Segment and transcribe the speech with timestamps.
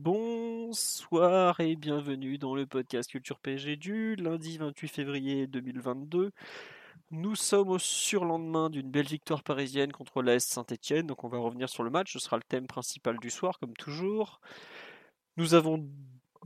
[0.00, 6.30] Bonsoir et bienvenue dans le podcast Culture PSG du lundi 28 février 2022.
[7.10, 11.68] Nous sommes au surlendemain d'une belle victoire parisienne contre l'AS Saint-Etienne, donc on va revenir
[11.68, 14.40] sur le match, ce sera le thème principal du soir comme toujours.
[15.36, 15.84] Nous avons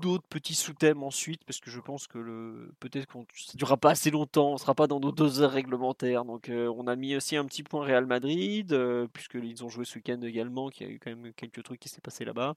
[0.01, 3.91] d'autres petits sous-thèmes ensuite, parce que je pense que le peut-être qu'on ça durera pas
[3.91, 6.25] assez longtemps, on sera pas dans nos deux heures réglementaires.
[6.25, 9.85] Donc euh, on a mis aussi un petit point Real Madrid, euh, puisqu'ils ont joué
[9.85, 12.55] ce week-end également, qu'il y a eu quand même quelques trucs qui s'est passé là-bas.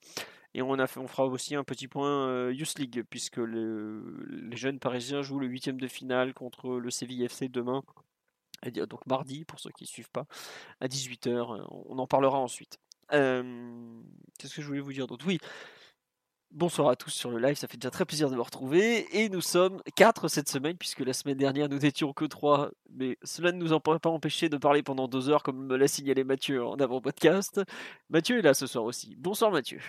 [0.53, 4.55] Et on, a fait, on fera aussi un petit point euh, League, puisque le- les
[4.55, 7.84] jeunes parisiens jouent le huitième de finale contre le Séville FC demain.
[8.88, 10.26] Donc mardi, pour ceux qui ne suivent pas,
[10.79, 11.67] à 18h.
[11.90, 12.79] On en parlera ensuite.
[13.13, 14.01] Euh,
[14.40, 15.26] Qu'est-ce que je voulais vous dire d'autre?
[15.27, 15.38] Oui,
[16.51, 19.07] Bonsoir à tous sur le live, ça fait déjà très plaisir de vous retrouver.
[19.18, 22.71] Et nous sommes 4 cette semaine, puisque la semaine dernière nous n'étions que 3.
[22.91, 25.88] Mais cela ne nous a pas empêché de parler pendant deux heures, comme me l'a
[25.88, 27.62] signalé Mathieu en avant-podcast.
[28.10, 29.16] Mathieu est là ce soir aussi.
[29.18, 29.82] Bonsoir Mathieu.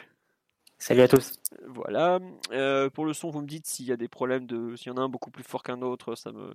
[0.79, 1.39] Salut à tous.
[1.67, 2.19] Voilà.
[2.51, 4.75] Euh, pour le son, vous me dites s'il y a des problèmes de.
[4.77, 6.55] S'il y en a un beaucoup plus fort qu'un autre, ça me.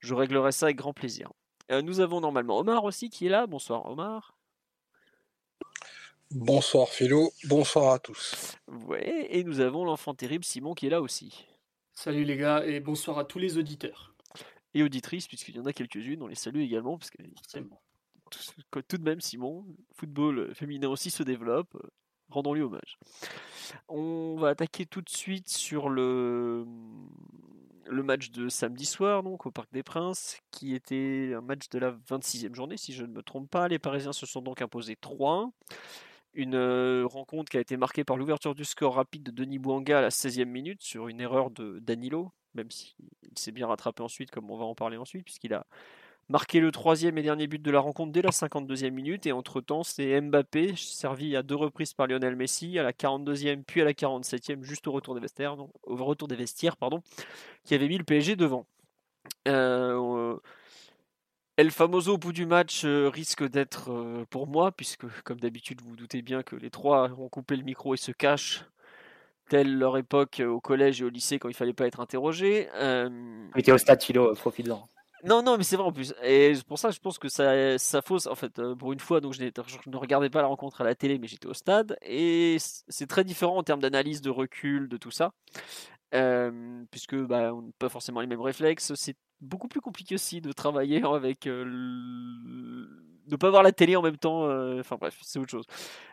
[0.00, 1.30] Je réglerai ça avec grand plaisir.
[1.70, 3.46] Euh, nous avons normalement Omar aussi qui est là.
[3.46, 4.36] Bonsoir Omar.
[6.32, 8.56] Bonsoir Philo, bonsoir à tous.
[8.66, 9.28] Ouais.
[9.30, 11.46] Et nous avons l'enfant terrible Simon qui est là aussi.
[11.94, 14.12] Salut les gars et bonsoir à tous les auditeurs.
[14.74, 17.22] Et auditrices, puisqu'il y en a quelques-unes, on les salue également, parce que
[18.30, 21.76] tout, tout de même, Simon, le football féminin aussi se développe.
[22.28, 22.98] Rendons-lui hommage.
[23.88, 26.66] On va attaquer tout de suite sur le,
[27.86, 31.78] le match de samedi soir, donc au Parc des Princes, qui était un match de
[31.78, 33.68] la 26e journée, si je ne me trompe pas.
[33.68, 35.52] Les Parisiens se sont donc imposés 3-1.
[36.36, 39.98] Une euh, rencontre qui a été marquée par l'ouverture du score rapide de Denis Bouanga
[39.98, 42.94] à la 16e minute sur une erreur de Danilo, même s'il
[43.36, 45.66] s'est bien rattrapé ensuite, comme on va en parler ensuite, puisqu'il a
[46.28, 49.24] marqué le troisième et dernier but de la rencontre dès la 52e minute.
[49.24, 53.80] Et entre-temps, c'est Mbappé, servi à deux reprises par Lionel Messi, à la 42e puis
[53.80, 57.00] à la 47e, juste au retour des vestiaires, non, au retour des vestiaires pardon,
[57.64, 58.66] qui avait mis le PSG devant.
[59.48, 60.36] Euh,
[61.56, 65.80] El Famoso au bout du match euh, risque d'être euh, pour moi, puisque comme d'habitude
[65.80, 68.66] vous vous doutez bien que les trois ont coupé le micro et se cachent,
[69.48, 72.68] telle leur époque euh, au collège et au lycée quand il fallait pas être interrogé.
[72.74, 73.08] Euh,
[73.54, 74.86] Tu étais au stade, Philo, profite-en.
[75.24, 76.12] non, non, mais c'est vrai en plus.
[76.22, 78.26] Et pour ça, je pense que ça, ça fausse.
[78.26, 81.18] En fait, pour une fois, donc je, ne regardais pas la rencontre à la télé,
[81.18, 81.96] mais j'étais au stade.
[82.02, 85.32] Et c'est très différent en termes d'analyse, de recul, de tout ça.
[86.14, 88.94] Euh, puisque bah, on n'a pas forcément les mêmes réflexes.
[88.94, 91.46] C'est beaucoup plus compliqué aussi de travailler avec.
[91.46, 94.44] euh, le- de ne pas voir la télé en même temps.
[94.48, 95.66] euh, Enfin bref, c'est autre chose.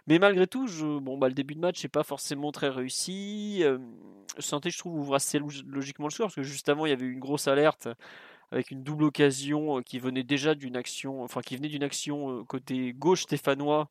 [0.07, 3.61] Mais malgré tout, je, bon, bah, le début de match n'est pas forcément très réussi.
[3.63, 3.79] Euh,
[4.39, 6.93] Santé, je trouve, ouvre assez log- logiquement le score, parce que juste avant, il y
[6.93, 7.89] avait une grosse alerte
[8.51, 12.39] avec une double occasion euh, qui venait déjà d'une action, enfin qui venait d'une action
[12.41, 13.89] euh, côté gauche stéphanois,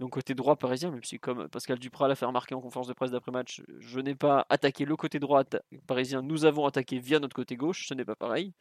[0.00, 2.92] donc côté droit parisien, même si comme Pascal Duprat l'a fait remarquer en conférence de
[2.92, 5.44] presse d'après-match, je n'ai pas attaqué le côté droit
[5.86, 8.52] parisien, nous avons attaqué via notre côté gauche, ce n'est pas pareil,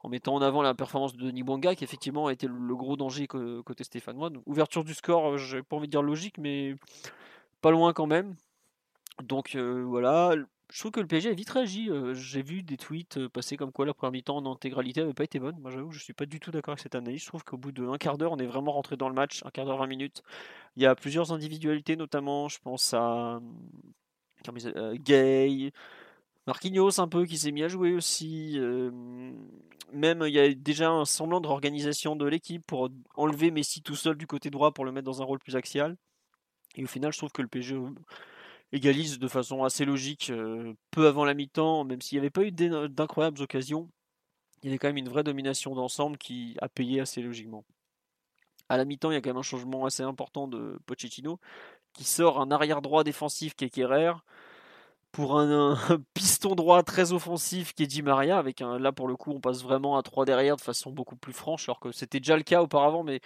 [0.00, 2.96] en mettant en avant la performance de Denis Bouanga, qui effectivement a été le, gros
[2.96, 4.30] danger côté stéphanois.
[4.30, 6.74] Donc, ouverture du score, j'ai pas envie de dire logique, mais
[7.60, 8.34] pas loin quand même.
[9.22, 10.34] Donc euh, voilà,
[10.72, 11.90] je trouve que le PSG a vite réagi.
[12.14, 15.38] J'ai vu des tweets passer comme quoi la première mi-temps en intégralité n'avait pas été
[15.38, 15.58] bonne.
[15.60, 17.22] Moi j'avoue, je suis pas du tout d'accord avec cette analyse.
[17.22, 19.50] Je trouve qu'au bout d'un quart d'heure, on est vraiment rentré dans le match, un
[19.50, 20.22] quart d'heure, 20 minutes.
[20.76, 23.40] Il y a plusieurs individualités, notamment, je pense à
[24.44, 25.72] s'appelle, euh, Gay,
[26.46, 28.58] Marquinhos un peu qui s'est mis à jouer aussi.
[29.92, 33.96] même il y a déjà un semblant de réorganisation de l'équipe pour enlever Messi tout
[33.96, 35.96] seul du côté droit pour le mettre dans un rôle plus axial.
[36.76, 37.76] Et au final, je trouve que le PSG
[38.72, 42.42] égalise de façon assez logique euh, peu avant la mi-temps, même s'il n'y avait pas
[42.42, 43.88] eu d'incroyables occasions.
[44.62, 47.64] Il y avait quand même une vraie domination d'ensemble qui a payé assez logiquement.
[48.68, 51.38] À la mi-temps, il y a quand même un changement assez important de Pochettino
[51.92, 54.12] qui sort un arrière droit défensif qui est Kerrer
[55.12, 59.06] pour un, un piston droit très offensif qui est Di Maria avec un là pour
[59.06, 61.92] le coup on passe vraiment à 3 derrière de façon beaucoup plus franche alors que
[61.92, 63.20] c'était déjà le cas auparavant mais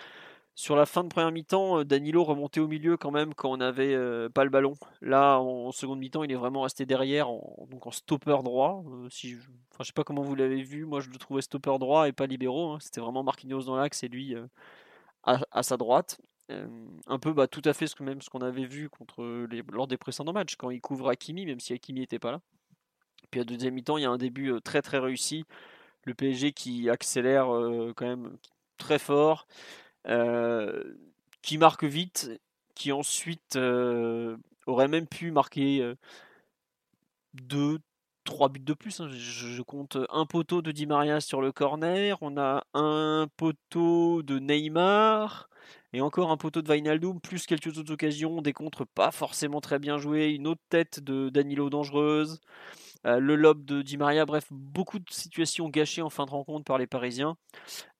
[0.58, 3.58] sur la fin de première mi-temps, euh, Danilo remontait au milieu quand même quand on
[3.58, 4.74] n'avait euh, pas le ballon.
[5.00, 8.82] Là, en, seconde mi-temps, il est vraiment resté derrière, en, donc en stopper droit.
[8.88, 11.78] Euh, je, enfin, je sais pas comment vous l'avez vu, moi je le trouvais stopper
[11.78, 12.72] droit et pas libéraux.
[12.72, 12.78] hein.
[12.80, 14.34] C'était vraiment Marquinhos dans l'axe et lui
[15.22, 16.20] à, sa droite.
[16.48, 18.90] un peu bah, tout à fait ce qu'on avait vu
[19.70, 22.40] lors des précédents matchs quand il couvre Hakimi, même si Hakimi n'était pas là.
[23.30, 25.44] Puis à deuxième mi-temps, il y a un début très très réussi.
[26.02, 27.46] Le PSG qui accélère
[27.94, 28.36] quand même
[28.76, 29.46] très fort,
[30.04, 32.30] qui marque vite,
[32.74, 33.56] qui ensuite
[34.66, 35.94] aurait même pu marquer
[37.34, 37.78] deux,
[38.24, 39.00] trois buts de plus.
[39.00, 39.08] Hein.
[39.10, 44.38] Je, compte un poteau de Di Maria sur le corner, on a un poteau de
[44.38, 45.48] Neymar
[45.92, 49.78] et encore un poteau de Wijnaldum, plus quelques autres occasions, des contres pas forcément très
[49.78, 52.40] bien joués, une autre tête de Danilo dangereuse,
[53.08, 56.64] euh, le lob de Di Maria, bref, beaucoup de situations gâchées en fin de rencontre
[56.64, 57.36] par les Parisiens.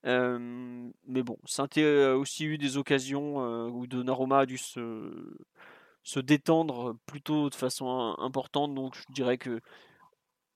[0.05, 5.11] Euh, mais bon, Sainté a aussi eu des occasions euh, où Donnarumma a dû se,
[6.17, 9.61] détendre plutôt de façon importante, donc je dirais que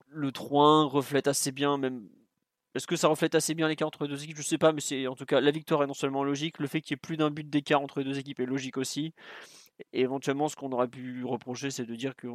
[0.09, 2.09] le 3-1 reflète assez bien, même.
[2.75, 4.39] Est-ce que ça reflète assez bien l'écart entre les deux équipes?
[4.39, 6.67] Je sais pas, mais c'est en tout cas la victoire est non seulement logique, le
[6.67, 9.15] fait qu'il y ait plus d'un but d'écart entre les deux équipes est logique aussi.
[9.93, 12.27] Et éventuellement, ce qu'on aurait pu reprocher, c'est de dire que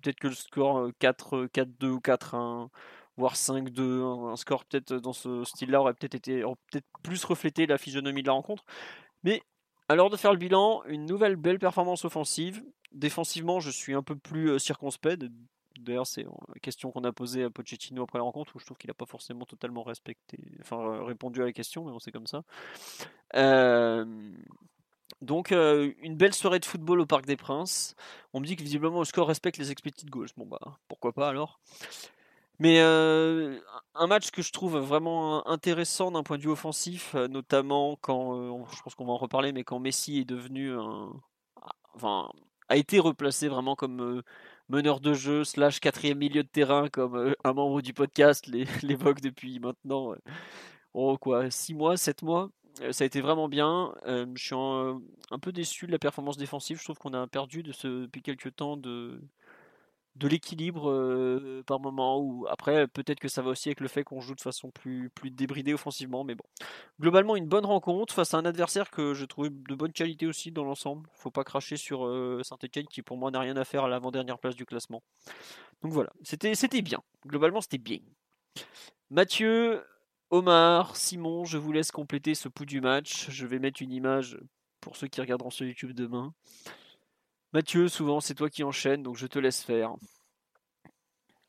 [0.00, 2.68] peut-être que le score 4, 4-2 ou 4-1,
[3.16, 7.78] voire 5-2, un score peut-être dans ce style-là aurait peut-être été peut-être plus reflété la
[7.78, 8.64] physionomie de la rencontre.
[9.22, 9.42] Mais
[9.88, 12.64] alors de faire le bilan, une nouvelle belle performance offensive.
[12.92, 15.24] Défensivement, je suis un peu plus circonspect.
[15.78, 18.76] D'ailleurs, c'est la question qu'on a posée à Pochettino après la rencontre, où je trouve
[18.76, 22.42] qu'il n'a pas forcément totalement respecté, enfin répondu à la question, mais sait comme ça.
[25.22, 27.94] Donc, une belle soirée de football au Parc des Princes.
[28.32, 30.28] On me dit que visiblement le score respecte les expected goals.
[30.36, 30.58] Bon, bah,
[30.88, 31.60] pourquoi pas alors?
[32.58, 38.66] Mais un match que je trouve vraiment intéressant d'un point de vue offensif, notamment quand,
[38.74, 41.12] je pense qu'on va en reparler, mais quand Messi est devenu un,
[42.68, 44.22] a été replacé vraiment comme
[44.68, 48.46] meneur de jeu slash quatrième milieu de terrain comme euh, un membre du podcast
[48.82, 50.16] l'évoque depuis maintenant euh,
[50.94, 52.50] oh quoi six mois, sept mois?
[52.80, 53.94] Euh, ça a été vraiment bien.
[54.06, 56.78] je suis un, peu déçu de la performance défensive.
[56.78, 59.20] Je trouve qu'on a perdu depuis quelques temps de,
[60.16, 62.44] de l'équilibre euh, par moment.
[62.50, 65.30] Après, peut-être que ça va aussi avec le fait qu'on joue de façon plus, plus
[65.30, 66.22] débridée offensivement.
[66.24, 66.44] Mais bon,
[67.00, 70.52] globalement, une bonne rencontre face à un adversaire que je trouve de bonne qualité aussi
[70.52, 71.08] dans l'ensemble.
[71.14, 74.38] Faut pas cracher sur euh, Saint-Etienne qui, pour moi, n'a rien à faire à l'avant-dernière
[74.38, 75.02] place du classement.
[75.82, 77.02] Donc voilà, c'était bien.
[77.26, 77.98] Globalement, c'était bien.
[79.10, 79.82] Mathieu,
[80.32, 83.28] Omar, Simon, je vous laisse compléter ce pouls du match.
[83.28, 84.38] Je vais mettre une image
[84.80, 86.32] pour ceux qui regarderont sur YouTube demain.
[87.52, 89.94] Mathieu, souvent c'est toi qui enchaînes, donc je te laisse faire.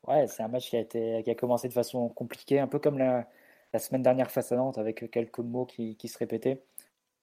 [0.06, 3.26] Ouais, c'est un match qui a, commencé de façon compliquée, un peu comme la,
[3.80, 6.62] semaine dernière face à Nantes, avec quelques mots qui, se répétaient.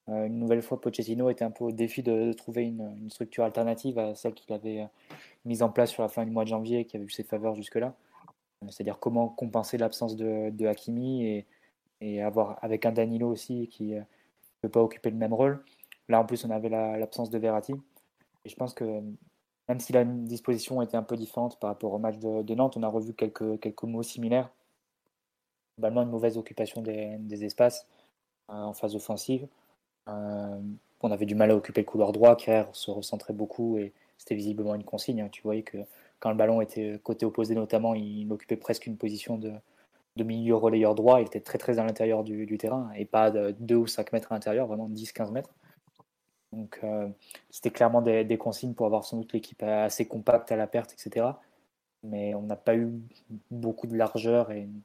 [0.09, 3.99] Euh, une nouvelle fois, Pochettino était un peu au défi de, trouver une, structure alternative
[3.99, 5.15] à celle qu'il avait euh,
[5.45, 7.53] mise en place sur la fin du mois de janvier, qui avait eu ses faveurs
[7.53, 7.93] jusque-là.
[8.63, 11.47] Euh, c'est-à-dire comment compenser l'absence de, Hakimi et,
[12.01, 14.01] et, avoir avec un Danilo aussi qui ne
[14.61, 15.63] peut pas occuper le même rôle.
[16.09, 17.73] Là, en plus, on avait l'absence de Verratti.
[18.45, 19.01] Et je pense que
[19.71, 22.83] même si la disposition était un peu différente par rapport au match de, Nantes, on
[22.83, 24.49] a revu quelques, quelques mots similaires.
[25.77, 27.87] Globalement, une mauvaise occupation des, espaces
[28.49, 29.47] euh, en phase offensive.
[30.09, 30.59] Euh,
[31.01, 34.35] on avait du mal à occuper le couloir droit, Kerr se recentrait beaucoup et c'était
[34.35, 35.21] visiblement une consigne.
[35.21, 35.29] Hein.
[35.31, 35.77] Tu voyais que
[36.21, 39.51] quand le ballon était côté opposé notamment, il occupait presque une position de,
[40.15, 41.19] de milieu relayeur droit.
[41.19, 44.13] Il était très très à l'intérieur du, du, terrain et pas de 2 ou 5
[44.13, 45.53] mètres à l'intérieur, vraiment 10-15 mètres.
[46.53, 47.07] Donc euh,
[47.49, 51.27] c'était clairement des, consignes pour avoir sans doute l'équipe assez compacte à la perte, etc.
[52.03, 52.91] Mais on n'a pas eu
[53.49, 54.81] beaucoup de largeur et une,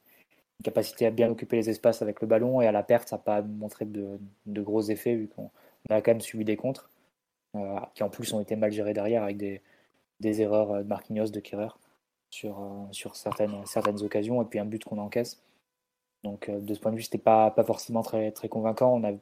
[0.64, 2.62] capacité à bien occuper les espaces avec le ballon.
[2.62, 5.50] Et à la perte, ça n'a pas montré de, gros effets vu qu'on
[5.90, 6.88] a quand même subi des contres
[7.56, 9.61] euh, qui en plus ont été mal gérés derrière avec des,
[10.25, 11.68] erreurs de Marquinhos, de Kerrer
[12.30, 15.42] sur, euh, sur certaines, certaines occasions et puis un but qu'on encaisse.
[16.25, 18.92] Donc de ce point de vue, c'était pas, pas forcément très, très convaincant.
[18.94, 19.12] On a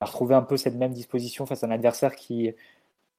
[0.00, 2.54] à retrouver un peu cette même disposition face à un adversaire qui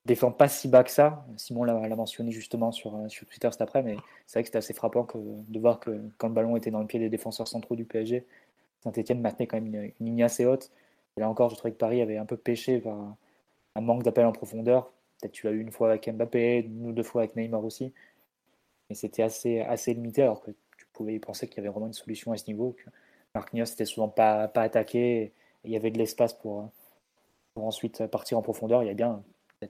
[0.06, 1.26] défend pas si bas que ça.
[1.38, 4.58] Simon l'a mentionné justement sur, euh, sur Twitter cet après, mais c'est vrai que c'était
[4.60, 7.76] assez frappant de voir que quand le ballon était dans le pied des défenseurs centraux
[7.76, 8.26] du PSG,
[8.84, 10.72] Saint-Etienne maintenait quand même une, ligne assez haute.
[11.18, 13.16] Là encore, je trouvais que Paris avait un peu pêché par
[13.76, 14.92] un manque d'appel en profondeur.
[15.20, 17.94] Peut-être tu l'as eu une fois avec Mbappé, une ou deux fois avec Neymar aussi.
[18.90, 21.88] Mais c'était assez, assez limité alors que tu pouvais y penser qu'il y avait vraiment
[21.88, 22.76] une solution à ce niveau.
[22.78, 22.90] Que
[23.36, 25.34] Marquinhos n'était souvent pas, pas attaqué
[25.64, 26.70] il y avait de l'espace pour,
[27.54, 28.84] pour ensuite partir en profondeur.
[28.84, 29.24] Il y a bien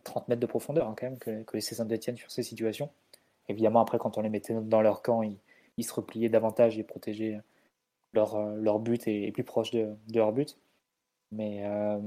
[0.04, 2.89] 30 mètres de profondeur hein, quand même que, que laissait Saint-Etienne sur ces situations.
[3.50, 7.39] Évidemment, après, quand on les mettait dans leur camp, ils, se repliaient davantage et protégeaient
[8.13, 10.58] leur, leur but et, plus proche de, leur but.
[11.31, 12.00] Mais euh,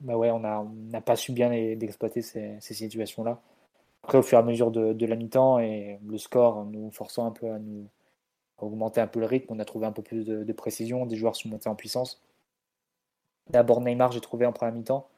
[0.00, 3.40] bah ouais, on n'a pas su bien exploiter ces, situations-là.
[4.02, 7.32] Après, au fur et à mesure de, la mi-temps et le score nous forçant un
[7.32, 7.88] peu à nous
[8.58, 11.16] augmenter un peu le rythme, on a trouvé un peu plus de, de précision, des
[11.16, 12.22] joueurs sont montés en puissance.
[13.50, 15.08] D'abord Neymar, j'ai trouvé en première mi-temps.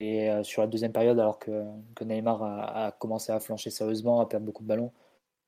[0.00, 4.26] Et sur la deuxième période, alors que, que Neymar a, commencé à flancher sérieusement, à
[4.26, 4.92] perdre beaucoup de ballons,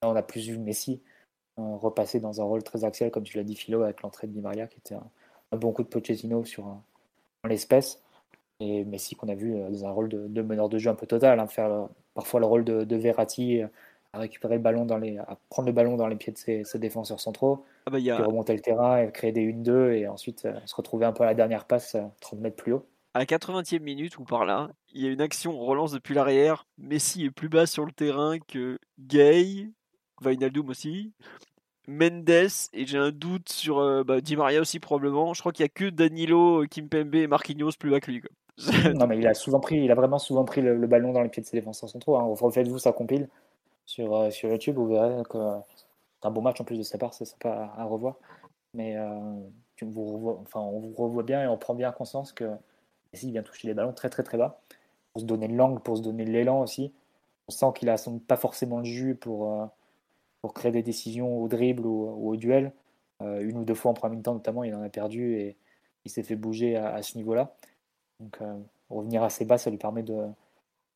[0.03, 1.03] on a plus vu Messi
[1.57, 4.41] repasser dans un rôle très axial, comme tu l'as dit, Philo, avec l'entrée de Di
[4.41, 6.67] Maria, qui était un, bon coup de Pochettino sur
[7.47, 8.03] l'espèce.
[8.61, 11.41] Et Messi qu'on a vu dans un rôle de, meneur de jeu un peu total,
[11.41, 13.63] hein, faire parfois le rôle de, de Verratti
[14.17, 16.79] à récupérer le ballon dans les, à prendre le ballon dans les pieds de ses,
[16.79, 20.75] défenseurs centraux, ah bah, remonter le terrain et créer des 1-2 et ensuite euh, se
[20.75, 22.87] retrouver un peu à la dernière passe 30 euh, mètres plus haut.
[23.15, 26.15] À la 80e minute ou par là, il y a une action, on relance depuis
[26.15, 26.67] l'arrière.
[26.77, 29.71] Messi est plus bas sur le terrain que Gay,
[30.21, 31.13] Vainaldum aussi,
[31.89, 35.35] Mendes et j'ai un doute sur euh, bah, Di Maria aussi probablement.
[35.35, 38.23] Je crois qu'il n'y a que Danilo, Kimpembe et Marquinhos plus bas que lui.
[38.95, 41.29] non mais il a souvent pris, il a vraiment souvent pris le, ballon dans les
[41.29, 42.17] pieds de ses défenseurs centraux.
[42.17, 42.35] Hein.
[42.41, 43.29] Refaites-vous ça compile
[43.85, 45.39] sur, euh, sur YouTube, vous verrez que
[46.21, 48.17] c'est un bon match en plus de sa part, c'est sympa à, revoir.
[48.75, 49.09] Mais euh,
[49.77, 52.51] tu, vous enfin, on vous revoit bien et on prend bien conscience que
[53.13, 54.61] Messi vient toucher les ballons très très très bas
[55.13, 56.93] pour se donner l'angle, pour se donner l'élan aussi.
[57.49, 59.67] On sent qu'il a pas forcément le jus pour, euh,
[60.43, 62.73] pour créer des décisions au dribble ou, au duel.
[63.21, 65.57] une ou deux fois en premier temps notamment, il en a perdu et
[66.05, 67.57] il s'est fait bouger à, ce niveau-là.
[68.21, 68.39] Donc
[68.91, 70.27] revenir assez bas, ça lui permet de,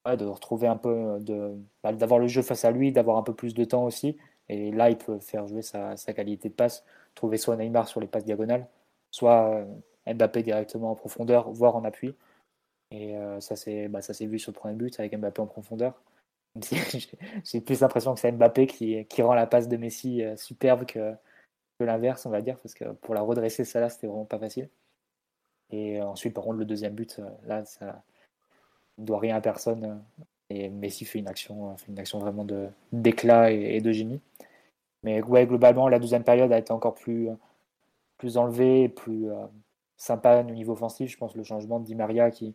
[0.04, 3.22] de retrouver un peu, euh, de, bah, d'avoir le jeu face à lui, d'avoir un
[3.22, 4.16] peu plus de temps aussi.
[4.48, 8.06] Et là, il peut faire jouer sa, qualité de passe, trouver soit Neymar sur les
[8.08, 8.66] passes diagonales,
[9.10, 12.16] soit euh, Mbappé directement en profondeur, voire en appui.
[12.90, 15.46] Et euh, ça, c'est, bah, ça s'est vu sur le premier but avec Mbappé en
[15.46, 16.00] profondeur.
[17.44, 21.14] j'ai plus l'impression que c'est Mbappé qui, rend la passe de Messi superbe que,
[21.80, 24.68] l'inverse, on va dire, parce que pour la redresser, ça là, c'était vraiment pas facile.
[25.70, 28.02] Et ensuite, par contre, le deuxième but, là, ça,
[29.00, 29.84] ne doit rien à personne.
[29.84, 32.46] Euh, et Messi fait une action, euh, fait une action vraiment
[32.92, 34.20] d'éclat et, de génie.
[35.02, 37.28] Mais ouais, globalement, la deuxième période a été encore plus,
[38.18, 39.46] plus enlevée, plus euh,
[39.96, 41.10] sympa au niveau offensif.
[41.10, 42.54] Je pense le changement de Di Maria qui,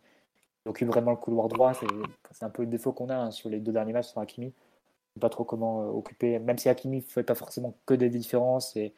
[0.65, 3.60] occupe vraiment le couloir droit, c'est, un peu le défaut qu'on a hein, sur les
[3.60, 4.48] deux derniers matchs sur Hakimi.
[4.48, 8.10] Je sais pas trop comment occuper, même si Hakimi ne fait pas forcément que des
[8.10, 8.93] différences et,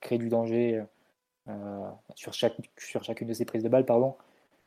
[0.00, 0.84] crée du danger
[2.14, 4.14] sur, chaque, sur chacune de ses prises de balle, pardon.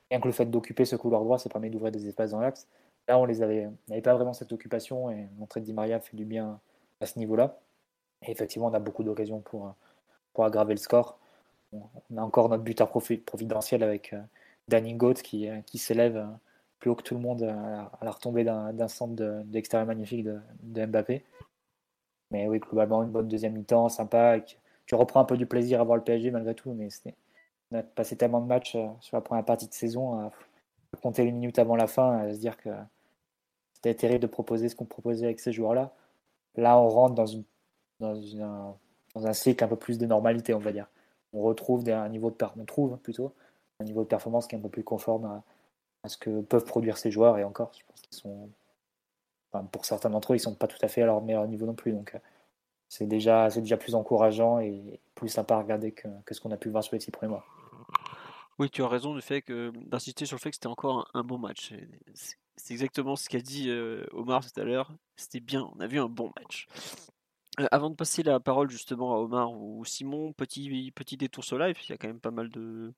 [0.09, 2.67] Rien que le fait d'occuper ce couloir droit, ça permet d'ouvrir des espaces dans l'axe.
[3.07, 6.59] Là, on n'avait pas vraiment cette occupation et l'entrée de Di Maria fait du bien
[6.99, 7.59] à ce niveau-là.
[8.27, 9.73] Et effectivement, on a beaucoup d'occasions pour,
[10.33, 11.17] pour aggraver le score.
[11.73, 14.21] On a encore notre buteur providentiel avec euh,
[14.71, 16.25] Danny Goat qui, euh, qui s'élève euh,
[16.79, 19.13] plus haut que tout le monde à la retombée d'un centre
[19.45, 21.23] d'extérieur magnifique de, Mbappé.
[22.31, 24.39] Mais oui, globalement, une bonne deuxième mi-temps, sympa.
[24.87, 26.87] Tu reprends un peu du plaisir à voir le PSG malgré tout, mais
[27.71, 30.31] on a passé tellement de matchs euh, sur la première partie de saison à,
[31.01, 32.69] compter les minutes avant la fin, à se dire que
[33.73, 35.93] c'était terrible de proposer ce qu'on proposait avec ces joueurs-là.
[36.55, 37.43] Là, on rentre dans, une,
[37.99, 38.15] dans,
[39.15, 40.87] un, cycle un peu plus de normalité, on va dire.
[41.31, 43.33] On retrouve un niveau de on trouve plutôt
[43.81, 45.25] un niveau de performance qui est un peu plus conforme
[46.03, 47.37] à, ce que peuvent produire ces joueurs.
[47.37, 48.49] Et encore, je pense qu'ils sont,
[49.71, 51.75] pour certains d'entre eux, ils sont pas tout à fait à leur meilleur niveau non
[51.75, 51.91] plus.
[51.91, 52.19] Donc, euh,
[52.89, 56.57] c'est déjà, déjà plus encourageant et plus sympa à regarder que, que ce qu'on a
[56.57, 57.45] pu voir sur les six premiers mois.
[58.59, 61.73] Oui, tu as raison d'insister sur le fait que c'était encore un, bon match.
[62.57, 64.93] C'est exactement ce qu'a dit euh, Omar tout à l'heure.
[65.15, 66.67] C'était bien, on a vu un bon match.
[67.59, 71.57] Euh, avant de passer la parole justement à Omar ou Simon, petit, petit détour sur
[71.57, 72.93] live, il y a quand même pas mal de,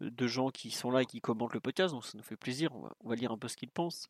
[0.00, 2.70] de gens qui sont là et qui commentent le podcast, donc ça nous fait plaisir,
[2.74, 4.08] on va, on va lire un peu ce qu'ils pensent.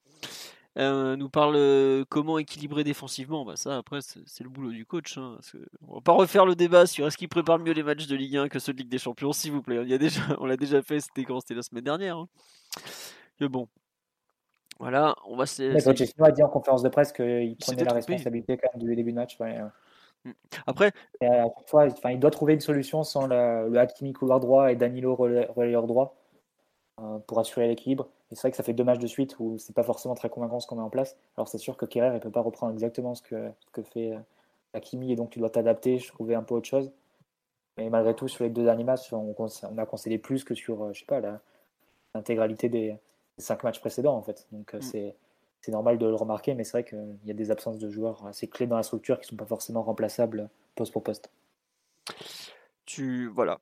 [0.77, 3.45] Euh, nous parle euh, comment équilibrer défensivement.
[3.45, 5.19] Bah ça, après, c'est le boulot du coach.
[5.19, 5.39] Hein,
[5.89, 8.37] on va pas refaire le débat sur est-ce qu'il prépare mieux les matchs de Ligue
[8.37, 9.81] 1 que ceux de Ligue des Champions, s'il vous plaît.
[9.83, 11.01] Il y a déjà, on l'a déjà fait.
[11.01, 12.19] C'était quand C'était la semaine dernière.
[12.19, 12.29] Hein.
[13.41, 13.67] Mais bon,
[14.79, 15.45] voilà, on va.
[15.45, 19.17] A dit en conférence de presse qu'il prenait la responsabilité quand même du début de
[19.17, 19.37] match.
[20.67, 24.41] Après, à chaque fois, enfin, il doit trouver une solution sans le, le Hakimi couloir
[24.41, 26.17] droit et Danilo relayeur droit
[27.01, 29.75] euh, pour assurer l'équilibre c'est vrai que ça fait deux matchs de suite où c'est
[29.75, 31.17] pas forcément très convaincant ce qu'on met en place.
[31.37, 34.19] Alors c'est sûr que Kerrer ne peut pas reprendre exactement ce que, que fait euh,
[34.75, 36.93] Hakimi et donc tu dois t'adapter, je trouvais un peu autre chose.
[37.79, 39.35] Mais malgré tout, sur les deux derniers matchs, on,
[39.79, 41.21] a concédé plus que sur, euh, je sais pas,
[42.15, 42.99] l'intégralité des,
[43.39, 44.47] cinq matchs précédents en fait.
[44.53, 44.83] Donc euh, mm.
[44.83, 45.17] c'est
[45.69, 48.49] normal de le remarquer, mais c'est vrai qu'il y a des absences de joueurs assez
[48.49, 51.31] clés dans la structure qui sont pas forcément remplaçables poste pour poste.
[52.87, 53.59] Tu voilà,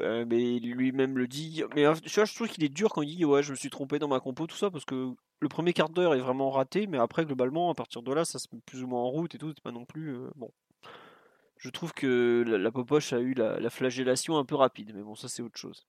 [0.00, 1.62] euh, mais lui-même le dit.
[1.74, 3.98] Mais euh, je trouve qu'il est dur quand il dit ouais, je me suis trompé
[3.98, 6.98] dans ma compo, tout ça, parce que le premier quart d'heure est vraiment raté, mais
[6.98, 9.38] après, globalement, à partir de là, ça se met plus ou moins en route et
[9.38, 10.16] tout, c'est pas non plus.
[10.16, 10.50] Euh, bon.
[11.58, 15.28] Je trouve que la, Popoche a eu la, flagellation un peu rapide, mais bon, ça
[15.28, 15.86] c'est autre chose.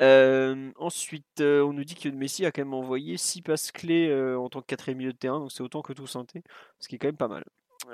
[0.00, 4.60] Ensuite, on nous dit que Messi a quand même envoyé 6 passes clés en tant
[4.60, 6.42] que quatrième milieu de terrain, donc c'est autant que tout synthé,
[6.80, 7.44] ce qui est quand même pas mal.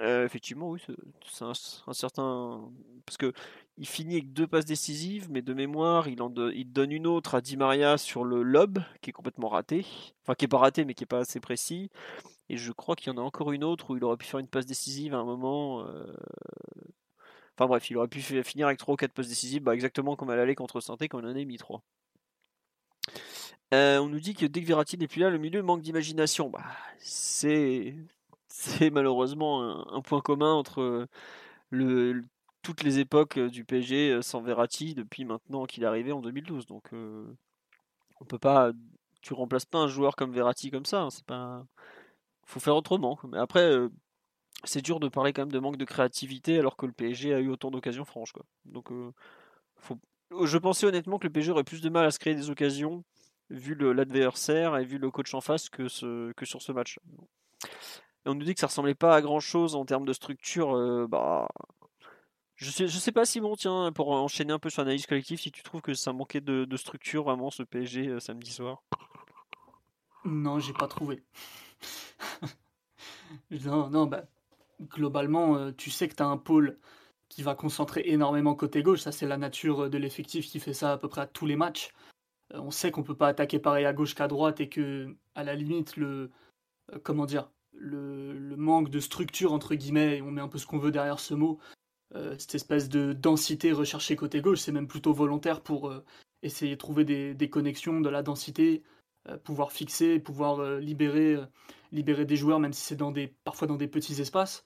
[0.01, 0.81] Effectivement, oui,
[1.31, 1.55] c'est un,
[1.95, 2.71] certain.
[3.07, 3.33] Parce que
[3.79, 7.35] il finit avec deux passes décisives, mais de mémoire, il en il donne une autre
[7.35, 9.87] à Di Maria sur le lob, qui est complètement raté.
[10.23, 11.91] Enfin, qui est pas raté, mais qui est pas assez précis.
[12.51, 14.41] Et je crois qu'il y en a encore une autre où il aurait pu faire
[14.41, 15.87] une passe décisive à un moment.
[17.59, 20.17] Euh, enfin bref, il aurait pu finir avec 3 ou 4 passes décisives, bah, exactement
[20.17, 21.83] comme elle allait contre Santé quand on en a mis 3.
[23.75, 26.51] Euh, on nous dit que dès que Verratti n'est plus là, le milieu manque d'imagination.
[26.51, 26.65] Bah,
[26.99, 27.95] c'est
[28.93, 31.07] malheureusement un, point commun entre
[32.63, 36.67] toutes les époques du PSG sans Verratti depuis maintenant qu'il est arrivé en 2012.
[36.67, 36.91] Donc
[38.21, 38.73] on peut pas,
[39.23, 41.03] tu remplaces pas un joueur comme Verratti comme ça.
[41.03, 41.65] Hein, c'est pas,
[42.47, 43.19] faut faire autrement.
[43.29, 43.89] Mais après,
[44.65, 47.41] c'est dur de parler quand même de manque de créativité alors que le PSG a
[47.41, 48.33] eu autant d'occasions franches.
[48.65, 48.91] Donc
[50.31, 53.05] je pensais honnêtement que le PSG aurait plus de mal à se créer des occasions
[53.51, 56.99] vu l'adversaire et vu le coach en face que, sur ce match
[58.29, 60.77] on nous dit que ça ressemblait pas à grand chose en termes de structure.
[60.77, 61.49] Euh, bah,
[62.57, 65.51] je sais, je sais pas Simon, tiens, pour enchaîner un peu sur l'analyse collective, si
[65.51, 68.83] tu trouves que ça manquait de, structure vraiment ce PSG euh, samedi soir?
[70.25, 71.23] Non, j'ai pas trouvé.
[73.51, 74.25] non, non, bah,
[74.83, 76.79] globalement, euh, tu sais que tu as un pôle
[77.29, 79.01] qui va concentrer énormément côté gauche.
[79.01, 81.57] Ça, c'est la nature de l'effectif qui fait ça à peu près à tous les
[81.57, 81.93] matchs.
[82.55, 85.55] on sait qu'on peut pas attaquer pareil à gauche qu'à droite et que, à la
[85.55, 86.31] limite, le.
[87.05, 90.79] comment dire le, manque de structure, entre guillemets, et on met un peu ce qu'on
[90.79, 91.59] veut derrière ce mot,
[92.15, 96.05] euh, cette espèce de densité recherchée côté gauche, c'est même plutôt volontaire pour euh,
[96.43, 98.83] essayer de trouver des, connexions, de la densité,
[99.29, 101.37] euh, pouvoir fixer, pouvoir libérer,
[101.93, 104.65] libérer des joueurs, même si c'est dans des, parfois dans des petits espaces.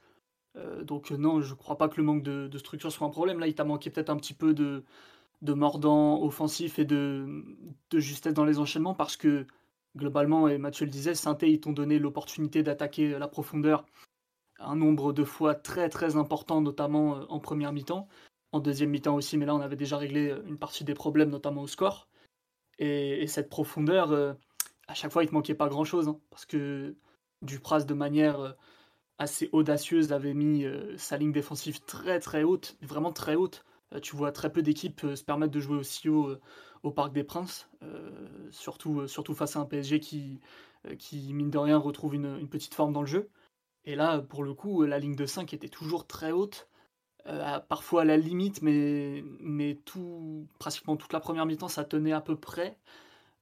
[0.82, 3.38] Donc non, je crois pas que le manque de, structure soit un problème.
[3.40, 4.84] Là, il t'a manqué peut-être un petit peu de,
[5.42, 7.44] mordant offensif et de,
[7.94, 9.46] justesse dans les enchaînements parce que
[9.96, 13.84] globalement, et Mathieu le disait, Sainté, ils t'ont donné l'opportunité d'attaquer la profondeur
[14.64, 18.08] un nombre de fois très très important, notamment euh, en première mi-temps.
[18.52, 21.30] En deuxième mi-temps aussi, mais là on avait déjà réglé euh, une partie des problèmes,
[21.30, 22.08] notamment au score.
[22.78, 24.34] Et, cette profondeur, euh,
[24.88, 26.96] à chaque fois il te manquait pas grand-chose, hein, parce que
[27.42, 28.56] Dupras, de manière
[29.22, 30.64] assez audacieuse, avait mis
[30.96, 33.64] sa ligne défensive très très haute, vraiment très haute.
[34.02, 36.36] tu vois très peu d'équipes se permettre de jouer aussi haut
[36.82, 38.10] au Parc des Princes, euh,
[38.50, 40.40] surtout, euh, surtout face à un PSG qui,
[40.86, 43.30] euh, qui mine de rien, retrouve une, petite forme dans le jeu.
[43.84, 46.68] Et là, pour le coup, la ligne de 5 était toujours très haute,
[47.68, 52.20] parfois à la limite, mais, mais tout, pratiquement toute la première mi-temps, ça tenait à
[52.20, 52.78] peu près.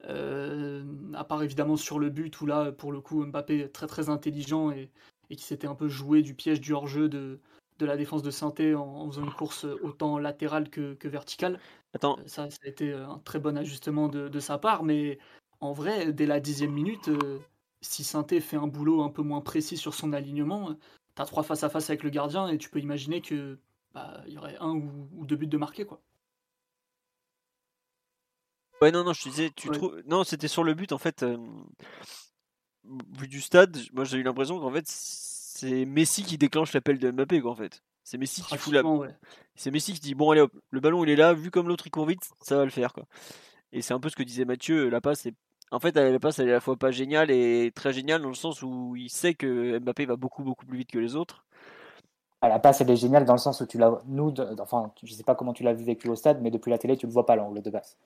[0.04, 4.70] à part évidemment sur le but où là, pour le coup, Mbappé très très intelligent
[4.70, 4.90] et,
[5.30, 7.40] et qui s'était un peu joué du piège du hors-jeu de,
[7.80, 11.58] de la défense de Sainté en, faisant une course autant latérale que, verticale.
[11.94, 12.18] Attends.
[12.18, 15.18] Euh, ça, a été un très bon ajustement de, sa part, mais
[15.60, 17.38] en vrai, dès la dixième minute, euh,
[17.80, 20.74] si Sainté fait un boulot un peu moins précis sur son alignement,
[21.16, 23.58] tu as trois face à face avec le gardien et tu peux imaginer que
[23.94, 26.00] bah, y aurait un ou, deux buts de marquer quoi.
[28.80, 31.22] Ouais non non je te disais tu trouves non c'était sur le but en fait
[31.22, 31.36] euh,
[33.18, 34.86] vu du stade moi j'ai eu l'impression qu'en fait
[35.60, 37.82] c'est Messi qui déclenche l'appel de Mbappé, quoi, en fait.
[38.02, 38.82] C'est Messi qui fout la.
[39.54, 41.86] C'est Messi qui dit bon, allez hop, le ballon il est là, vu comme l'autre
[41.86, 43.04] il court vite, ça va le faire, quoi.
[43.72, 45.34] Et c'est un peu ce que disait Mathieu, la passe est.
[45.70, 48.28] En fait, la passe elle est à la fois pas géniale et très géniale dans
[48.28, 51.44] le sens où il sait que Mbappé va beaucoup beaucoup plus vite que les autres.
[52.40, 54.00] Ah, la passe elle est géniale dans le sens où tu l'as.
[54.06, 56.78] Nous, enfin, je sais pas comment tu l'as vu vécu au stade, mais depuis la
[56.78, 57.98] télé, tu le vois pas l'angle de passe.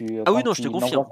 [0.00, 1.06] ah oui, non, je te confirme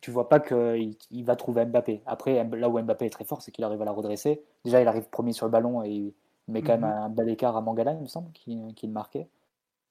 [0.00, 2.02] tu vois pas qu'il il va trouver Mbappé.
[2.06, 4.42] Après, là où Mbappé est très fort, c'est qu'il arrive à la redresser.
[4.64, 6.14] Déjà, il arrive premier sur le ballon et il
[6.48, 7.02] met quand même mhm.
[7.02, 9.28] un bel écart à Mangala, il me semble, qui, qui le marquait.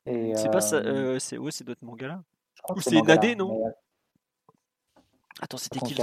[0.06, 2.24] C'est pas ça, euh, euh c'est ouais, c'est d'autres Mangala?
[2.76, 3.66] Ou c'est Nadé, non?
[3.66, 3.70] euh,
[5.42, 5.96] Attends, c'était qui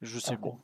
[0.00, 0.54] Je sais pas.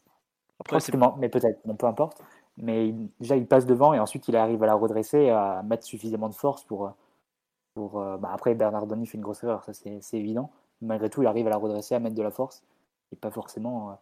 [0.61, 0.79] Après,
[1.19, 2.23] mais peut-être, peu importe.
[2.57, 6.29] Mais déjà, il passe devant et ensuite, il arrive à la redresser, à mettre suffisamment
[6.29, 6.93] de force pour.
[7.75, 10.51] pour euh, bah, après, Bernardoni fait une grosse erreur, ça c'est évident
[10.83, 12.63] malgré tout, il arrive à la redresser, à mettre de la force.
[13.13, 13.95] Et pas forcément euh,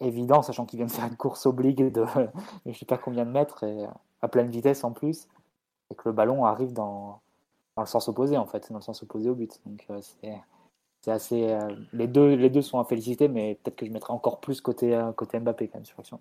[0.00, 2.04] évident, sachant qu'il vient de faire une course oblique de
[2.66, 3.64] je sais pas combien de mètres,
[4.22, 5.28] à pleine vitesse en plus,
[5.90, 7.20] et que le ballon arrive dans,
[7.76, 9.60] dans le sens opposé, en fait, dans le sens opposé au but.
[9.66, 10.00] Donc euh,
[11.00, 11.50] c'est assez.
[11.50, 14.60] Euh, les, deux, les deux sont à féliciter, mais peut-être que je mettrai encore plus
[14.60, 16.20] côté, côté Mbappé quand même sur l'action.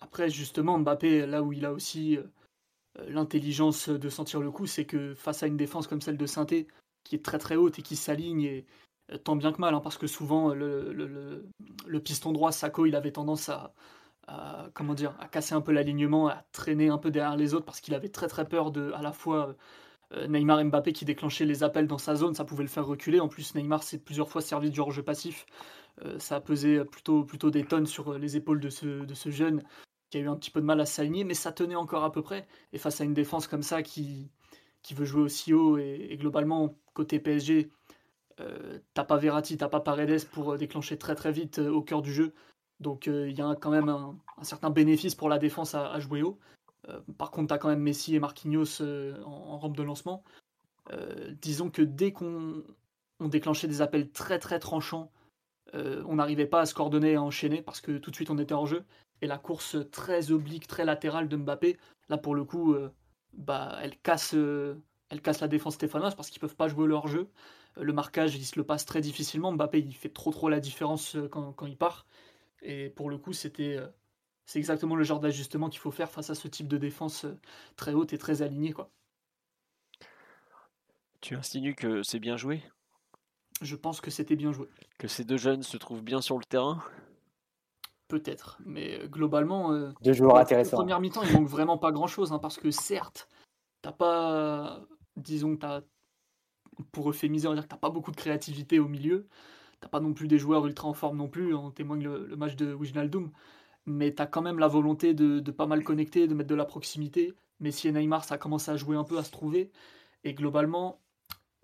[0.00, 2.18] Après, justement, Mbappé, là où il a aussi
[3.06, 6.66] l'intelligence de sentir le coup, c'est que face à une défense comme celle de Sainté,
[7.04, 8.66] qui est très très haute et qui s'aligne et,
[9.24, 13.12] tant bien que mal, hein, parce que souvent le, le, piston droit, Sako, il avait
[13.12, 13.72] tendance à,
[14.74, 17.80] comment dire, à casser un peu l'alignement, à traîner un peu derrière les autres, parce
[17.80, 19.56] qu'il avait très très peur de à la fois
[20.14, 22.86] euh, Neymar et Mbappé qui déclenchaient les appels dans sa zone, ça pouvait le faire
[22.86, 23.20] reculer.
[23.20, 25.46] En plus, Neymar s'est plusieurs fois servi du hors-jeu passif.
[26.04, 29.30] Euh, ça a pesé plutôt, plutôt des tonnes sur les épaules de ce, de ce
[29.30, 29.62] jeune
[30.10, 32.12] qui a eu un petit peu de mal à s'aligner, mais ça tenait encore à
[32.12, 32.46] peu près.
[32.72, 34.30] Et face à une défense comme ça qui,
[34.82, 37.70] qui veut jouer aussi haut, et, globalement, côté PSG,
[38.40, 41.82] euh, t'as pas Verratti, t'as pas Paredes pour euh, déclencher très très vite euh, au
[41.82, 42.32] cœur du jeu.
[42.80, 46.38] Donc il y a quand même un, certain bénéfice pour la défense à, jouer haut.
[47.18, 48.82] par contre, t'as quand même Messi et Marquinhos
[49.24, 50.22] en, rampe de lancement.
[51.42, 52.62] disons que dès qu'on
[53.18, 55.10] déclenchait des appels très très tranchants,
[55.74, 58.38] on n'arrivait pas à se coordonner et à enchaîner parce que tout de suite on
[58.38, 58.84] était en jeu
[59.22, 62.76] et la course très oblique, très latérale de Mbappé, là pour le coup,
[63.32, 67.28] bah, elle, casse, elle casse la défense stéphanoise parce qu'ils peuvent pas jouer leur jeu.
[67.78, 69.52] Euh, le marquage, ils se le passent très difficilement.
[69.52, 72.06] Mbappé, il fait trop trop la différence quand, il part.
[72.62, 73.78] Et pour le coup, c'était
[74.46, 77.26] c'est exactement le genre d'ajustement qu'il faut faire face à ce type de défense
[77.76, 78.72] très haute et très alignée.
[78.72, 78.90] Quoi.
[81.20, 82.62] Tu insinues que c'est bien joué?
[83.60, 84.66] Je pense que c'était bien joué.
[84.98, 86.82] Que ces deux jeunes se trouvent bien sur le terrain?
[88.06, 90.78] Peut-être, mais euh, globalement, euh, deux joueurs intéressants.
[90.78, 93.28] Première mi-temps, il manque vraiment pas grand-chose, hein, parce que certes,
[93.82, 94.80] t'as pas,
[95.16, 95.82] disons, as,
[96.92, 99.26] pour euphémiser, on va dire que t'as pas beaucoup de créativité au milieu,
[99.80, 102.56] t'as pas non plus des joueurs ultra en forme non plus, en témoigne le, match
[102.56, 103.30] de Wijnaldum,
[103.86, 107.34] mais t'as quand même la volonté de, pas mal connecter, de mettre de la proximité.
[107.60, 109.70] Messi et Neymar, ça a commencé à jouer un peu, à se trouver,
[110.24, 111.00] et globalement,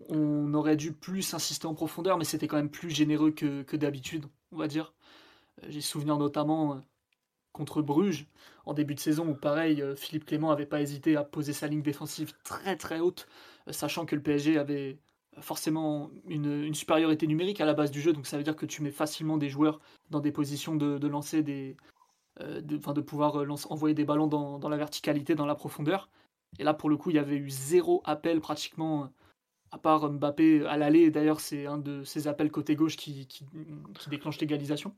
[0.09, 3.77] on aurait dû plus insister en profondeur, mais c'était quand même plus généreux que, que
[3.77, 4.93] d'habitude, on va dire.
[5.69, 6.79] J'ai souvenir notamment euh,
[7.53, 8.27] contre Bruges
[8.65, 11.67] en début de saison où pareil euh, Philippe Clément n'avait pas hésité à poser sa
[11.67, 13.27] ligne défensive très très haute,
[13.67, 14.99] euh, sachant que le PSG avait
[15.41, 18.81] forcément une, supériorité numérique à la base du jeu, donc ça veut dire que tu
[18.81, 21.75] mets facilement des joueurs dans des positions de, lancer des,
[22.39, 23.35] de, de, pouvoir
[23.69, 26.09] envoyer des ballons dans, la verticalité, dans la profondeur.
[26.59, 29.09] Et là pour le coup il y avait eu zéro appel pratiquement
[29.71, 33.45] à part Mbappé à l'aller, d'ailleurs c'est un de ces appels côté gauche qui, qui
[34.09, 34.95] déclenche l'égalisation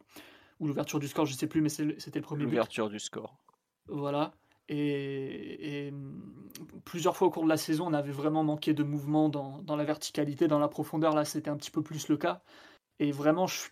[0.59, 3.37] ou l'ouverture du score, je sais plus, mais c'était le premier L'ouverture du score.
[3.87, 4.33] Voilà.
[4.69, 5.93] Et,
[6.85, 9.83] plusieurs fois au cours de la saison, on avait vraiment manqué de mouvement dans, la
[9.83, 11.13] verticalité, dans la profondeur.
[11.15, 12.41] Là, c'était un petit peu plus le cas.
[12.99, 13.69] Et vraiment, je,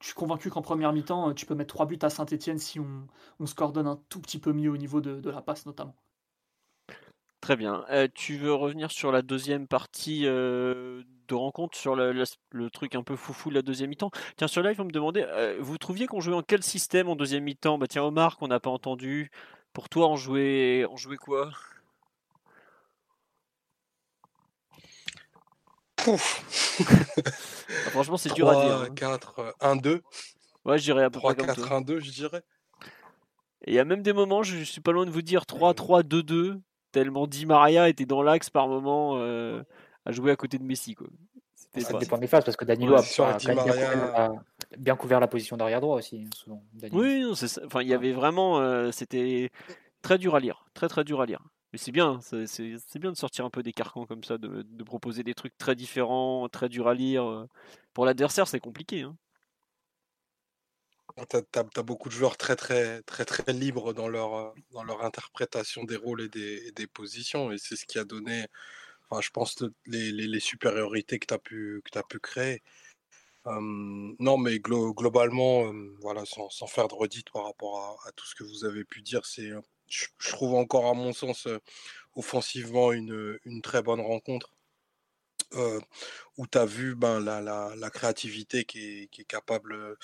[0.00, 3.54] suis convaincu qu'en première mi-temps, tu peux mettre trois buts à Saint-Etienne si on, se
[3.54, 5.96] coordonne un tout petit peu mieux au niveau de la passe, notamment.
[7.42, 7.84] Très bien.
[7.90, 12.24] Euh, tu veux revenir sur la deuxième partie euh, de rencontre, sur le,
[12.70, 14.12] truc un peu foufou de la deuxième mi-temps?
[14.36, 17.16] Tiens, sur live, on me demandait, euh, vous trouviez qu'on jouait en quel système en
[17.16, 17.78] deuxième mi-temps?
[17.78, 19.32] Bah tiens, Omar, qu'on n'a pas entendu.
[19.72, 21.50] Pour toi, on jouait, on jouait quoi?
[25.96, 26.44] Pouf
[26.80, 28.94] ah, Franchement, c'est dur à dire.
[28.94, 30.02] 4, 1, 2.
[30.64, 32.42] Ouais, je dirais à peu 3, 4, 1, 2, je dirais.
[33.64, 35.74] Et il y a même des moments, je suis pas loin de vous dire 3,
[35.74, 36.60] 3, 2, 2
[36.92, 39.62] tellement Di Maria était dans l'axe par moment euh,
[40.04, 40.94] à jouer à côté de Messi.
[40.94, 41.08] Quoi.
[41.78, 43.02] Ça dépend des phases parce que Danilo a,
[44.78, 46.26] bien, couvert, la position d'arrière droit aussi.
[46.48, 46.58] Hein,
[46.92, 47.24] oui,
[47.64, 48.60] enfin, il y avait vraiment.
[48.60, 49.50] Euh, c'était
[50.02, 50.66] très dur à lire.
[50.74, 51.40] Très très dur à lire.
[51.72, 54.84] Mais c'est bien, c'est bien de sortir un peu des carcans comme ça, de, de,
[54.84, 57.46] proposer des trucs très différents, très durs à lire.
[57.94, 59.02] Pour l'adversaire, c'est compliqué.
[59.02, 59.16] Hein.
[61.16, 61.36] Tu
[61.78, 65.84] as, beaucoup de joueurs très très très très libres dans leur, euh, dans leur interprétation
[65.84, 67.52] des rôles et des, des positions.
[67.52, 68.46] Et c'est ce qui a donné,
[69.10, 72.62] enfin, je pense, les, les, supériorités que tu as, pu, que as pu créer.
[73.46, 78.64] Non, mais globalement, voilà, sans, faire de redite par rapport à, tout ce que vous
[78.64, 79.50] avez pu dire, c'est,
[79.88, 81.48] je, trouve encore à mon sens
[82.14, 84.54] offensivement une, très bonne rencontre.
[86.38, 89.96] où tu as vu ben, la, créativité qui est, capable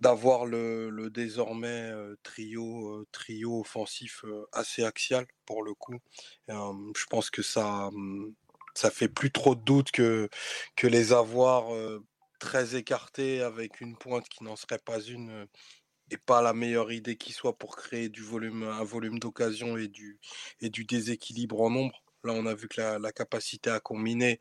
[0.00, 5.98] d'avoir le, désormais trio, trio offensif assez axial pour le coup.
[6.48, 7.90] je pense que ça,
[8.74, 10.28] ça fait plus trop de doute que,
[10.76, 11.72] que les avoir
[12.40, 15.46] très écartés avec une pointe qui n'en serait pas une
[16.10, 19.88] et pas la meilleure idée qui soit pour créer du volume, un volume d'occasion et
[19.88, 20.18] du,
[20.60, 22.02] et du déséquilibre en nombre.
[22.24, 24.40] Là, on a vu que la, capacité à combiner,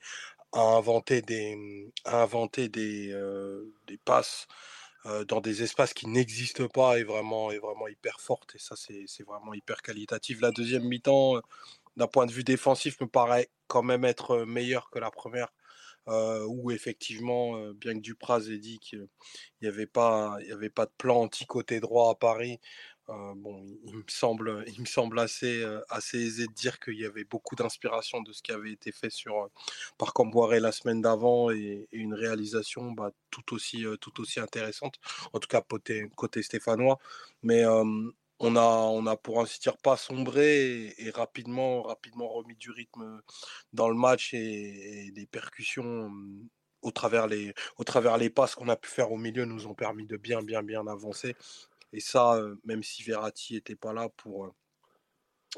[0.52, 3.14] à inventer des, à inventer des,
[3.88, 4.48] des passes
[5.28, 8.56] dans des espaces qui n'existent pas est vraiment, est vraiment hyper forte.
[8.56, 10.42] Et ça, c'est vraiment hyper qualitatif.
[10.42, 11.42] La deuxième mi-temps,
[11.98, 15.50] d'un point de vue défensif, me paraît quand même être meilleure que la première.
[16.08, 19.08] Où effectivement, bien que Dupraz ait dit qu'il
[19.62, 22.60] n'y avait, pas, avait pas de plan anti-côté droit à Paris,
[23.10, 26.94] euh, bon, il me semble, il me semble assez, euh, assez aisé de dire qu'il
[27.00, 29.48] y avait beaucoup d'inspiration de ce qui avait été fait sur, euh,
[29.98, 34.96] par Camboire la semaine d'avant et, une réalisation bah, tout, aussi, tout aussi intéressante,
[35.34, 37.00] en tout cas côté, côté stéphanois.
[37.44, 37.64] Mais
[38.40, 43.22] on a, pour ainsi dire pas sombré et, rapidement, remis du rythme
[43.74, 46.12] dans le match et, des percussions
[46.82, 49.76] au travers les, au travers les passes qu'on a pu faire au milieu nous ont
[49.76, 51.36] permis de bien, bien, bien avancer
[51.94, 54.54] Et ça, même si Verratti n'était pas là pour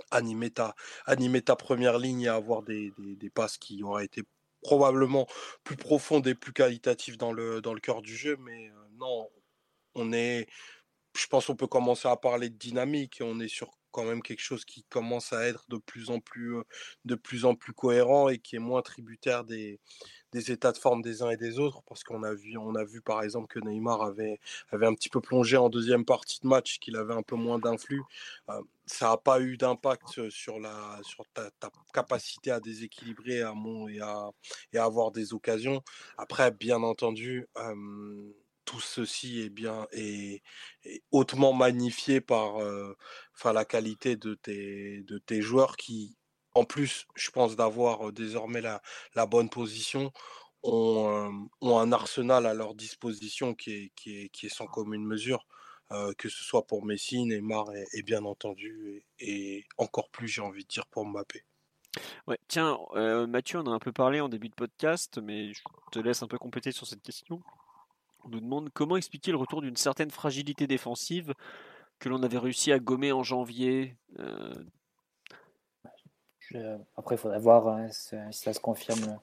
[0.10, 4.24] animer ta, animer ta première ligne et avoir des, des, passes qui auraient été
[4.62, 5.28] probablement
[5.64, 8.38] plus profondes et plus qualitatives dans le, dans le cœur du jeu.
[8.38, 9.30] Mais non,
[9.96, 10.48] on est,
[11.16, 14.22] je pense qu'on peut commencer à parler de dynamique et on est sur quand même
[14.22, 16.56] quelque chose qui commence à être de plus en plus,
[17.06, 19.80] de plus, en plus cohérent et qui est moins tributaire des,
[20.34, 23.02] états de forme des uns et des autres parce qu'on a vu, on a vu
[23.02, 24.40] par exemple que Neymar avait,
[24.72, 27.60] avait un petit peu plongé en deuxième partie de match, qu'il avait un peu moins
[27.60, 28.02] d'influx.
[28.86, 31.52] ça n'a pas eu d'impact sur, la, sur ta,
[31.94, 34.30] capacité à déséquilibrer à mon, et, à,
[34.74, 35.84] et à avoir des occasions.
[36.18, 37.48] Après, bien entendu,
[38.72, 40.42] tout ceci est bien et,
[41.12, 42.56] hautement magnifié par
[43.36, 46.16] enfin, la qualité de tes, de tes joueurs qui,
[46.56, 48.82] en plus, je pense d'avoir désormais la,
[49.16, 50.14] la, bonne position,
[50.64, 55.06] ont, ont, un arsenal à leur disposition qui est, qui est, qui est sans commune
[55.06, 55.46] mesure,
[56.18, 60.70] que ce soit pour Messi, Neymar et, bien entendu, et, encore plus, j'ai envie de
[60.70, 61.44] dire, pour Mbappé.
[62.26, 62.78] Ouais, tiens,
[63.28, 66.28] Mathieu, on a un peu parlé en début de podcast, mais je te laisse un
[66.28, 67.42] peu compléter sur cette question.
[68.24, 71.34] On nous demande comment expliquer le retour d'une certaine fragilité défensive
[72.00, 73.96] que l'on avait réussi à gommer en janvier.
[74.20, 74.54] Euh.
[76.98, 79.20] Après, il faudra voir hein, si ça se confirme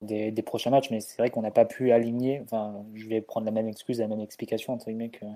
[0.00, 2.40] des, prochains matchs, mais c'est vrai qu'on n'a pas pu aligner.
[2.40, 5.26] Enfin, je vais prendre la même excuse, la même explication entre guillemets que,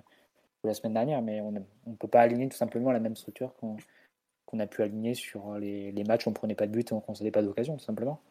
[0.62, 4.59] la semaine dernière, mais on ne peut pas aligner tout simplement la même structure qu'on
[4.59, 6.98] a pu aligner sur les, matchs où on ne prenait pas de but et on
[6.98, 8.22] ne concédait pas d'occasion, tout simplement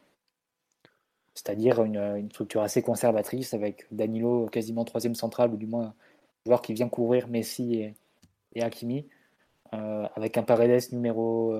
[1.35, 5.93] c'est-à-dire une, structure assez conservatrice avec Danilo quasiment troisième central, ou du moins
[6.45, 7.95] joueur qui vient couvrir Messi et,
[8.55, 9.07] et Hakimi,
[9.73, 11.55] euh, avec un Paredes numéro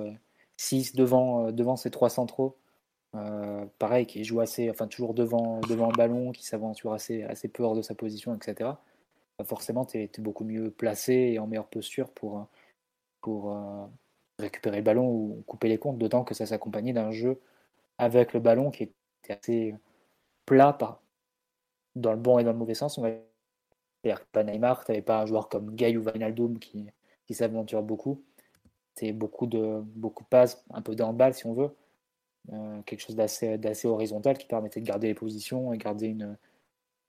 [0.57, 2.57] 6 euh, devant, euh, devant ces trois centraux.
[3.79, 7.63] pareil, qui joue assez, enfin toujours devant, devant le ballon, qui s'aventure assez, assez peu
[7.63, 8.71] hors de sa position, etc.
[9.37, 12.47] Bah, forcément, tu es, beaucoup mieux placé et en meilleure posture pour,
[13.21, 13.55] pour
[14.39, 17.39] récupérer le ballon ou couper les comptes, d'autant que ça s'accompagnait d'un jeu
[17.97, 18.93] avec le ballon qui est
[19.31, 19.75] assez
[20.45, 20.77] plat
[21.95, 22.95] dans le bon et dans le mauvais sens.
[22.95, 26.87] C'est-à-dire que pas Neymar, tu n'avais pas un joueur comme Gay ou Wijnaldum qui,
[27.25, 28.21] qui s'aventure beaucoup.
[28.95, 31.75] C'est beaucoup de, beaucoup de passes, un peu dans balle si on veut.
[32.51, 36.37] Euh, quelque chose d'assez, horizontal qui permettait de garder les positions et garder une,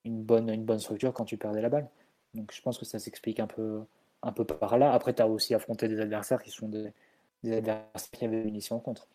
[0.05, 1.89] bonne, structure quand tu perdais la balle.
[2.35, 3.85] Donc je pense que ça s'explique un peu,
[4.61, 4.93] par là.
[4.93, 6.93] Après, tu as aussi affronté des adversaires qui sont des,
[7.43, 9.09] des adversaires qui avaient une mission contre.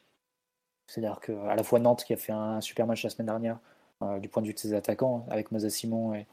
[0.90, 3.60] C'est-à-dire qu'à la fois Nantes qui a fait un super match la semaine dernière,
[4.02, 6.26] euh, du point de vue de ses attaquants, avec Moses Simon et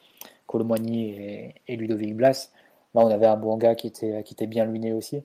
[0.46, 2.50] Colomboigny et, Ludovic Blas.
[2.94, 5.22] Là, on avait un Bouanga qui était, qui était bien luminé aussi.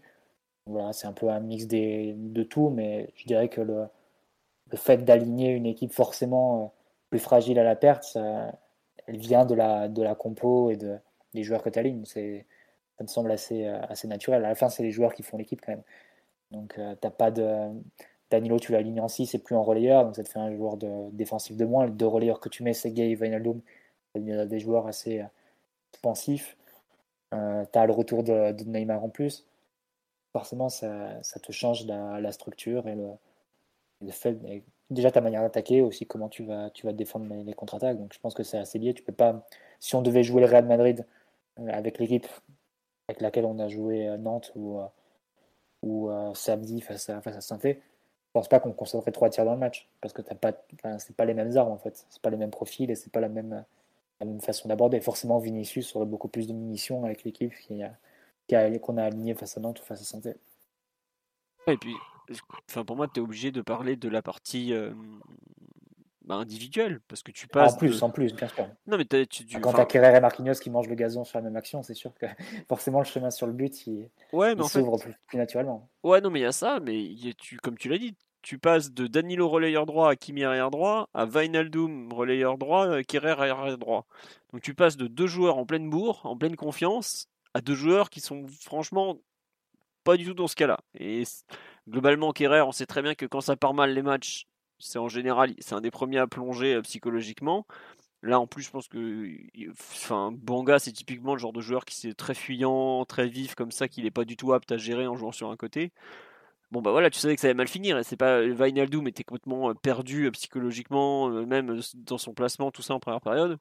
[0.65, 3.85] Voilà, c'est un peu un mix de tout, mais je dirais que le,
[4.69, 6.67] le fait d'aligner une équipe forcément euh,
[7.09, 8.17] plus fragile à la perte,
[9.07, 10.97] elle vient de la, de la compo et de,
[11.33, 12.05] des joueurs que tu alignes.
[12.05, 12.19] Ça
[13.01, 14.43] me semble assez, assez naturel.
[14.45, 15.83] À la fin, c'est les joueurs qui font l'équipe quand même.
[16.51, 17.69] Donc, tu n'as pas de
[18.31, 20.77] Danilo, tu l'alignes en 6 et plus en relayeur, donc ça te fait un joueur
[20.77, 21.85] de, défensif de moins.
[21.85, 23.61] Les deux relayeurs que tu mets, c'est Gay et Wijnaldum.
[24.15, 25.25] Il des joueurs assez euh,
[25.91, 26.57] expansifs.
[27.33, 29.45] Euh, tu as le retour de, Neymar en plus.
[30.33, 34.37] Forcément, ça, te change la, structure et le, fait.
[34.89, 37.97] déjà, ta manière d'attaquer, aussi comment tu vas, tu défendre les, contre-attaques.
[37.97, 38.93] Donc, je pense que c'est assez lié.
[38.93, 39.45] Tu peux pas.
[39.81, 41.05] Si on devait jouer le Real Madrid
[41.59, 42.27] euh, avec l'équipe
[43.09, 47.41] avec laquelle on a joué Nantes ou, samedi face à, face à
[48.33, 50.53] pense pas qu'on concentrerait trois tiers dans le match parce que t'as pas,
[50.99, 53.19] c'est pas les mêmes armes en fait, c'est pas les mêmes profils et c'est pas
[53.19, 53.63] la même,
[54.41, 55.01] façon d'aborder.
[55.01, 57.51] Forcément, Vinicius aurait beaucoup plus de munitions avec l'équipe
[58.81, 60.35] qu'on a aligné face à Nantes ou face à Santé.
[61.67, 61.95] Et puis,
[62.69, 64.93] enfin pour moi, tu es obligé de parler de la partie euh,
[66.31, 67.73] bah, individuelle parce que tu passes.
[67.73, 68.65] En plus, en plus, bien sûr.
[68.87, 71.43] Non, mais tu, tu, Quand t'as Kerrer et Marquinhos qui mangent le gazon sur la
[71.43, 72.25] même action, c'est sûr que
[72.69, 75.89] forcément le chemin sur le but il, ouais, s'ouvre plus, naturellement.
[76.03, 77.03] Ouais, non, mais il y a ça, mais
[77.37, 81.09] tu, comme tu l'as dit, tu passes de Danilo relayeur droit à Kimi arrière droit
[81.13, 84.05] à Wijnaldum relayeur droit à Kerrer arrière droit.
[84.53, 88.09] Donc tu passes de deux joueurs en pleine bourre, en pleine confiance, à deux joueurs
[88.09, 89.17] qui sont franchement
[90.05, 90.79] pas du tout dans ce cas-là.
[90.97, 91.23] Et
[91.89, 94.47] globalement, Kerrer, on sait très bien que quand ça part mal les matchs,
[94.81, 97.65] c'est en général, c'est un des premiers à plonger euh, psychologiquement.
[98.23, 99.29] Là, en plus, je pense que
[99.71, 103.71] enfin, Banga, c'est typiquement le genre de joueur qui est très fuyant, très vif, comme
[103.71, 105.91] ça, qu'il n'est pas du tout apte à gérer en jouant sur un côté.
[106.71, 107.99] Bon, bah voilà, tu savais que ça allait mal finir.
[108.05, 112.93] C'est pas Vinaldoom était complètement euh, perdu euh, psychologiquement, même dans son placement, tout ça
[112.93, 113.57] en première période.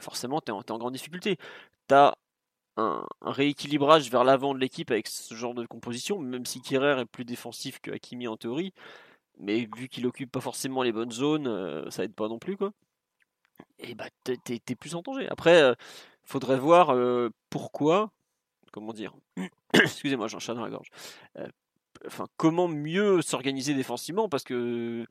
[0.00, 1.36] Forcément, tu es, en grande difficulté.
[1.88, 1.94] Tu
[2.76, 7.04] un, rééquilibrage vers l'avant de l'équipe avec ce genre de composition, même si Kerrer est
[7.04, 8.72] plus défensif que Hakimi en théorie
[9.38, 12.56] mais vu qu'il occupe pas forcément les bonnes zones, euh, ça aide pas non plus
[12.56, 12.72] quoi.
[13.78, 15.28] Et bah t'es, plus en danger.
[15.28, 15.74] Après, euh,
[16.24, 18.12] faudrait voir euh, pourquoi,
[18.72, 19.14] comment dire
[19.74, 20.88] Excusez-moi, j'ai un chat dans la gorge.
[22.06, 25.06] enfin, comment mieux s'organiser défensivement Parce que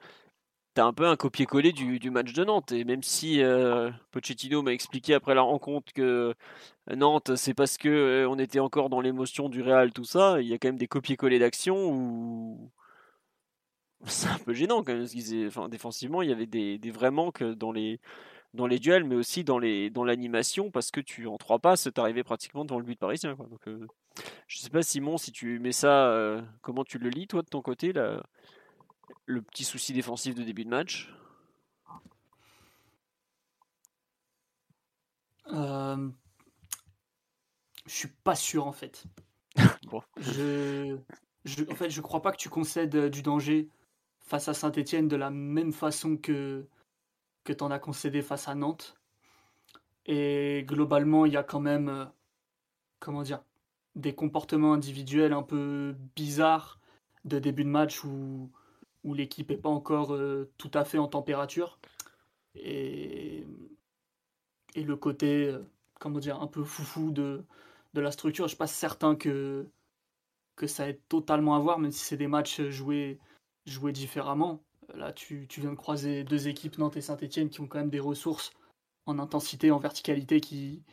[0.73, 2.71] t'as un peu un copier-coller du, match de Nantes.
[2.71, 3.41] Et même si
[4.11, 6.33] Pochettino m'a expliqué après la rencontre que
[6.89, 10.53] Nantes, c'est parce que on était encore dans l'émotion du Real, tout ça, il y
[10.53, 12.71] a quand même des copier-coller d'action où
[14.05, 15.07] c'est un peu gênant quand même.
[15.47, 17.99] Enfin, défensivement, il y avait des, des vrais manques dans les,
[18.53, 21.89] dans les duels, mais aussi dans les dans l'animation, parce que tu en trois passes,
[21.97, 23.35] arrivé pratiquement devant le but parisien.
[23.35, 23.47] Quoi.
[23.47, 23.87] Donc, euh,
[24.47, 27.47] je sais pas Simon, si tu mets ça, euh, comment tu le lis toi de
[27.47, 28.23] ton côté, là,
[29.25, 31.13] le petit souci défensif de début de match?
[35.51, 36.09] Euh,
[37.85, 39.03] je suis pas sûr en fait.
[40.17, 40.97] je,
[41.45, 43.67] je, en fait, je crois pas que tu concèdes du danger
[44.23, 46.65] face à Saint-Etienne de la même façon que,
[47.43, 48.97] que tu en as concédé face à Nantes.
[50.05, 52.05] Et globalement, il y a quand même, euh,
[52.99, 53.43] comment dire,
[53.95, 56.79] des comportements individuels un peu bizarres
[57.25, 58.51] de début de match où,
[59.03, 61.79] où l'équipe n'est pas encore euh, tout à fait en température.
[62.55, 63.45] Et,
[64.75, 65.59] et le côté, euh,
[65.99, 67.45] comment dire, un peu foufou de,
[67.93, 69.67] de la structure, je ne suis pas certain que,
[70.55, 73.19] que ça ait totalement à voir, même si c'est des matchs joués
[73.65, 74.61] jouer différemment.
[74.95, 77.99] Là, tu, viens de croiser deux équipes, Nantes et Saint-Etienne, qui ont quand même des
[77.99, 78.51] ressources
[79.05, 80.83] en intensité, en verticalité qui,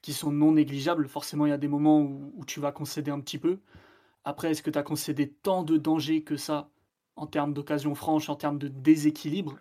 [0.00, 1.08] qui sont non négligeables.
[1.08, 3.58] Forcément, il y a des moments où, tu vas concéder un petit peu.
[4.24, 6.70] Après, est-ce que tu as concédé tant de dangers que ça
[7.16, 9.58] en termes d'occasion franche, en termes de déséquilibre?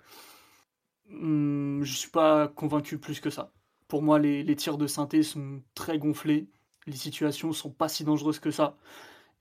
[1.10, 3.52] Hmm, Je ne suis pas convaincu plus que ça.
[3.88, 6.48] Pour moi, les, les tirs de synthé sont très gonflés.
[6.88, 8.78] Les situations sont pas si dangereuses que ça.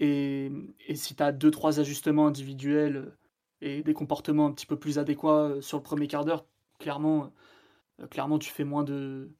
[0.00, 0.50] Et,
[0.94, 3.16] si tu as deux, trois ajustements individuels euh,
[3.60, 6.46] et des comportements un petit peu plus adéquats euh, sur le premier quart d'heure,
[6.78, 7.32] clairement,
[8.00, 9.30] euh, clairement, tu fais moins de.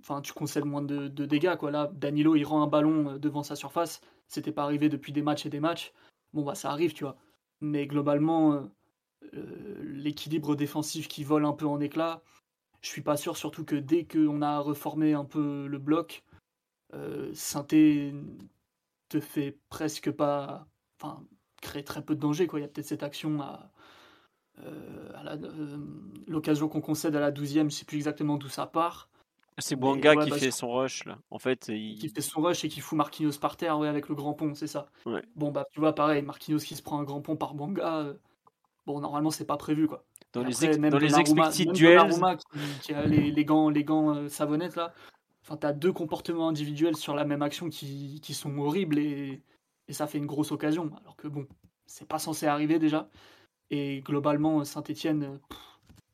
[0.00, 1.56] Enfin, tu concèdes moins de, dégâts.
[1.56, 1.70] Quoi.
[1.70, 4.00] Là, Danilo, il rend un ballon devant sa surface.
[4.28, 5.92] C'était pas arrivé depuis des matchs et des matchs.
[6.32, 7.16] Bon, bah, ça arrive, tu vois.
[7.60, 8.68] Mais globalement,
[9.82, 12.22] l'équilibre défensif qui vole un peu en éclat,
[12.82, 16.24] je suis pas sûr, surtout que dès qu'on a reformé un peu le bloc,
[16.94, 17.30] euh,
[19.08, 20.66] te fait presque pas.
[21.00, 21.24] Enfin,
[21.60, 22.46] crée très peu de danger.
[22.46, 22.60] Quoi.
[22.60, 23.70] Il y a peut-être cette action à.
[24.62, 25.78] Euh, euh,
[26.28, 29.08] l'occasion qu'on concède à la 12e, je sais plus exactement d'où ça part.
[29.58, 31.18] C'est Bouanga qui bah, fait son rush là.
[31.30, 31.98] En fait, il...
[31.98, 34.54] qui fait son rush et qui fout Marquinhos par terre, ouais, avec le grand pont,
[34.54, 34.86] c'est ça.
[35.36, 37.98] Bon bah tu vois pareil, Marquinhos qui se prend un grand pont par Bouanga.
[37.98, 38.14] Euh,
[38.86, 40.04] bon normalement c'est pas prévu quoi.
[40.32, 42.10] Dans les, dans les expected duels,
[42.82, 44.92] qui, a les, les gants, les gants savonnettes là,
[45.44, 49.42] Enfin, tu as deux comportements individuels sur la même action qui, qui sont horribles et,
[49.88, 50.90] et, ça fait une grosse occasion.
[51.02, 51.46] Alors que bon,
[51.86, 53.10] c'est pas censé arriver déjà.
[53.70, 55.38] Et globalement, Saint-Etienne,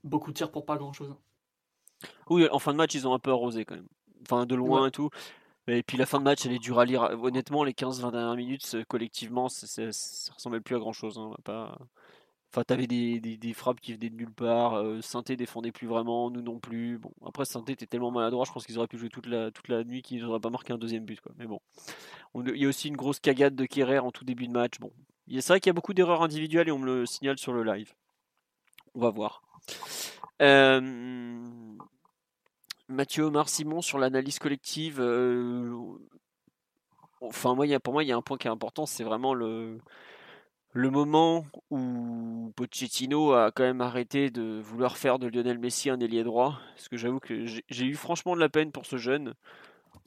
[0.03, 1.15] beaucoup de tirs pour pas grand chose.
[2.29, 3.89] Oui, en fin de match, ils ont un peu arrosé quand même.
[4.23, 5.11] Enfin, de loin et tout.
[5.69, 7.03] Et puis la fin de match, elle est dure à lire.
[7.23, 11.19] Honnêtement, les 15-20 dernières minutes, collectivement, ça, ça ressemblait plus à grand chose.
[11.19, 11.35] Hein.
[11.45, 11.79] Pas...
[12.53, 14.75] Enfin, t'avais des, des, frappes qui venaient de nulle part.
[14.75, 16.99] Euh, Synthé défendait plus vraiment, nous non plus.
[16.99, 19.69] Bon, après, Synthé était tellement maladroit, je pense qu'ils auraient pu jouer toute la, toute
[19.69, 21.21] la nuit qu'ils n'auraient pas marqué un deuxième but.
[21.39, 21.61] Mais bon,
[22.35, 24.81] il y a aussi une grosse cagade de Kerrer en tout début de match.
[24.81, 24.91] Bon,
[25.29, 27.63] c'est vrai qu'il y a beaucoup d'erreurs individuelles et on me le signale sur le
[27.63, 27.95] live.
[28.97, 29.43] On va voir.
[30.43, 30.81] Euh,
[32.89, 35.01] Mathieu Omar Simon sur l'analyse collective.
[35.01, 35.73] Euh,
[37.21, 39.79] enfin, moi, pour moi, il y a un point qui est important, c'est vraiment le
[40.73, 45.99] le moment où Pochettino a quand même arrêté de vouloir faire de Lionel Messi un
[46.01, 49.35] ailier droit, parce que j'avoue que j'ai eu franchement de la peine pour ce jeune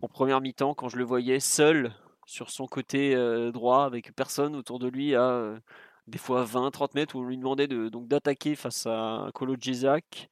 [0.02, 1.93] en première mi-temps quand je le voyais seul
[2.26, 5.60] sur son côté euh, droit avec personne autour de lui à euh,
[6.08, 10.30] des fois 20-30 mètres où on lui demandait de, donc d'attaquer face à Kolo Djezak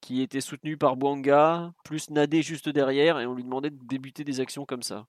[0.00, 4.24] qui était soutenu par Bouanga plus Nadé juste derrière et on lui demandait de débuter
[4.24, 5.06] des actions comme ça.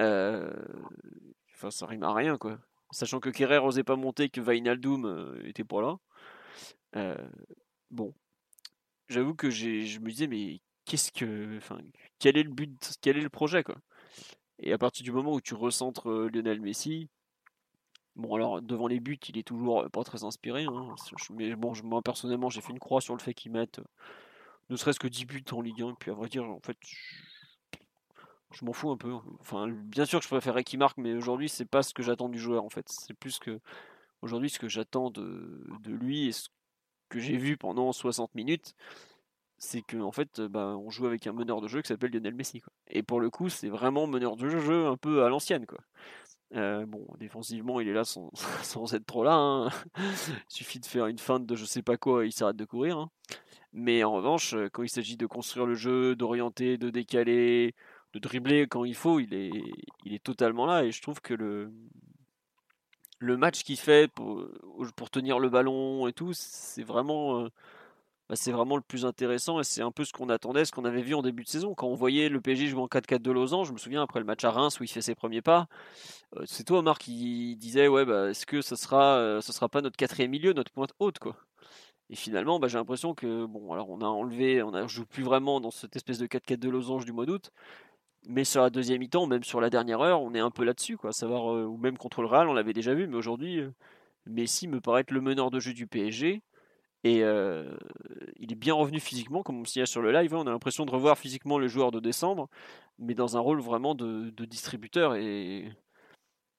[0.00, 0.52] Euh,
[1.54, 2.58] enfin ça rime à rien quoi
[2.92, 5.96] sachant que Kerrer n'osait pas monter, que Vainaldoum euh, était pas là.
[6.96, 7.16] Euh,
[7.90, 8.14] bon,
[9.08, 11.78] j'avoue que je me disais, mais qu'est-ce que, enfin,
[12.18, 13.76] quel est le but, quel est le projet, quoi?
[14.60, 17.08] Et à partir du moment où tu recentres euh, Lionel Messi,
[18.16, 20.94] bon, alors devant les buts, il est toujours pas très inspiré, hein,
[21.30, 23.80] mais bon, moi personnellement, j'ai fait une croix sur le fait qu'il mette
[24.72, 26.76] ne serait-ce que 10 buts en Ligue 1, puis à vrai dire, en fait,
[28.52, 29.12] je m'en fous un peu.
[29.40, 32.28] Enfin, bien sûr que je préférerais qu'il marque, mais aujourd'hui, c'est pas ce que j'attends
[32.28, 32.86] du joueur en fait.
[32.88, 33.60] C'est plus que
[34.22, 36.48] aujourd'hui ce que j'attends de, lui et ce
[37.08, 38.74] que j'ai vu pendant 60 minutes,
[39.58, 42.34] c'est qu'en en fait, bah, on joue avec un meneur de jeu qui s'appelle Lionel
[42.34, 42.62] Messi.
[42.88, 45.66] Et pour le coup, c'est vraiment meneur de jeu un peu à l'ancienne.
[45.66, 45.78] quoi.
[46.54, 48.30] Euh, bon, défensivement, il est là sans,
[48.62, 49.34] sans être trop là.
[49.34, 49.70] Hein.
[49.96, 52.98] il suffit de faire une feinte de je sais pas quoi, il s'arrête de courir.
[52.98, 53.10] Hein.
[53.72, 57.74] Mais en revanche, quand il s'agit de construire le jeu, d'orienter, de décaler,
[58.12, 60.84] de dribbler quand il faut, il est, totalement là.
[60.84, 61.70] Et je trouve que le,
[63.36, 64.48] match qu'il fait pour,
[65.10, 67.44] tenir le ballon et tout, c'est vraiment,
[68.28, 69.60] bah, c'est vraiment le plus intéressant.
[69.60, 71.74] Et c'est un peu ce qu'on attendait, ce qu'on avait vu en début de saison.
[71.74, 74.26] Quand on voyait le PSG jouer en 4-4 de Lausanne, je me souviens après le
[74.26, 75.68] match à Reims où il fait ses premiers pas,
[76.44, 79.96] c'est toi, Omar, qui disait Ouais, bah, est-ce que ce sera, ce sera pas notre
[79.96, 81.36] quatrième milieu, notre pointe haute quoi?
[82.12, 85.22] Et finalement, bah, j'ai l'impression que bon, alors on a enlevé, on ne joue plus
[85.22, 87.50] vraiment dans cette espèce de 4-4 de losange du mois d'août.
[88.28, 90.96] Mais sur la deuxième mi-temps, même sur la dernière heure, on est un peu là-dessus,
[90.96, 91.12] quoi.
[91.12, 93.70] Savoir, euh, ou même contre le Real, on l'avait déjà vu, mais aujourd'hui, euh,
[94.26, 96.42] Messi me paraît être le meneur de jeu du PSG.
[97.04, 97.76] Et euh,
[98.38, 100.34] il est bien revenu physiquement, comme on signale sur le live.
[100.34, 100.38] Hein.
[100.44, 102.48] on a l'impression de revoir physiquement le joueur de décembre,
[102.98, 105.16] mais dans un rôle vraiment de, distributeur.
[105.16, 105.68] Et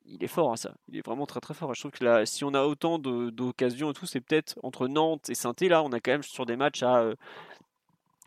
[0.05, 0.76] il est fort à ça.
[0.89, 1.74] Il est vraiment très très fort.
[1.74, 5.36] je trouve que si on a autant d'occasions et tout, c'est peut-être entre Nantes et
[5.36, 7.14] saint là, on a quand même sur des matchs à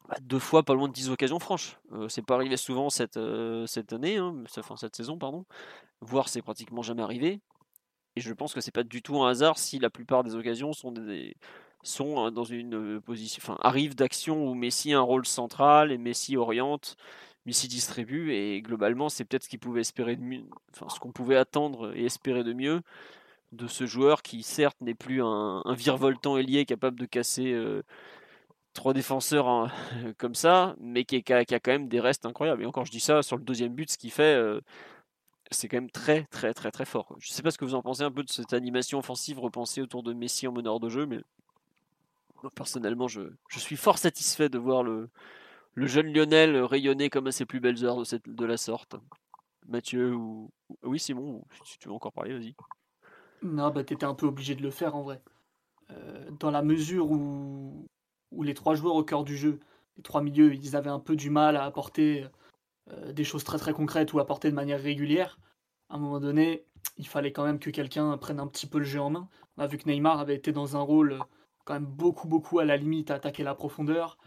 [0.08, 1.78] bah, deux fois pas loin de 10 occasions franches.
[1.92, 5.44] Euh, c'est pas arrivé souvent cette, euh, cette année, hein, enfin cette saison, pardon.
[6.00, 7.40] Voire c'est pratiquement jamais arrivé.
[8.16, 10.72] Et je pense que c'est pas du tout un hasard si la plupart des occasions
[10.72, 10.94] sont
[11.82, 15.98] sont hein, dans une position, enfin arrivent d'action où Messi a un rôle central et
[15.98, 16.96] Messi oriente
[17.44, 22.04] Messi distribue et globalement c'est peut-être ce qu'il pouvait enfin ce qu'on pouvait attendre et
[22.04, 22.82] espérer de mieux
[23.52, 27.82] de ce joueur qui certes n'est plus un, un virevoltant ailier capable de casser euh,
[28.76, 29.70] trois défenseurs hein,
[30.18, 32.62] comme ça, mais qui, qui, a, quand même des restes incroyables.
[32.62, 34.60] Et encore je dis ça sur le deuxième but, ce qu'il fait, euh,
[35.50, 37.14] c'est quand même très très très très fort.
[37.18, 39.40] Je ne sais pas ce que vous en pensez un peu de cette animation offensive
[39.40, 41.20] repensée autour de Messi en meneur de jeu, mais
[42.54, 45.08] personnellement je, suis fort satisfait de voir le
[45.76, 48.96] jeune Lionel rayonnait comme à ses plus belles heures de la sorte.
[49.68, 50.50] Mathieu ou.
[50.82, 52.54] Oui, Simon, si tu veux encore parler, vas-y.
[53.42, 55.20] Non, bah t'étais un peu obligé de le faire en vrai.
[55.90, 57.88] Euh, dans la mesure où,
[58.32, 59.60] où les trois joueurs au cœur du jeu,
[59.96, 62.26] les trois milieux, ils avaient un peu du mal à apporter
[62.92, 65.38] euh, des choses très très concrètes ou apporter de manière régulière.
[65.88, 66.64] À un moment donné,
[66.98, 69.28] il fallait quand même que quelqu'un prenne un petit peu le jeu en main.
[69.56, 71.18] On a vu que Neymar avait été dans un rôle
[71.64, 74.18] quand même beaucoup beaucoup à la limite à attaquer la profondeur,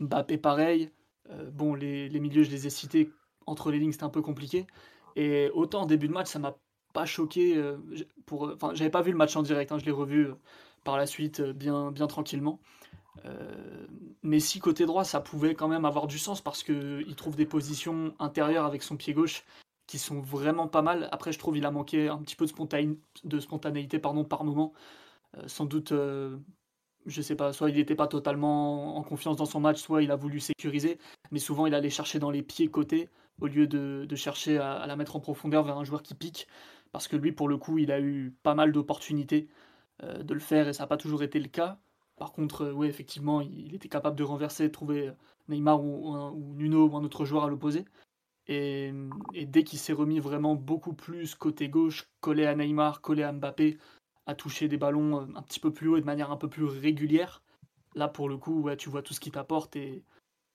[0.00, 0.90] Mbappé pareil.
[1.30, 3.10] Euh, bon, les, milieux, je les ai cités.
[3.46, 4.66] Entre les lignes, c'était un peu compliqué.
[5.16, 6.56] Et autant en début de match, ça m'a
[6.92, 7.56] pas choqué.
[7.56, 7.78] Euh,
[8.26, 10.34] pour, enfin, j'avais pas vu le match en direct, hein, je l'ai revu euh,
[10.84, 12.60] par la suite bien, bien tranquillement.
[14.22, 17.46] Mais si côté droit, ça pouvait quand même avoir du sens parce qu'il trouve des
[17.46, 19.44] positions intérieures avec son pied gauche
[19.86, 21.08] qui sont vraiment pas mal.
[21.12, 22.46] Après, je trouve qu'il a manqué un petit peu
[23.24, 24.72] de, spontanéité par moment.
[25.46, 25.92] sans doute
[27.06, 30.10] je sais pas, soit il n'était pas totalement en confiance dans son match, soit il
[30.10, 30.98] a voulu sécuriser,
[31.30, 33.08] mais souvent il allait chercher dans les pieds côtés
[33.40, 36.48] au lieu de, chercher à, la mettre en profondeur vers un joueur qui pique,
[36.92, 39.48] parce que lui pour le coup il a eu pas mal d'opportunités
[40.02, 41.78] euh, de le faire et ça n'a pas toujours été le cas.
[42.16, 45.12] Par contre, euh, oui effectivement il, était capable de renverser, de trouver
[45.48, 47.84] Neymar ou, Nuno ou un autre joueur à l'opposé.
[48.48, 48.92] Et,
[49.34, 53.78] dès qu'il s'est remis vraiment beaucoup plus côté gauche, collé à Neymar, collé à Mbappé,
[54.26, 56.48] à toucher des ballons euh, un petit peu plus haut et de manière un peu
[56.48, 57.42] plus régulière.
[57.94, 60.04] Là, pour le coup, tu vois tout ce qui t'apporte et,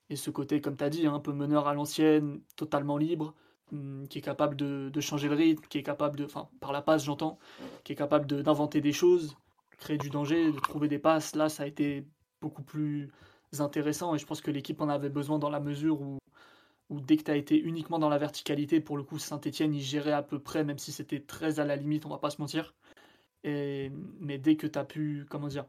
[0.09, 3.33] et, ce côté, comme tu as dit, hein, un peu meneur à l'ancienne, totalement libre,
[3.71, 6.81] hum, qui est capable de, changer le rythme, qui est capable de, enfin, par la
[6.81, 7.39] passe, j'entends,
[7.83, 9.37] qui est capable d'inventer des choses,
[9.81, 11.35] créer du danger, de trouver des passes.
[11.35, 12.07] Là, ça a été
[12.41, 13.11] beaucoup plus
[13.59, 16.19] intéressant et je pense que l'équipe en avait besoin dans la mesure où,
[16.89, 20.13] dès que tu as été uniquement dans la verticalité, pour le coup, Saint-Etienne, il gérait
[20.13, 22.73] à peu près, même si c'était très à la limite, on va pas se mentir
[23.43, 25.65] mais dès que tu as pu, comment dire,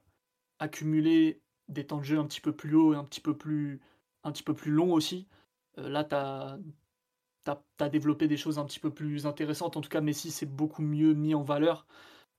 [0.58, 3.80] accumuler des temps de jeu un petit peu plus haut et un petit peu plus,
[4.24, 5.28] un petit peu plus long aussi,
[5.78, 6.58] euh, là, tu as,
[7.88, 9.76] développé des choses un petit peu plus intéressantes.
[9.76, 11.86] En tout cas, Messi s'est beaucoup mieux mis en valeur,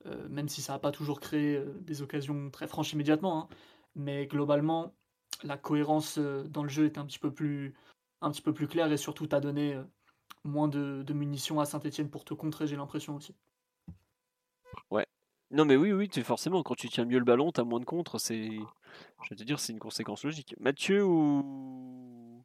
[0.06, 3.42] euh, même si ça n'a pas toujours créé euh, des occasions très franches immédiatement.
[3.42, 3.48] Hein.
[3.94, 4.94] mais globalement,
[5.42, 7.74] la cohérence dans le jeu est un petit peu plus,
[8.20, 9.78] un petit peu plus claire et surtout, tu as donné
[10.44, 13.34] moins de, munitions à Saint-Etienne pour te contrer, j'ai l'impression aussi.
[14.90, 15.06] Ouais,
[15.50, 17.84] non, mais oui, oui, forcément, quand tu tiens mieux le ballon, tu as moins de
[17.84, 18.18] contre.
[18.18, 18.50] C'est,
[19.22, 20.54] je vais te dire, c'est une conséquence logique.
[20.60, 22.44] Mathieu ou,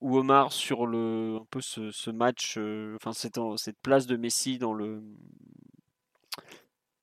[0.00, 5.02] Omar sur le, un peu ce, match, euh, enfin cette place de Messi dans le,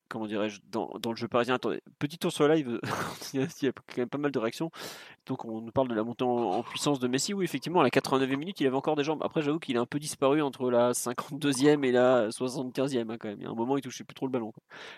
[0.09, 1.55] comment dirais-je, dans, le jeu parisien.
[1.55, 2.79] Attendez, petit tour sur le live,
[3.33, 4.71] il y a quand même pas mal de réactions.
[5.25, 7.33] Donc on nous parle de la montée en, puissance de Messi.
[7.33, 9.21] Oui, effectivement, à la 89e minute, il avait encore des jambes.
[9.23, 13.29] Après, j'avoue qu'il a un peu disparu entre la 52e et la 75e hein, quand
[13.29, 13.37] même.
[13.39, 14.51] Il y a un moment, il touchait plus trop le ballon.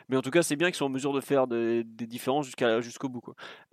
[0.10, 2.82] Mais en tout cas, c'est bien qu'ils soient en mesure de faire des, différences jusqu'à,
[2.82, 3.22] jusqu'au bout.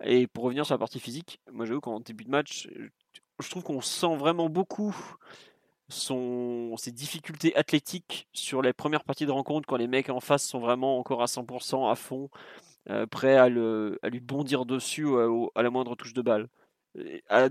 [0.03, 2.67] Et pour revenir sur la partie physique, moi j'avoue qu'en début de match,
[3.39, 4.95] je trouve qu'on sent vraiment beaucoup
[5.89, 10.45] son, ses difficultés athlétiques sur les premières parties de rencontre quand les mecs en face
[10.45, 12.29] sont vraiment encore à 100% à fond,
[12.89, 15.07] euh, prêts à, le, à, lui bondir dessus
[15.55, 16.47] à, la moindre touche de balle.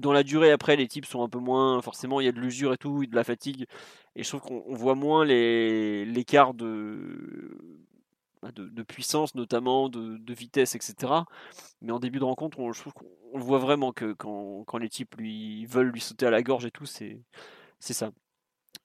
[0.00, 2.40] dans la durée après les types sont un peu moins forcément il y a de
[2.40, 3.66] l'usure et tout de la fatigue.
[4.16, 7.56] Et je trouve qu'on voit moins l'écart de,
[8.42, 11.12] bah, de, de puissance notamment de, vitesse etc
[11.80, 14.88] mais en début de rencontre on, je trouve qu'on voit vraiment que quand, quand, les
[14.88, 17.20] types lui veulent lui sauter à la gorge et tout c'est
[17.80, 18.10] ça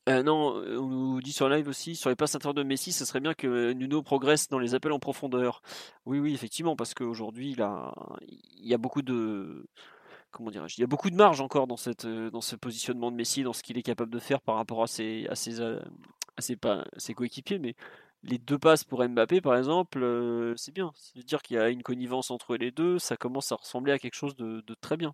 [0.09, 3.05] euh, non, on nous dit sur live aussi, sur les passes intérieures de Messi, ce
[3.05, 5.61] serait bien que Nuno progresse dans les appels en profondeur.
[6.05, 7.65] Oui, oui, effectivement, parce qu'aujourd'hui, il,
[8.27, 9.65] il y a beaucoup de,
[10.34, 11.67] comment dirais-je, il y a beaucoup de marge encore
[12.05, 14.84] euh, dans ce positionnement de Messi, dans ce qu'il est capable de faire par rapport
[14.84, 15.27] à ses,
[15.59, 15.79] euh,
[17.15, 17.59] coéquipiers.
[17.59, 17.75] Mais
[18.23, 20.91] les deux passes pour Mbappé, par exemple, euh, c'est bien.
[20.95, 24.15] C'est-à-dire qu'il y a une connivence entre les deux, ça commence à ressembler à quelque
[24.15, 25.13] chose de très bien.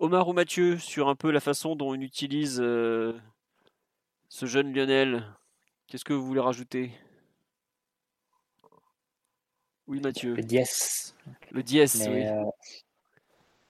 [0.00, 2.60] Omar ou Mathieu, sur un peu la façon dont on utilise
[4.30, 5.26] ce jeune Lionel,
[5.88, 6.92] qu'est-ce que vous voulez rajouter?
[9.88, 10.34] Oui, Mathieu.
[10.34, 11.16] Le dièse.
[11.50, 12.24] Le dièse, oui.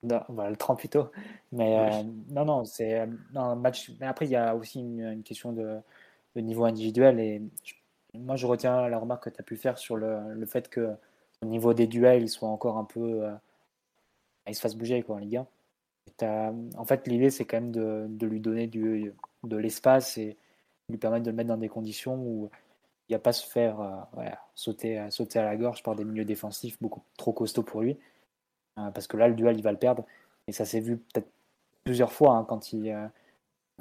[0.02, 1.10] Non, le 30 plutôt.
[1.50, 3.90] Mais euh, non, non, c'est un match.
[4.00, 5.80] Mais après, il y a aussi une, question de,
[6.36, 7.18] niveau individuel.
[7.20, 7.42] Et
[8.14, 10.94] moi, je retiens la remarque que tu as pu faire sur le, le, fait que
[11.42, 13.24] au niveau des duels, il soit encore un peu.
[13.24, 13.32] Euh,
[14.46, 15.40] il se fasse bouger quoi, en Ligue
[16.20, 16.54] 1.
[16.76, 20.36] En fait, l'idée, c'est quand même de, de, lui donner du, de l'espace et
[20.90, 22.50] lui permettre de le mettre dans des conditions où
[23.08, 24.24] il n'y a pas se faire euh,
[24.54, 27.98] sauter, sauter à la gorge par des milieux défensifs beaucoup trop costauds pour lui.
[28.78, 30.04] Euh, parce que là, le duel, il va le perdre.
[30.46, 31.28] Et ça s'est vu peut-être
[31.84, 33.06] plusieurs fois hein, quand, il, euh,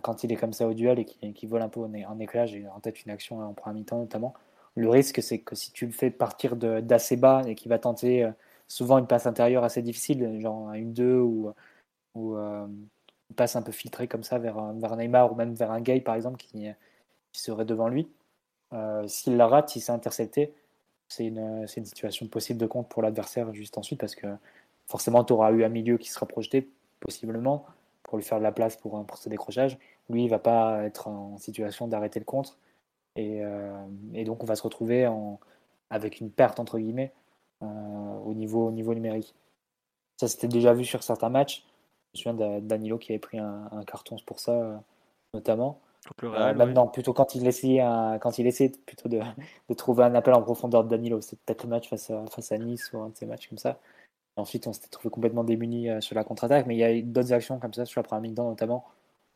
[0.01, 2.45] quand il est comme ça au duel et qu'il vole un peu en, éclat.
[2.45, 4.33] J'ai en tête une action en première mi-temps notamment.
[4.75, 8.23] Le risque, c'est que si tu le fais partir d'assez bas et qu'il va tenter
[8.23, 8.31] euh,
[8.67, 11.51] souvent une passe intérieure assez difficile, genre une 2 ou,
[12.15, 12.87] ou une
[13.35, 16.15] passe un peu filtrée comme ça vers, vers Neymar ou même vers un Gay par
[16.15, 16.67] exemple qui,
[17.31, 18.09] qui serait devant lui.
[19.07, 20.53] S'il la rate, si c'est intercepté,
[21.07, 24.27] c'est une, une, situation possible de compte pour l'adversaire juste ensuite parce que
[24.89, 26.69] forcément, tu auras eu un milieu qui sera projeté,
[26.99, 27.65] possiblement,
[28.03, 29.77] pour lui faire de la place pour, pour ce décrochage.
[30.09, 32.57] Lui, il va pas être en situation d'arrêter le contre.
[33.15, 33.71] Et, euh,
[34.13, 35.39] et, donc, on va se retrouver en,
[35.91, 37.13] avec une perte, entre guillemets,
[37.61, 37.65] euh,
[38.25, 39.35] au, niveau, au niveau numérique.
[40.17, 41.65] Ça, c'était déjà vu sur certains matchs.
[42.15, 44.83] Je me souviens Danilo qui avait pris un, carton pour ça,
[46.05, 46.35] notamment.
[46.35, 47.83] Euh, même non, plutôt quand il essayait,
[48.21, 49.19] quand il essayait plutôt de,
[49.69, 51.21] de, trouver un appel en profondeur de Danilo.
[51.21, 53.57] C'était peut-être le match face à, face à Nice ou un de ces matchs comme
[53.57, 53.79] ça.
[54.35, 57.33] Ensuite, on s'était trouvé complètement démunis euh, sur la contre-attaque, mais il y a d'autres
[57.33, 58.85] actions comme ça sur la première mi-temps notamment,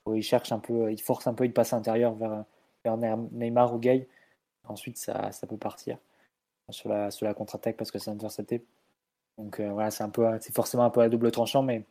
[0.06, 2.46] où il cherche un peu, il force un peu une passe intérieure vers,
[2.86, 4.08] vers Neymar ou Gay.
[4.68, 5.98] Ensuite, ça, ça peut partir
[6.70, 8.66] sur la, sur la contre-attaque parce que c'est intercepté.
[9.38, 11.86] Donc euh, voilà, c'est un peu, c'est forcément un peu à double tranchant, mais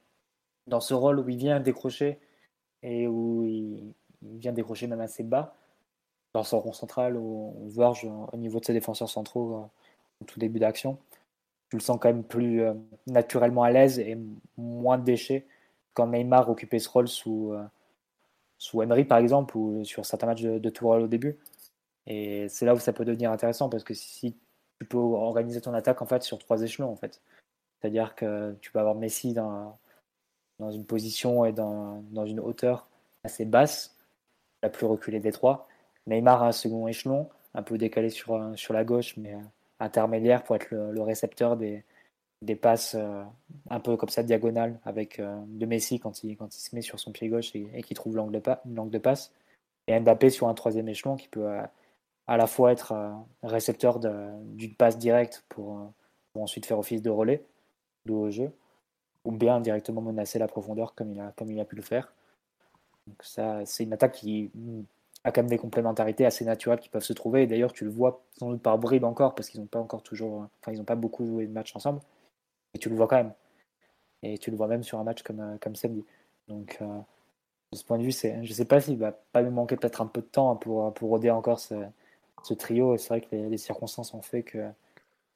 [0.67, 2.21] dans ce rôle où il vient décrocher
[2.83, 5.55] et où il, vient décrocher même assez bas,
[6.35, 7.93] dans son rond central, on voit
[8.33, 9.71] au niveau de ses défenseurs centraux
[10.21, 10.99] au tout début d'action,
[11.73, 12.75] tu le sens quand même plus euh,
[13.07, 14.19] naturellement à l'aise et
[14.59, 15.47] moins de déchets
[15.95, 17.65] quand Neymar occupait ce rôle sous, euh,
[18.59, 21.39] sous Emery par exemple ou sur certains matchs de, de au début.
[22.07, 24.37] Et c'est là où ça peut devenir intéressant parce que si
[24.81, 27.23] tu peux organiser ton attaque en fait sur trois échelons en fait.
[27.81, 29.79] C'est-à-dire que tu peux avoir Messi dans,
[30.59, 32.87] dans une position et dans, dans une hauteur
[33.25, 33.97] assez basse,
[34.63, 35.69] la plus reculée des trois.
[36.07, 39.37] Neymar à un second échelon, un peu décalé sur, sur la gauche, mais
[39.79, 41.85] intermédiaire pour être le, récepteur des,
[42.43, 43.23] des passes euh,
[43.71, 46.83] un peu comme ça diagonales avec euh, de Messi quand il, quand il se met
[46.83, 49.33] sur son pied gauche et, qui trouve l'angle de, de, passe.
[49.87, 51.63] Et Mbappé sur un troisième échelon qui peut euh,
[52.27, 52.95] à la fois être
[53.43, 55.93] récepteur d'une passe directe pour,
[56.35, 57.45] ensuite faire office de relais
[58.07, 58.53] de au jeu,
[59.25, 62.13] ou bien directement menacer la profondeur comme il a, comme il a pu le faire.
[63.07, 64.51] Donc ça, c'est une attaque qui
[65.25, 67.43] a quand même des complémentarités assez naturelles qui peuvent se trouver.
[67.43, 70.03] Et d'ailleurs, tu le vois sans doute par bribes encore, parce qu'ils n'ont pas encore
[70.03, 72.01] toujours, enfin, ils n'ont pas beaucoup joué de matchs ensemble.
[72.75, 73.33] Et tu le vois quand même.
[74.23, 76.05] Et tu le vois même sur un match comme, euh, comme samedi.
[76.49, 76.87] Donc, euh,
[77.73, 79.77] de ce point de vue, c'est, je ne sais pas s'il va pas nous manquer
[79.77, 81.75] peut-être un peu de temps pour, pour roder encore ce,
[82.55, 82.97] trio.
[82.99, 84.59] C'est vrai que les, circonstances ont fait que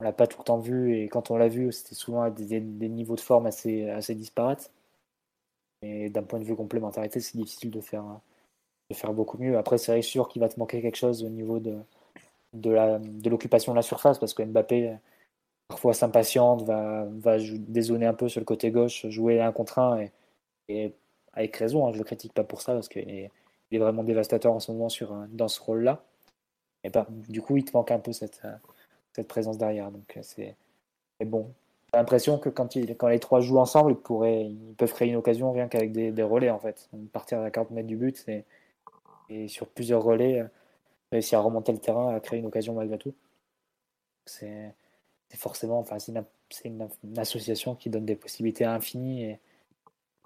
[0.01, 0.97] on l'a pas tout le temps vu.
[0.97, 4.15] Et quand on l'a vu, c'était souvent à des, des, niveaux de forme assez, assez
[4.15, 4.71] disparates.
[5.83, 8.05] Et d'un point de vue complémentarité, c'est difficile de faire
[8.91, 9.59] de faire beaucoup mieux.
[9.59, 11.77] Après, c'est sûr qu'il va te manquer quelque chose au niveau de,
[12.53, 14.97] de l'occupation de, la surface, parce que Mbappé,
[15.69, 20.07] parfois s'impatiente, va, va dézoner un peu sur le côté gauche, jouer un contre un,
[20.69, 20.93] et,
[21.33, 23.31] avec raison, hein, je ne le critique pas pour ça, parce qu'il est,
[23.71, 26.03] il est vraiment dévastateur en ce moment sur, dans ce rôle-là.
[26.85, 26.91] Et
[27.29, 28.43] du coup, il te manque un peu cette,
[29.13, 29.91] cette présence derrière.
[29.91, 30.57] Donc, c'est
[31.25, 31.53] bon.
[31.93, 35.09] J'ai l'impression que quand, il, quand les trois jouent ensemble, ils, pourraient, ils peuvent créer
[35.09, 36.89] une occasion rien qu'avec des, des relais, en fait.
[37.13, 38.27] Partir à 40 mètres du but,
[39.29, 40.47] et sur plusieurs relais, euh,
[41.13, 43.15] réussir à remonter le terrain, à créer une occasion malgré tout.
[44.25, 44.75] C'est
[45.35, 49.41] forcément, enfin, c'est une, une, association qui donne des possibilités infinies et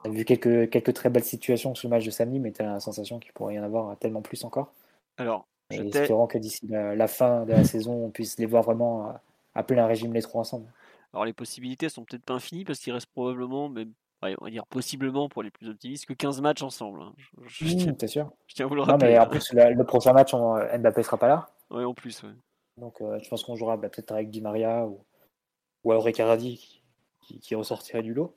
[0.05, 2.63] On a vu quelques, quelques très belles situations sur le match de samedi, mais tu
[2.63, 4.73] as la sensation qu'il pourrait y en avoir tellement plus encore.
[5.19, 9.15] Alors, je espérant que d'ici la, fin de la saison, on puisse les voir vraiment
[9.55, 10.67] à, plein régime les trois ensemble.
[11.13, 13.93] Alors les possibilités sont peut-être pas infinies parce qu'il reste probablement, même,
[14.23, 17.03] on va dire possiblement pour les plus optimistes, que 15 matchs ensemble.
[17.03, 17.15] Hein.
[17.47, 18.33] Je, mmh, sûr?
[18.47, 19.09] Je tiens à vous le rappeler.
[19.09, 21.49] Non, mais en plus, le prochain match, on, Mbappé sera pas là.
[21.71, 22.25] Oui, en plus.
[22.77, 25.05] Donc euh, je pense qu'on jouera bah, peut-être avec Di Maria ou,
[25.85, 26.83] ou alors Riccardi
[27.21, 28.35] qui, qui, ressortirait du lot.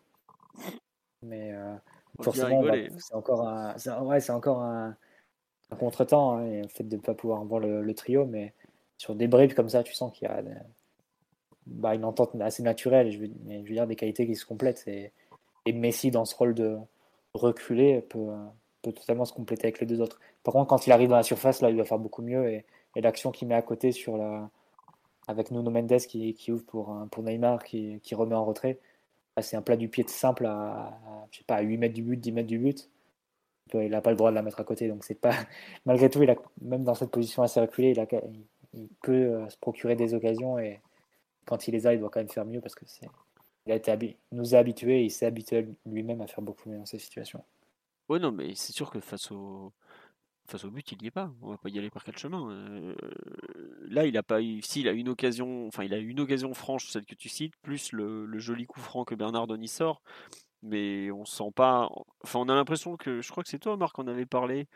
[1.21, 1.76] Mais euh,
[2.21, 4.95] forcément, bah, c'est encore un, ouais, c'est encore un,
[5.71, 8.53] un contre-temps, hein, le fait de ne pas pouvoir voir le, trio, mais
[8.97, 10.41] sur des bribes comme ça, tu sens qu'il y a
[11.68, 14.84] bah, une entente assez naturelle, je veux, dire des qualités qui se complètent.
[14.88, 15.11] Et,
[15.74, 16.78] Messi, dans ce rôle de
[17.34, 18.32] reculer, peut,
[18.82, 20.20] peut totalement se compléter avec les deux autres.
[20.43, 22.49] Par contre, quand il arrive dans la surface, là, il va faire beaucoup mieux.
[22.49, 24.49] Et, l'action qu'il met à côté sur la,
[25.28, 28.80] avec Nuno Mendes qui, ouvre pour, pour Neymar, qui, qui remet en retrait,
[29.41, 30.99] c'est un plat du pied simple à,
[31.32, 32.89] je sais pas, à 8 mètres du but, 10 mètres du but
[33.82, 34.88] il n'a pas le droit de la mettre à côté.
[34.88, 35.34] Donc pas
[35.86, 38.22] malgré tout, il a, même dans cette position assez reculée, il,
[38.74, 40.82] il, peut euh, se procurer des occasions et
[41.45, 43.07] quand il les a, il doit quand même faire mieux parce que c'est
[43.65, 46.77] il a été nous a habitués et il s'est habitué lui-même à faire beaucoup mieux
[46.77, 47.43] dans ces situations.
[48.09, 49.71] Ouais, non, mais c'est sûr que face au
[50.45, 51.31] face au but, il n'y est pas.
[51.41, 52.51] On va pas y aller par quel chemin.
[52.51, 52.93] Euh,
[53.87, 54.61] là, il a pas eu.
[54.61, 57.93] S'il a une occasion, enfin, il a une occasion franche, celle que tu cites, plus
[57.93, 60.01] le, le joli coup franc que Bernard Denis sort
[60.63, 61.89] mais on sent pas.
[62.23, 63.21] Enfin, on a l'impression que.
[63.21, 64.67] Je crois que c'est toi, Marc, qu'on avait parlé.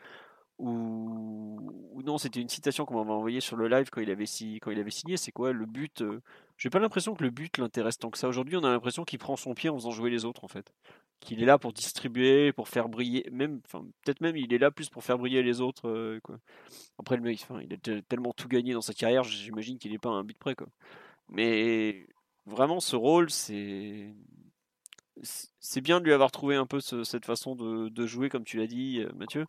[0.58, 5.16] Ou, non, c'était une citation qu'on m'avait envoyée sur le live quand il avait, signé.
[5.16, 6.20] C'est quoi le but euh,
[6.56, 8.28] J'ai pas l'impression que le but l'intéresse tant que ça.
[8.28, 10.72] Aujourd'hui, on a l'impression qu'il prend son pied en faisant jouer les autres, en fait.
[11.20, 13.28] Qu'il est là pour distribuer, pour faire briller.
[13.30, 15.88] Même, enfin, peut-être même, il est là plus pour faire briller les autres.
[15.88, 16.38] Euh, quoi.
[16.98, 20.10] Après, le mec, il a tellement tout gagné dans sa carrière, j'imagine qu'il n'est pas
[20.10, 20.68] un but près, quoi.
[21.28, 22.06] Mais
[22.46, 24.14] vraiment, ce rôle, c'est
[25.22, 28.66] c'est bien de lui avoir trouvé un peu cette façon de, jouer, comme tu l'as
[28.66, 29.44] dit, euh, Mathieu.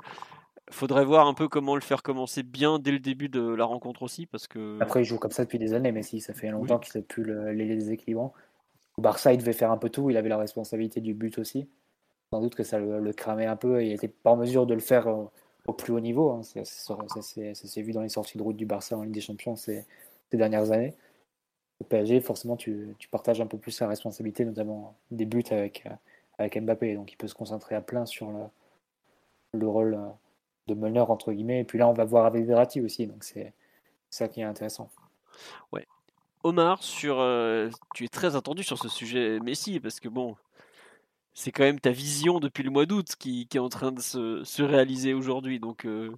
[0.71, 4.03] Faudrait voir un peu comment le faire commencer bien dès le début de la rencontre
[4.03, 4.77] aussi, parce que.
[4.81, 7.05] Après, il joue comme ça depuis des années, mais si ça fait longtemps qu'il ne
[7.05, 8.33] plus les déséquilibrants.
[8.97, 10.09] Au Barça, il devait faire un peu tout.
[10.09, 11.67] Il avait la responsabilité du but aussi.
[12.31, 14.75] Sans doute que ça le, cramait un peu et il n'était pas en mesure de
[14.75, 16.31] le faire au, plus haut niveau.
[16.31, 16.43] Hein.
[16.43, 19.85] Ça, s'est vu dans les sorties de route du Barça en Ligue des Champions ces
[20.31, 20.93] dernières années
[21.79, 25.85] au PSG, forcément, tu, partages un peu plus la responsabilité, notamment des buts avec,
[26.37, 26.95] avec Mbappé.
[26.95, 28.39] Donc, il peut se concentrer à plein sur le,
[29.53, 29.97] le rôle
[30.69, 31.61] de meneur, entre guillemets.
[31.61, 33.07] Et puis là, on va voir avec Verratti aussi.
[33.07, 33.53] Donc, c'est
[34.09, 34.89] ça qui est intéressant.
[35.71, 35.85] Ouais.
[36.43, 40.35] Omar, sur, euh, tu es très attendu sur ce sujet Messi, parce que bon,
[41.33, 43.99] c'est quand même ta vision depuis le mois d'août qui, qui, est en train de
[43.99, 45.59] se, se réaliser aujourd'hui.
[45.59, 46.11] Donc, euh,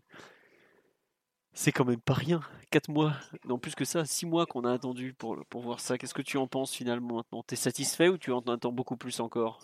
[1.53, 2.41] c'est quand même pas rien.
[2.71, 3.13] 4 mois,
[3.45, 5.97] non plus que ça, 6 mois qu'on a attendu pour, pour voir ça.
[5.97, 7.43] Qu'est-ce que tu en penses finalement maintenant?
[7.43, 9.59] T'es satisfait ou tu en attends beaucoup plus encore?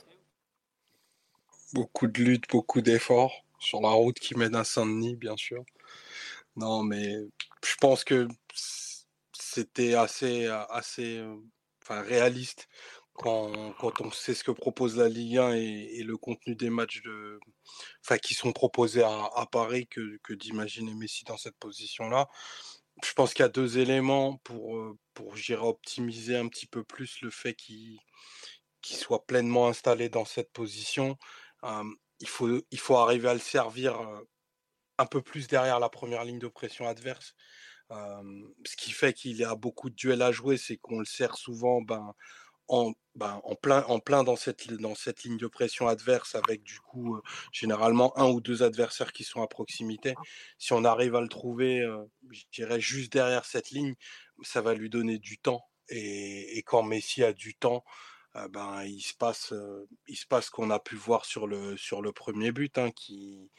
[1.73, 5.64] Beaucoup de lutte, beaucoup d'efforts sur la route qui mène à Saint-Denis, bien sûr.
[6.55, 7.16] Non, mais
[7.64, 8.28] je pense que
[9.34, 11.24] c'était assez, assez
[11.84, 12.68] enfin, réaliste
[13.18, 17.39] quand, on sait ce que propose la Ligue 1 et, le contenu des matchs de,
[18.05, 22.30] enfin, qui sont proposés à, Paris que, que d'imaginer Messi dans cette position-là.
[23.03, 27.22] Je pense qu'il y a deux éléments pour, euh, pour optimiser un petit peu plus
[27.22, 27.99] le fait qu'il
[28.84, 31.18] soit pleinement installé dans cette position.
[32.20, 34.22] Il, faut, il faut arriver à le servir euh,
[34.97, 37.36] un peu plus derrière la première ligne de pression adverse.
[37.91, 41.36] ce qui fait qu'il y a beaucoup de duels à jouer, c'est qu'on le sert
[41.38, 42.13] souvent ben,
[42.68, 46.63] en, ben, en, plein, en plein dans cette, dans cette ligne de pression adverse avec
[46.63, 50.15] du coup euh, généralement un ou deux adversaires qui sont à proximité.
[50.57, 53.95] Si on arrive à le trouver, euh, je dirais juste derrière cette ligne,
[54.43, 55.63] ça va lui donner du temps.
[55.89, 57.84] Et, et quand Messi a du temps,
[58.36, 59.53] euh, ben, il se passe,
[60.07, 63.49] il se passe qu'on a pu voir sur le, sur le premier but, hein, qui,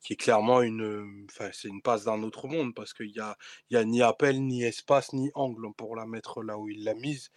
[0.00, 3.36] qui est clairement une, c'est une passe d'un autre monde parce qu'il y a,
[3.70, 6.94] y a ni appel, ni espace, ni angle pour la mettre là où il l'a
[6.94, 7.30] mise.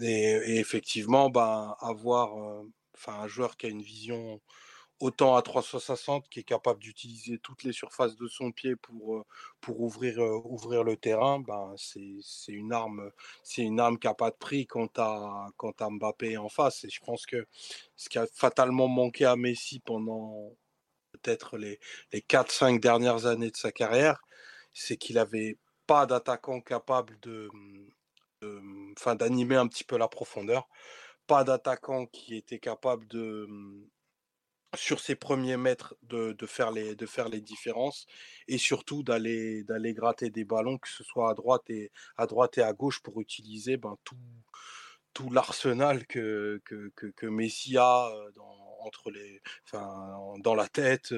[0.00, 2.34] Et, effectivement, ben, avoir,
[2.94, 4.40] enfin, un joueur qui a une vision
[5.00, 9.24] autant à 360 qui est capable d'utiliser toutes les surfaces de son pied pour,
[9.60, 13.10] pour ouvrir, ouvrir le terrain, ben c'est une arme,
[13.42, 16.84] c'est une arme qui n'a pas de prix quand tu as, Mbappé en face.
[16.84, 17.46] Et je pense que
[17.96, 20.54] ce qui a fatalement manqué à Messi pendant,
[21.12, 21.80] peut-être les,
[22.12, 24.20] les 4-5 dernières années de sa carrière,
[24.74, 27.50] c'est qu'il n'avait pas d'attaquant capable de,
[29.18, 30.68] d'animer un petit peu la profondeur,
[31.26, 33.48] pas d'attaquant qui était capable de,
[34.76, 38.06] sur ses premiers mètres de, de, faire les, de faire les différences
[38.48, 42.58] et surtout d'aller, d'aller gratter des ballons, que ce soit à droite et à, droite
[42.58, 44.16] et à gauche pour utiliser ben, tout,
[45.12, 51.12] tout l'arsenal que, que, que, Messi a dans, entre les, enfin, dans la tête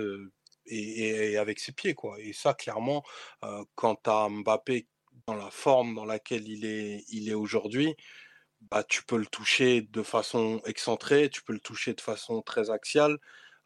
[0.66, 2.16] et, avec ses pieds, quoi.
[2.20, 3.04] Et ça, clairement,
[3.74, 4.86] quand tu as Mbappé
[5.26, 7.96] dans la forme dans laquelle il est, il est aujourd'hui,
[8.70, 12.70] bah, tu peux le toucher de façon excentrée, tu peux le toucher de façon très
[12.70, 13.18] axiale.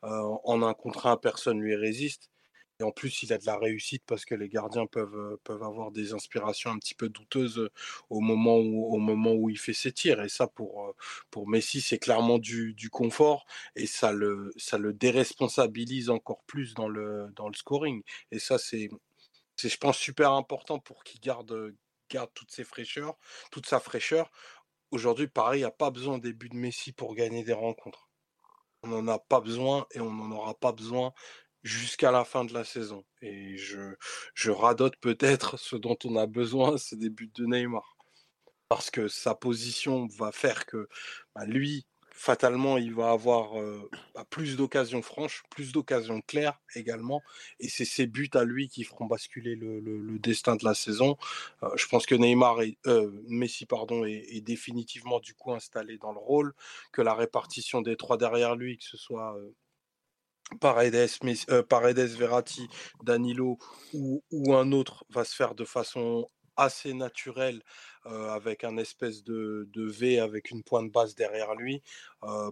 [0.02, 2.30] En un contre un, personne lui résiste.
[2.78, 5.90] Et en plus, il a de la réussite parce que les gardiens peuvent, peuvent avoir
[5.92, 7.70] des inspirations un petit peu douteuses
[8.10, 10.22] au moment où, au moment où il fait ses tirs.
[10.22, 10.94] Et ça, pour,
[11.30, 16.74] pour Messi, c'est clairement du, du, confort et ça le, ça le déresponsabilise encore plus
[16.74, 18.02] dans le, dans le scoring.
[18.30, 18.90] Et ça, c'est,
[19.56, 21.74] c'est, je pense, super important pour qu'il garde,
[22.10, 22.64] garde toutes ses
[23.50, 24.30] toute sa fraîcheur.
[24.90, 28.05] Aujourd'hui, Paris n'a pas besoin des buts de Messi pour gagner des rencontres.
[28.82, 31.12] On n'en a pas besoin et on n'en aura pas besoin
[31.62, 33.04] jusqu'à la fin de la saison.
[33.22, 37.96] Et je, radote peut-être ce dont on a besoin, c'est des buts de Neymar.
[38.68, 40.88] Parce que sa position va faire que
[41.34, 43.52] bah, lui, fatalement, il va avoir
[44.14, 47.22] bah, plus d'occasions franches, plus d'occasions claires également.
[47.60, 51.16] Et c'est ses buts à lui qui feront basculer le, destin de la saison.
[51.76, 52.58] Je pense que Neymar,
[53.28, 56.54] Messi pardon, est, définitivement du coup installé dans le rôle,
[56.92, 59.36] que la répartition des trois derrière lui, que ce soit
[60.60, 61.08] Paredes,
[61.68, 62.68] Paredes, Verratti,
[63.02, 63.58] Danilo
[63.92, 64.22] ou,
[64.54, 67.62] un autre va se faire de façon assez naturelle
[68.06, 71.82] avec un espèce de, de, V avec une pointe basse derrière lui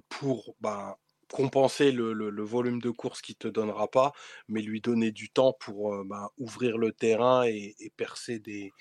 [0.09, 0.97] pour ben,
[1.35, 4.13] compenser le, volume de course qu'il te donnera pas,
[4.49, 8.73] mais lui donner du temps pour euh, bah, ouvrir le terrain et, percer des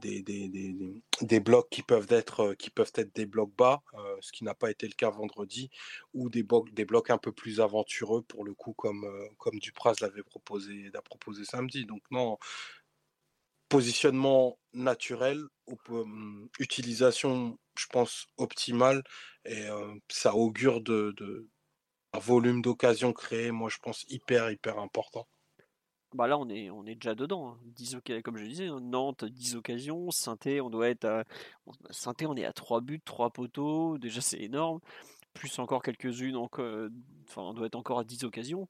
[0.00, 4.32] des, des, blocs qui peuvent être euh, qui peuvent être des blocs bas, euh, ce
[4.32, 5.70] qui n'a pas été le cas vendredi,
[6.14, 9.06] ou des blocs des blocs un peu plus aventureux pour le coup comme
[9.38, 11.86] comme Dupraz l'avait proposé proposé samedi.
[11.86, 12.38] Donc non
[13.72, 15.42] positionnement naturel,
[16.58, 19.02] utilisation, je pense, optimale,
[19.44, 19.66] et
[20.08, 21.14] ça augure de,
[22.12, 25.26] un volume d'occasions créées, moi je pense hyper hyper important.
[26.14, 27.56] Bah là on est on est déjà dedans.
[27.64, 28.20] 10 hein.
[28.22, 31.24] comme je disais, hein, Nantes 10 occasions, saint on doit être à
[31.66, 34.80] on est à 3 buts, 3 poteaux, déjà c'est énorme.
[35.32, 38.68] Plus encore quelques-unes enfin on doit être encore à 10 occasions.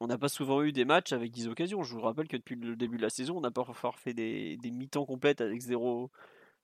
[0.00, 1.82] On n'a pas souvent eu des matchs avec 10 occasions.
[1.82, 3.64] Je vous rappelle que depuis le début de la saison, on n'a pas
[3.96, 6.10] fait des, mi-temps complètes avec 0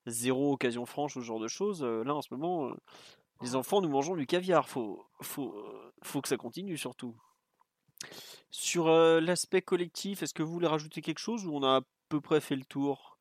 [0.06, 1.82] zéro occasion franche ou ce genre de choses.
[1.84, 2.74] Euh, là en ce moment, euh,
[3.40, 4.68] les enfants, nous mangeons du caviar.
[4.68, 5.54] Faut, faut,
[6.02, 7.14] faut que ça continue surtout.
[8.50, 11.80] Sur euh, l'aspect collectif, est-ce que vous voulez rajouter quelque chose ou on a à
[12.08, 13.16] peu près fait le tour?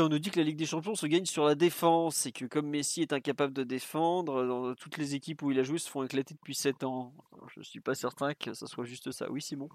[0.00, 2.44] On nous dit que la Ligue des Champions se gagne sur la défense et que
[2.44, 5.88] comme Messi est incapable de défendre, dans toutes les équipes où il a joué se
[5.88, 7.12] font éclater depuis 7 ans.
[7.54, 9.30] Je ne suis pas certain que ça soit juste ça.
[9.30, 9.68] Oui, Simon?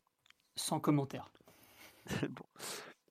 [0.55, 1.30] Sans commentaire.
[2.30, 2.45] bon.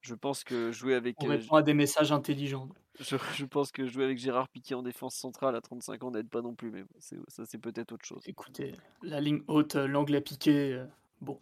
[0.03, 1.17] Je pense que jouer avec.
[1.21, 2.69] On euh, répond à des messages intelligents.
[2.99, 6.43] Je, pense que jouer avec Gérard Piquet en défense centrale à 35 ans n'aide pas
[6.43, 8.23] non plus, mais ça c'est peut-être autre chose.
[8.27, 10.87] Écoutez, la ligne haute, euh, l'anglais Piqué, euh,
[11.21, 11.41] bon.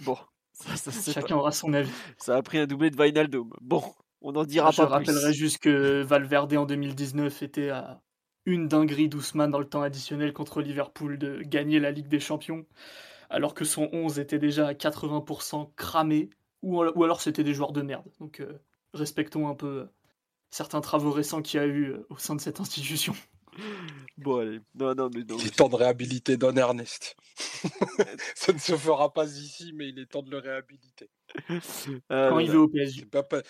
[0.00, 0.16] Bon,
[1.12, 1.92] chacun aura son avis.
[2.18, 3.50] Ça a pris un doublé de Vinaldum.
[3.60, 3.84] Bon,
[4.22, 4.82] on en dira pas plus.
[4.82, 8.00] Je rappellerai juste que Valverde en 2019 était à
[8.46, 12.66] une dinguerie d'Ousmane dans le temps additionnel contre Liverpool de gagner la Ligue des Champions,
[13.28, 16.30] alors que son 11 était déjà à 80% cramé,
[16.62, 18.10] ou, alors c'était des joueurs de merde.
[18.18, 18.60] Donc euh,
[18.94, 19.88] respectons un peu
[20.50, 23.14] certains travaux récents qu'il y a eu euh, au sein de cette institution.
[24.16, 24.60] Bon, allez.
[24.74, 25.36] Non, non, mais non.
[25.38, 27.16] Il est temps de réhabiliter Don Ernest.
[28.34, 31.10] Ça ne se fera pas ici, mais il est temps de le réhabiliter.
[31.50, 33.06] Euh, Quand il veut au PSG.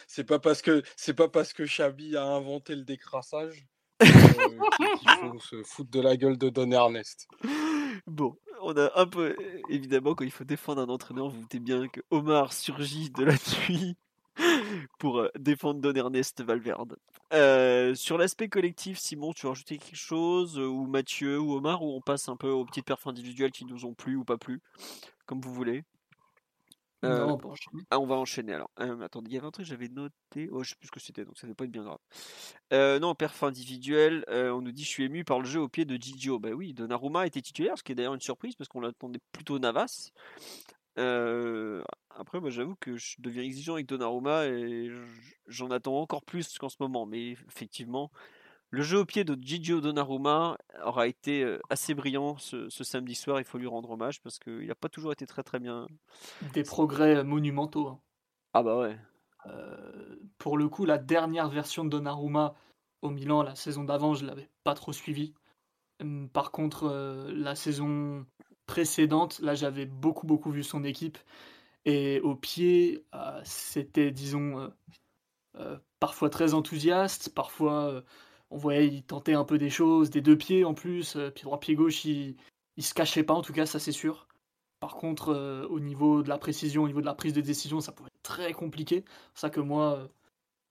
[0.06, 3.66] C'est pas, parce que c'est pas parce que Chabi a inventé le décrassage
[4.00, 7.28] qu'il faut se foutre de la gueule de Don Ernest.
[8.06, 9.36] Bon, on a un peu
[9.68, 13.24] évidemment quand il faut défendre un entraîneur, vous, vous doutez bien que Omar surgit de
[13.24, 13.34] la
[13.68, 13.96] nuit
[14.98, 16.96] pour euh, défendre Don Ernest Valverde.
[17.32, 21.82] Euh, sur l'aspect collectif, Simon, tu veux rajouter quelque chose euh, Ou Mathieu ou Omar
[21.82, 24.38] Ou on passe un peu aux petites perfs individuelles qui nous ont plu ou pas
[24.38, 24.60] plu
[25.26, 25.84] Comme vous voulez.
[27.02, 27.54] non, on,
[27.90, 28.70] ah, on va enchaîner alors.
[28.76, 30.48] attendez, il y avait un truc que j'avais noté.
[30.50, 33.00] Oh, je sais plus ce que c'était, donc ça ne va pas être bien grave.
[33.00, 35.96] non, perf individuel, on nous dit je suis ému par le jeu au pied de
[35.96, 36.38] Gigio.
[36.38, 39.58] Bah oui, Donnarumma était titulaire, ce qui est d'ailleurs une surprise parce qu'on l'attendait plutôt
[39.58, 40.10] Navas.
[42.10, 44.90] Euh, après, moi, j'avoue que je deviens exigeant avec Donnarumma et
[45.46, 47.06] j'en attends encore plus qu'en ce moment.
[47.06, 48.10] Mais effectivement,
[48.70, 53.40] le jeu au pied de Gigio Donnarumma aura été euh, assez brillant ce, samedi soir.
[53.40, 55.86] Il faut lui rendre hommage parce qu'il n'a pas toujours été très très bien.
[56.52, 57.88] Des progrès monumentaux.
[57.88, 58.00] Hein.
[58.54, 58.96] Ah bah ouais.
[59.46, 62.54] Euh, pour le coup, la dernière version de Donnarumma
[63.02, 65.34] au Milan, la saison d'avant, je l'avais pas trop suivi.
[66.00, 66.88] Hum, par contre,
[67.34, 68.26] la saison
[68.66, 71.18] précédente, là j'avais beaucoup beaucoup vu son équipe
[71.84, 74.68] et au pied, euh, c'était disons euh,
[75.56, 78.02] euh, parfois très enthousiaste, parfois
[78.50, 81.60] on voyait il tentait un peu des choses, des deux pieds en plus, puis droit
[81.60, 82.36] pied gauche il,
[82.76, 84.26] il se cachait pas en tout cas, ça c'est sûr.
[84.80, 87.92] Par contre, au niveau de la précision, au niveau de la prise de décision, ça
[87.92, 89.04] pouvait être très compliqué.
[89.34, 90.08] C'est ça que moi,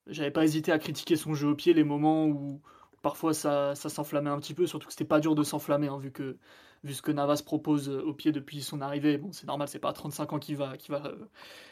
[0.07, 2.61] j'avais pas hésité à critiquer son jeu au pied, les moments où
[3.01, 6.11] parfois ça, s'enflammait un petit peu, surtout que c'était pas dur de s'enflammer, hein, vu
[6.11, 6.37] que
[6.83, 9.17] vu ce que Navas propose au pied depuis son arrivée.
[9.17, 11.11] Bon, c'est normal, c'est pas à 35 ans qu'il va, qui va,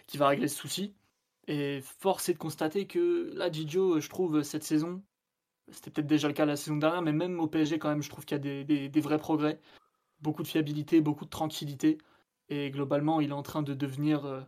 [0.08, 0.94] qui va régler ce souci.
[1.48, 5.02] Et force est de constater que là, Gigio, je trouve, cette saison,
[5.72, 8.10] c'était peut-être déjà le cas la saison dernière, mais même au PSG, quand même, je
[8.10, 9.60] trouve qu'il y a des, vrais progrès.
[10.22, 11.98] Beaucoup de fiabilité, beaucoup de tranquillité.
[12.50, 14.42] Et globalement, il est en train de devenir euh,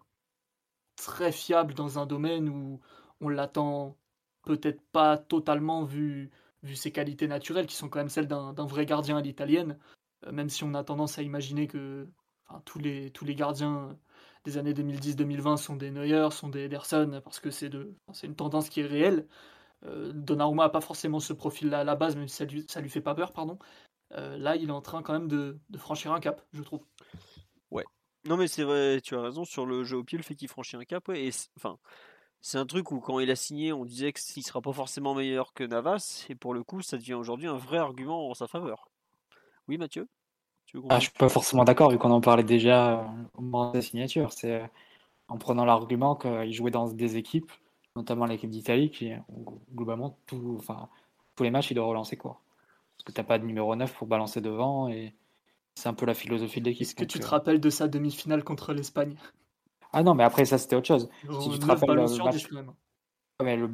[0.95, 2.79] très fiable dans un domaine où
[3.21, 3.97] on l'attend
[4.43, 6.31] peut-être pas totalement vu,
[6.63, 9.77] vu ses qualités naturelles, qui sont quand même celles d'un vrai gardien à l'italienne.
[10.25, 12.07] Euh, même si on a tendance à imaginer que
[12.65, 13.97] tous, les, gardiens
[14.43, 17.69] des années 2010-2020 sont des Neuer, sont des Ederson, parce que c'est
[18.23, 19.27] une tendance qui est réelle.
[19.85, 22.89] Euh, Donnarumma n'a pas forcément ce profil-là à la base, même si ça lui, lui
[22.89, 23.57] fait pas peur, pardon.
[24.13, 26.83] Euh, là, il est en train quand même de, franchir un cap, je trouve.
[27.71, 27.85] Ouais.
[28.25, 30.47] Non, mais c'est vrai, tu as raison sur le jeu au pied, le fait qu'il
[30.47, 31.07] franchit un cap.
[31.07, 31.77] Ouais, et enfin,
[32.41, 35.53] c'est un truc où quand il a signé, on disait qu'il sera pas forcément meilleur
[35.53, 38.89] que Navas, et pour le coup, ça devient aujourd'hui un vrai argument en sa faveur.
[39.69, 40.07] Oui, Mathieu
[40.89, 43.81] ah, je suis pas forcément d'accord vu qu'on en parlait déjà au moment de la
[43.81, 44.31] signature.
[44.33, 44.61] C'est
[45.27, 47.51] en prenant l'argument qu'il jouait dans des équipes,
[47.95, 49.11] notamment l'équipe d'Italie, qui
[49.73, 50.89] globalement tout, enfin,
[51.35, 52.41] tous les matchs il doit relancer quoi.
[52.97, 55.15] Parce que t'as pas de numéro 9 pour balancer devant et
[55.73, 56.81] c'est un peu la philosophie de l'équipe.
[56.83, 59.15] Est-ce que tu te euh, rappelles de sa demi-finale contre l'Espagne?
[59.91, 61.09] Ah non, mais après ça c'était autre chose.
[61.41, 62.47] Si tu te rappelles le match...
[63.41, 63.69] mais le,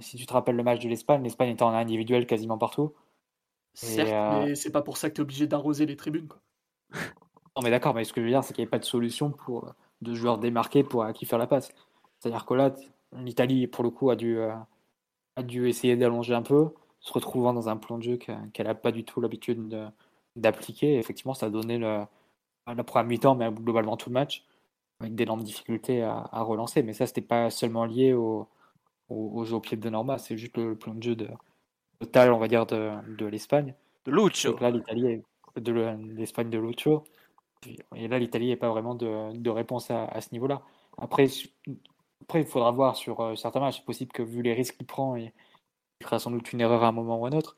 [0.00, 2.94] si tu te rappelles le match de l'Espagne, l'Espagne était en individuel quasiment partout.
[3.74, 6.28] Certes, euh, mais c'est pas pour ça que tu es obligé d'arroser les tribunes.
[6.28, 6.40] Quoi.
[7.56, 8.84] non, mais d'accord, mais ce que je veux dire, c'est qu'il n'y avait pas de
[8.84, 11.72] solution pour, euh, de joueurs démarqués pour à qui faire la passe.
[12.18, 12.74] C'est-à-dire que là,
[13.12, 14.54] l'Italie, pour le coup, a dû, euh,
[15.36, 16.70] a dû essayer d'allonger un peu,
[17.00, 19.90] se retrouvant dans un plan de jeu qu'elle n'a pas du tout l'habitude
[20.36, 20.98] d'appliquer.
[20.98, 22.04] Effectivement, ça a donné le,
[22.66, 24.44] la première mi-temps, mais globalement tout le match,
[25.00, 26.82] avec d'énormes difficultés à, relancer.
[26.82, 28.48] Mais ça, c'était pas seulement lié au,
[29.08, 31.28] au, jeu au pied de Norma, c'est juste le plan de jeu de,
[32.02, 33.74] total, on va dire, de, de l'Espagne.
[34.04, 34.50] De Lucho.
[34.50, 35.22] Donc là, l'Italie
[35.56, 35.72] de
[36.16, 37.04] l'Espagne de Lucho.
[37.94, 40.62] Et là, l'Italie n'est pas vraiment de, de réponse à, à ce niveau-là.
[40.98, 41.28] Après,
[42.22, 43.78] après, il faudra voir sur euh, certains matchs.
[43.78, 45.32] C'est possible que vu les risques qu'il prend, il,
[46.02, 47.56] fera sans doute une erreur à un moment ou à un autre.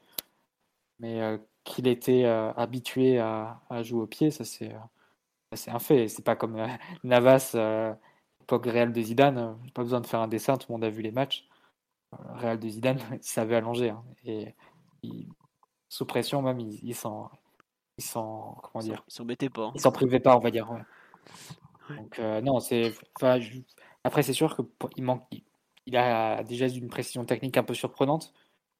[0.98, 4.74] Mais euh, qu'il était euh, habitué à, à, jouer au pied, ça c'est
[5.54, 6.08] c'est un fait.
[6.08, 6.56] C'est pas comme
[7.04, 7.56] Navas,
[8.42, 9.56] époque Real de Zidane.
[9.74, 11.48] Pas besoin de faire un dessin, tout le monde a vu les matchs.
[12.34, 13.90] Real de Zidane, il savait allonger.
[13.90, 14.04] Hein.
[14.24, 14.54] et
[15.94, 17.30] sous pression, même, il, s'en.
[17.98, 18.58] Il s'en.
[18.62, 19.04] Comment dire?
[19.06, 19.70] s'en mettait pas.
[19.76, 20.68] Il s'en privait pas, on va dire.
[21.88, 22.92] Donc, euh, non, c'est.
[24.02, 25.22] Après, c'est sûr qu'il manque.
[25.86, 28.32] Il a déjà une précision technique un peu surprenante.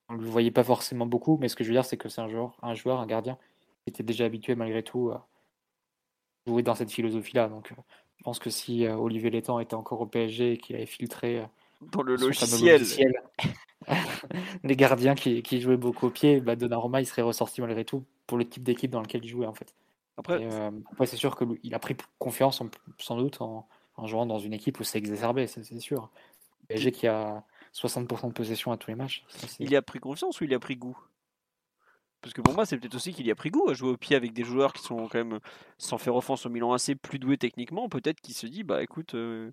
[0.08, 2.08] On ne le voyait pas forcément beaucoup, mais ce que je veux dire, c'est que
[2.08, 3.38] c'est un joueur, un joueur, un gardien,
[3.84, 5.28] qui était déjà habitué malgré tout à
[6.46, 7.48] jouer dans cette philosophie-là.
[7.48, 7.76] Donc, euh,
[8.16, 11.46] je pense que si euh, Olivier Létang était encore au PSG et qu'il avait filtré
[11.92, 12.82] dans le logiciel.
[14.64, 18.04] les gardiens qui, qui, jouaient beaucoup au pied, bah Donnarumma il serait ressorti malgré tout
[18.26, 19.74] pour le type d'équipe dans lequel il jouait en fait.
[20.16, 20.70] Après, euh,
[21.04, 22.62] c'est sûr qu'il a pris confiance
[22.98, 23.66] sans doute en,
[23.96, 26.10] en, jouant dans une équipe où c'est exacerbé, c'est sûr.
[26.68, 29.24] PSG qui a 60% de possession à tous les matchs.
[29.58, 30.96] il y a pris confiance ou il a pris goût?
[32.24, 33.96] Parce que pour moi, c'est peut-être aussi qu'il y a pris goût à jouer au
[33.98, 35.40] pied avec des joueurs qui sont quand même,
[35.76, 37.90] sans faire offense au Milan assez plus doués techniquement.
[37.90, 39.50] Peut-être qu'il se dit, bah écoute, euh,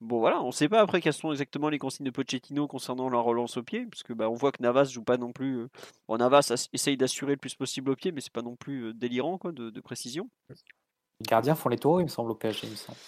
[0.00, 3.10] Bon voilà, on ne sait pas après quelles sont exactement les consignes de Pochettino concernant
[3.10, 5.58] la relance au pied, parce que bah, on voit que Navas joue pas non plus.
[5.58, 5.68] Euh,
[6.06, 8.94] bon, Navas essaye d'assurer le plus possible au pied, mais c'est pas non plus euh,
[8.94, 10.30] délirant quoi, de, précision.
[10.48, 12.98] Les gardiens font les tours, il me semble, au PSG, il me semble.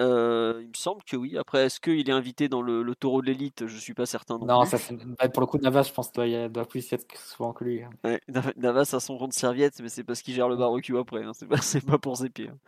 [0.00, 1.36] Euh, il me semble que oui.
[1.36, 3.66] Après, est-ce qu'il est invité dans le, le taureau de l'élite?
[3.66, 4.38] Je suis pas certain.
[4.38, 4.78] Non, Ça
[5.18, 7.82] bah, pour le coup, Navas, je pense, doit, doit plus être souvent que lui.
[7.82, 8.18] Hein.
[8.56, 11.24] Navas a son rond de serviette, mais c'est parce qu'il gère le barbecue après.
[11.24, 11.32] Hein.
[11.34, 11.56] C'est pas,
[11.86, 12.48] pas, pour ses pieds.
[12.48, 12.58] Hein.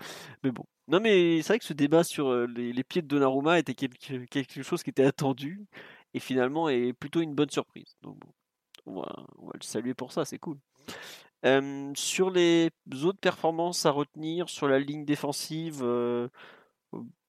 [0.43, 0.65] Mais bon.
[0.89, 3.75] Non, mais c'est vrai que ce débat sur euh, les, les, pieds de Donnarumma était
[3.75, 5.65] quelque, quelque, chose qui était attendu
[6.13, 7.97] et finalement est plutôt une bonne surprise.
[8.03, 8.33] Donc bon,
[8.87, 10.59] on va, on va le saluer pour ça, c'est cool
[11.95, 12.71] sur les
[13.03, 15.85] autres performances à retenir, sur la ligne défensive,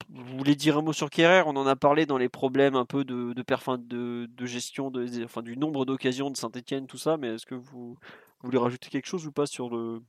[0.10, 1.44] vous voulez dire un mot sur Kerrer?
[1.46, 5.86] On en a parlé dans les problèmes un peu de, de, de, gestion, du nombre
[5.86, 7.98] d'occasions de Saint-Etienne, tout ça, mais est-ce que vous,
[8.42, 10.02] voulez rajouter quelque chose ou pas sur le,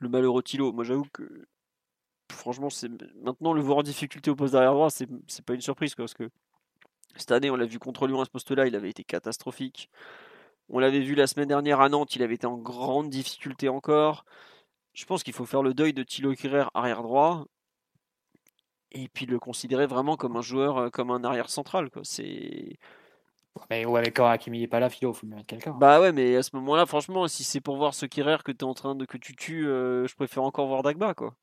[0.00, 0.72] malheureux Thilo?
[0.72, 1.46] Moi j'avoue que
[2.30, 2.68] franchement,
[3.22, 6.14] maintenant le voir en difficulté au poste d'arrière droit, c'est, c'est pas une surprise parce
[6.14, 6.28] que
[7.16, 9.90] cette année on l'a vu contre Lyon à ce poste-là, il avait été catastrophique.
[10.72, 14.24] On l'avait vu la semaine dernière à Nantes, il avait été en grande difficulté encore.
[14.94, 17.44] Je pense qu'il faut faire le deuil de Thilo Kerrer arrière droit
[18.90, 21.90] et puis le considérer vraiment comme un joueur, euh, comme un arrière central.
[22.02, 22.78] C'est
[23.68, 25.72] Mais ouais, mais quand Hakimi n'est pas là, Philo, faut mieux mettre quelqu'un.
[25.72, 28.64] Bah ouais, mais à ce moment-là, franchement, si c'est pour voir ce Kerrer que tu
[28.64, 31.34] en train de que tu tues, euh, je préfère encore voir Dagba, quoi.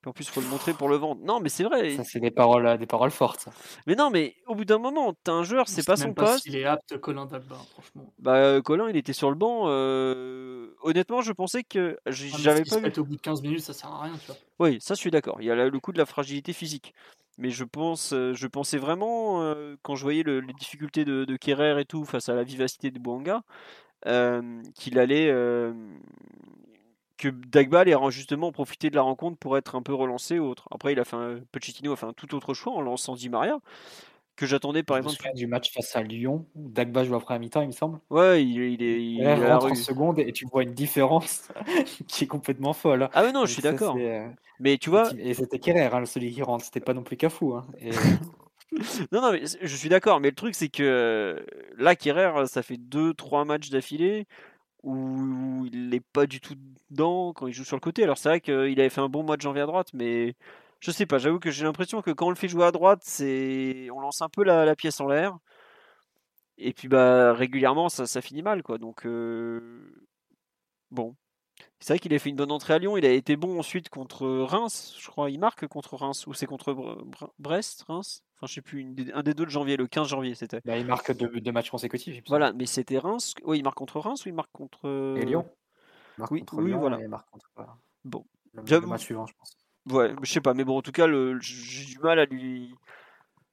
[0.00, 1.20] Puis en plus, faut le montrer pour le vendre.
[1.24, 1.96] Non, mais c'est vrai.
[1.96, 3.40] Ça, c'est des paroles, euh, des paroles fortes.
[3.40, 3.50] ça.
[3.86, 6.32] Mais non, mais au bout d'un moment, t'as un joueur, c'est pas son même pas
[6.32, 6.44] poste.
[6.44, 8.12] s'il est apte, Colin Dagba, franchement.
[8.18, 9.64] Bah, euh, Colin, il était sur le banc.
[9.66, 12.92] euh, Honnêtement, je pensais que Ah, mais j'avais pas vu.
[12.96, 14.36] au bout de 15 minutes, ça sert à rien, tu vois.
[14.58, 15.36] Oui, ça, je suis d'accord.
[15.40, 16.94] Il y a là le coup de la fragilité physique.
[17.38, 21.36] Mais je pense, je pensais vraiment, euh, quand je voyais le- les difficultés de, de
[21.36, 23.42] Kerrer et tout face à la vivacité de Bouanga,
[24.06, 25.72] euh, qu'il allait, euh,
[27.20, 30.66] que Dagba allait justement profiter de la rencontre pour être un peu relancé ou autre.
[30.70, 33.28] Après, il a fait un, Pochettino a fait un tout autre choix en lançant Di
[33.28, 33.58] Maria,
[34.36, 35.34] que j'attendais par Je exemple.
[35.34, 38.00] du match face à Lyon, où Dagba joue après la mi-temps, il me semble.
[38.08, 41.48] Ouais, il, il est, il, rentre en seconde et tu vois une différence
[42.08, 43.10] qui est complètement folle.
[43.12, 43.96] Ah ouais, non, je suis d'accord.
[43.98, 44.26] euh,
[44.58, 47.54] Mais tu vois, Et c'était Kerrer, hein, celui qui rentre, c'était pas non plus Cafou.
[47.54, 47.66] Hein.
[47.80, 47.90] Et...
[49.10, 51.40] Non, non, mais je suis d'accord, mais le truc, c'est que euh,
[51.76, 54.28] là, Kerrer, ça fait 2-3 matchs d'affilée
[54.82, 56.54] où il n'est pas du tout
[56.90, 58.02] dedans quand il joue sur le côté.
[58.04, 60.34] Alors, c'est vrai qu'il avait fait un bon mois de janvier à droite, mais
[60.80, 63.00] je sais pas, j'avoue que j'ai l'impression que quand on le fait jouer à droite,
[63.04, 65.38] c'est on lance un peu la, pièce en l'air.
[66.58, 68.78] Et puis, bah, régulièrement, ça, ça finit mal, quoi.
[68.78, 70.06] Donc, euh,
[70.90, 71.16] bon.
[71.80, 72.96] C'est vrai qu'il a fait une bonne entrée à Lyon.
[72.98, 75.30] Il a été bon ensuite contre Reims, je crois.
[75.30, 78.22] Il marque contre Reims ou c'est contre Bre- Bre- Brest, Reims?
[78.36, 78.80] Enfin, je sais plus.
[78.80, 80.60] une un des deux de janvier, le 15 janvier, c'était.
[80.64, 82.22] Bah, il marque deux, deux matchs consécutifs.
[82.28, 83.34] Voilà, mais c'était Reims.
[83.44, 85.16] Oui, il marque contre Reims ou il marque contre.
[85.16, 85.48] Et Lyon.
[86.18, 86.98] Il marque oui, contre oui, Lyon voilà.
[87.00, 87.62] et il marque contre euh,
[88.04, 88.24] Bon.
[88.52, 89.56] le, le match suivant, je pense.
[89.90, 91.06] Ouais, je sais pas, mais bon, en tout cas,
[91.40, 92.74] j'ai du mal à lui.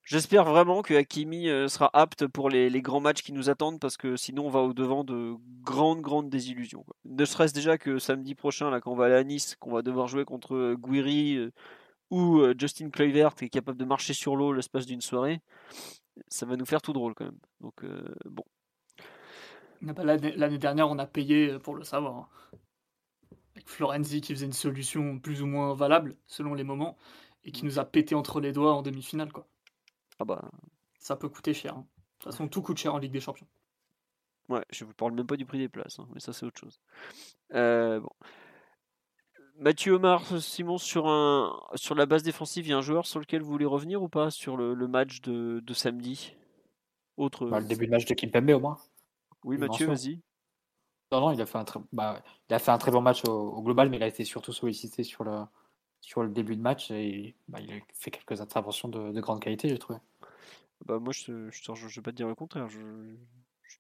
[0.09, 3.77] J'espère vraiment que Hakimi euh, sera apte pour les, les grands matchs qui nous attendent
[3.77, 6.83] parce que sinon on va au devant de grandes grandes désillusions.
[6.83, 6.95] quoi.
[7.03, 9.81] Ne serait-ce déjà que samedi prochain, là, quand on va aller à Nice, qu'on va
[9.81, 11.51] devoir jouer contre euh, Guiri euh,
[12.09, 15.41] ou Justin Kluivert qui est capable de marcher sur l'eau l'espace d'une soirée,
[16.29, 17.39] ça va nous faire tout drôle quand même.
[17.59, 18.45] Donc euh, bon,
[19.85, 22.15] Ah bah, L'année dernière, on a payé pour le savoir.
[22.15, 22.27] hein.
[23.55, 26.95] Avec Florenzi qui faisait une solution plus ou moins valable selon les moments
[27.43, 29.33] et qui nous a pété entre les doigts en demi-finale.
[29.33, 29.47] quoi.
[30.19, 30.49] Ah bah
[30.99, 31.75] Ça peut coûter cher.
[31.75, 31.85] hein.
[31.87, 33.47] De toute façon, tout coûte cher en Ligue des Champions.
[34.49, 36.59] Ouais, je vous parle même pas du prix des places, hein, mais ça c'est autre
[36.59, 36.79] chose.
[37.53, 38.09] Euh, bon.
[39.59, 43.19] Mathieu Omar, Simon, sur, un, sur la base défensive, il y a un joueur sur
[43.19, 46.35] lequel vous voulez revenir ou pas sur le, le match de, de samedi?
[47.17, 47.47] Autre.
[47.47, 48.77] Bah, le début de match de Kimpembe au moins.
[49.43, 50.21] oui, une Mathieu, vas-y.
[51.11, 53.25] Non, non, il a fait un très, bah, il a fait un très bon match
[53.25, 55.31] au, au global, mais il a été surtout sollicité sur le,
[56.01, 56.89] sur le début de match
[57.47, 59.99] bah, il a fait quelques interventions de, de grande qualité, j'ai trouvé.
[60.85, 62.69] Bah, moi, je, je vais pas te dire le contraire.
[62.69, 62.79] Je,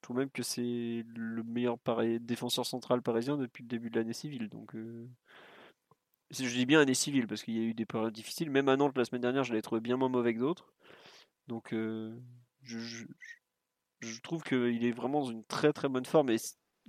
[0.01, 1.77] trouve même que c'est le meilleur
[2.19, 4.49] défenseur central parisien depuis le début de l'année civile.
[4.49, 5.07] Donc, euh,
[6.29, 8.51] je dis bien année civile parce qu'il y a eu des périodes difficiles.
[8.51, 10.73] Même à Nantes la semaine dernière, je l'ai trouvé bien moins mauvais que d'autres.
[11.47, 12.15] Donc, euh,
[12.63, 13.05] je, je,
[14.01, 16.29] je trouve qu'il est vraiment dans une très très bonne forme.
[16.29, 16.37] Et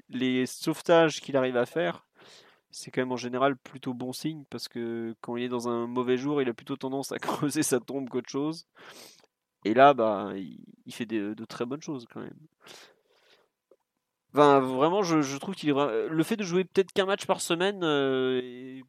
[0.08, 2.07] les sauvetages qu'il arrive à faire,
[2.70, 5.86] c'est quand même en général plutôt bon signe parce que quand il est dans un
[5.86, 8.66] mauvais jour, il a plutôt tendance à creuser sa tombe qu'autre chose.
[9.64, 12.38] Et là, bah, il, fait de très bonnes choses quand même.
[14.34, 18.80] Enfin, vraiment, je, trouve qu'il le fait de jouer peut-être qu'un match par semaine, euh,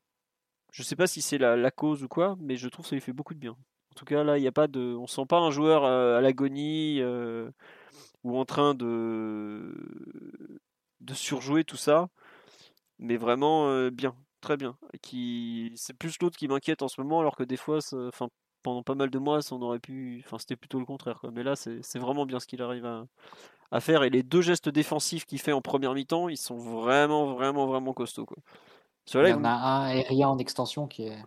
[0.71, 3.01] je sais pas si c'est la, cause ou quoi, mais je trouve que ça lui
[3.01, 3.51] fait beaucoup de bien.
[3.51, 6.17] En tout cas, là, il y a pas de, on sent pas un joueur euh,
[6.17, 7.49] à l'agonie euh,
[8.23, 9.73] ou en train de
[11.13, 12.09] surjouer tout ça,
[12.99, 14.77] mais vraiment euh, bien, très bien.
[14.93, 18.29] Et Qui, c'est plus l'autre qui m'inquiète en ce moment, alors que des fois, enfin,
[18.63, 21.19] pendant pas mal de mois, ça, on aurait pu, enfin, c'était plutôt le contraire.
[21.19, 21.31] Quoi.
[21.31, 23.05] Mais là, c'est c'est vraiment bien ce qu'il arrive à,
[23.71, 24.03] à faire.
[24.03, 27.93] Et les deux gestes défensifs qu'il fait en première mi-temps, ils sont vraiment, vraiment, vraiment
[27.93, 28.25] costauds.
[28.25, 28.37] Quoi.
[29.13, 31.17] Il y en a un aérien en extension qui est,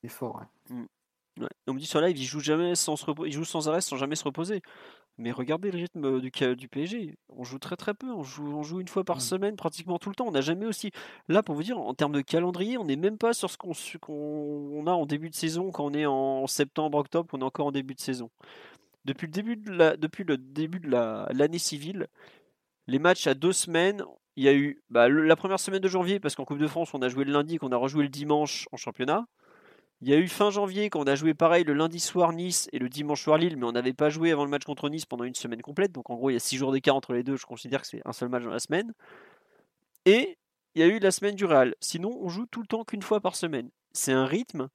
[0.00, 0.42] qui est fort.
[0.70, 0.76] ouais.
[1.38, 1.48] Ouais.
[1.66, 3.96] On me dit sur live, il joue jamais sans se il joue sans arrêt, sans
[3.96, 4.60] jamais se reposer.
[5.20, 6.20] Mais regardez le rythme
[6.56, 7.14] du, PSG.
[7.28, 8.10] On joue très très peu.
[8.10, 9.20] On joue, on joue une fois par Mm.
[9.20, 10.26] semaine, pratiquement tout le temps.
[10.26, 10.92] On n'a jamais aussi.
[11.28, 13.74] Là, pour vous dire, en termes de calendrier, on n'est même pas sur ce qu'on
[14.14, 17.66] on a en début de saison quand on est en septembre, octobre, qu'on est encore
[17.66, 18.30] en début de saison.
[19.04, 22.06] Depuis le début de la, depuis le début de la- l'année civile,
[22.86, 24.02] les matchs à deux semaines,
[24.36, 26.66] il y a eu bah, le- la première semaine de janvier, parce qu'en Coupe de
[26.66, 29.26] France, on a joué le lundi, qu'on a rejoué le dimanche en championnat.
[30.02, 32.68] Il y a eu fin janvier quand on a joué pareil le lundi soir Nice
[32.72, 35.04] et le dimanche soir Lille, mais on n'avait pas joué avant le match contre Nice
[35.04, 35.92] pendant une semaine complète.
[35.92, 37.36] Donc en gros, il y a six jours d'écart entre les deux.
[37.36, 38.92] Je considère que c'est un seul match dans la semaine.
[40.06, 40.38] Et
[40.74, 41.74] il y a eu la semaine du Real.
[41.80, 43.68] Sinon, on joue tout le temps qu'une fois par semaine.
[43.92, 44.68] C'est un rythme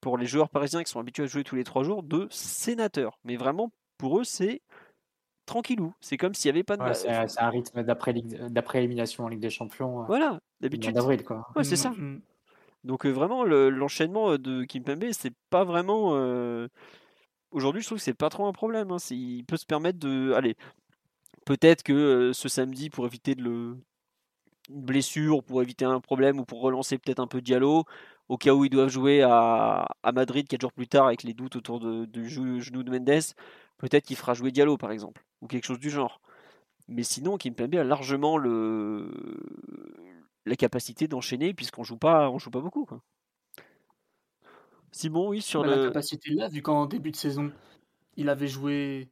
[0.00, 3.18] pour les joueurs parisiens qui sont habitués à jouer tous les trois jours de sénateur.
[3.24, 4.62] Mais vraiment, pour eux, c'est
[5.44, 5.92] tranquillou.
[6.00, 6.82] C'est comme s'il n'y avait pas de.
[6.82, 10.00] Ouais, c'est un- c'est un rythme d'après ligue- d'après élimination en Ligue des Champions.
[10.02, 10.94] euh, Voilà, d'habitude.
[10.94, 11.48] d'avril, quoi.
[11.56, 11.92] Ouais, c'est Mm, ça.
[12.84, 16.12] Donc vraiment, le- l'enchaînement euh, de Kimpembe, c'est pas vraiment.
[17.50, 18.90] Aujourd'hui, je trouve que c'est pas trop un problème.
[18.92, 18.96] hein.
[19.10, 20.32] Il peut se permettre de.
[20.34, 20.56] Allez,
[21.46, 23.76] peut-être que ce samedi, pour éviter de le,
[24.70, 27.84] une blessure, pour éviter un problème ou pour relancer peut-être un peu Diallo,
[28.28, 31.56] au cas où ils doivent jouer à, Madrid 4 jours plus tard avec les doutes
[31.56, 33.22] autour de, du genou de Mendes,
[33.78, 36.20] peut-être qu'il fera jouer Diallo par exemple, ou quelque chose du genre.
[36.88, 39.10] Mais sinon, Kimpembe a largement le,
[40.46, 42.84] la capacité d'enchaîner puisqu'on joue pas, on joue pas beaucoup.
[42.84, 43.02] Quoi.
[44.90, 47.50] Simon, oui, sur la capacité là, vu qu'en début de saison,
[48.16, 49.08] il avait joué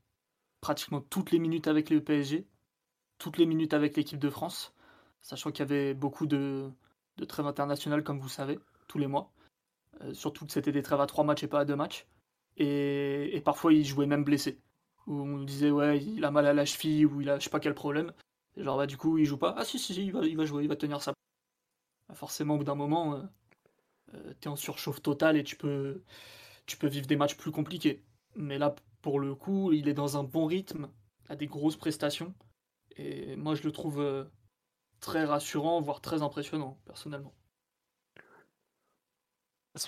[0.60, 2.46] pratiquement toutes les minutes avec le PSG,
[3.18, 4.74] toutes les minutes avec l'équipe de France,
[5.22, 6.70] sachant qu'il y avait beaucoup de,
[7.16, 8.58] de trêves internationales, comme vous savez,
[8.88, 9.32] tous les mois.
[10.02, 12.06] Euh, surtout que c'était des trêves à trois matchs et pas à deux matchs.
[12.56, 14.60] Et, parfois, il jouait même blessé.
[15.06, 17.50] Où on disait, ouais, il a mal à la cheville, ou il a je sais
[17.50, 18.12] pas quel problème.
[18.56, 19.54] Genre, bah, du coup, il joue pas.
[19.56, 21.12] Ah, si, si, il va, il va jouer, il va tenir sa.
[22.08, 23.22] Bah, forcément, au bout d'un moment, euh,
[24.14, 26.02] euh, tu es en surchauffe totale et tu peux,
[26.66, 28.02] tu peux vivre des matchs plus compliqués.
[28.36, 30.88] Mais là, pour le coup, il est dans un bon rythme,
[31.28, 32.34] a des grosses prestations.
[32.96, 34.24] Et moi, je le trouve euh,
[35.00, 37.34] très rassurant, voire très impressionnant, personnellement.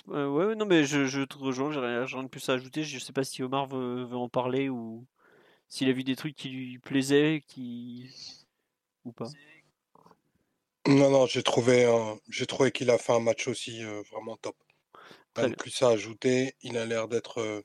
[0.09, 2.83] Euh, ouais, non, mais je, te rejoins, j'ai rien, de plus à ajouter.
[2.83, 5.05] Je sais pas si Omar veut, en parler ou
[5.67, 8.09] s'il a vu des trucs qui lui plaisaient, qui.
[9.05, 9.29] Ou pas?
[10.87, 11.87] Non, non, j'ai trouvé,
[12.29, 14.55] j'ai trouvé qu'il a fait un match aussi euh, vraiment top.
[15.33, 16.55] Pas plus à ajouter.
[16.61, 17.61] Il a l'air d'être euh,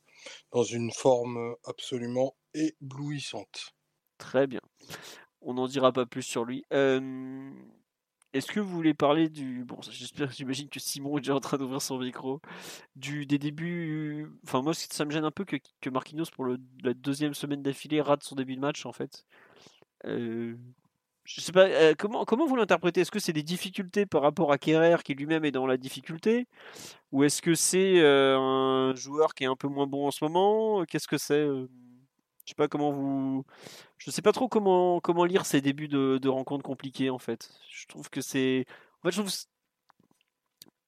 [0.53, 3.75] dans une forme absolument éblouissante.
[4.17, 4.61] Très bien.
[5.43, 6.65] On n'en dira pas plus sur lui.
[8.35, 9.65] Est-ce que vous voulez parler du.
[9.65, 12.41] Bon, j'espère, j'imagine que Simon est déjà en train d'ouvrir son micro.
[12.95, 14.29] Du, des débuts.
[14.45, 17.63] Enfin, moi, ça me gêne un peu que, que Marquinhos, pour le, la deuxième semaine
[17.63, 19.25] d'affilée, rate son début de match, en fait.
[20.05, 20.57] Euh,
[21.29, 23.03] je sais pas, euh, comment, comment vous l'interprétez?
[23.03, 26.47] Est-ce que c'est des difficultés par rapport à Kerrer qui lui-même est dans la difficulté?
[27.13, 30.25] Ou est-ce que c'est euh, un joueur qui est un peu moins bon en ce
[30.25, 30.85] moment?
[30.87, 31.47] Qu'est-ce que c'est
[32.49, 33.45] je sais pas comment vous.
[33.99, 37.51] Je sais pas trop comment, comment lire ces débuts de, rencontres compliquées en fait.
[37.71, 38.65] Je trouve que c'est.
[39.03, 39.33] En fait, je trouve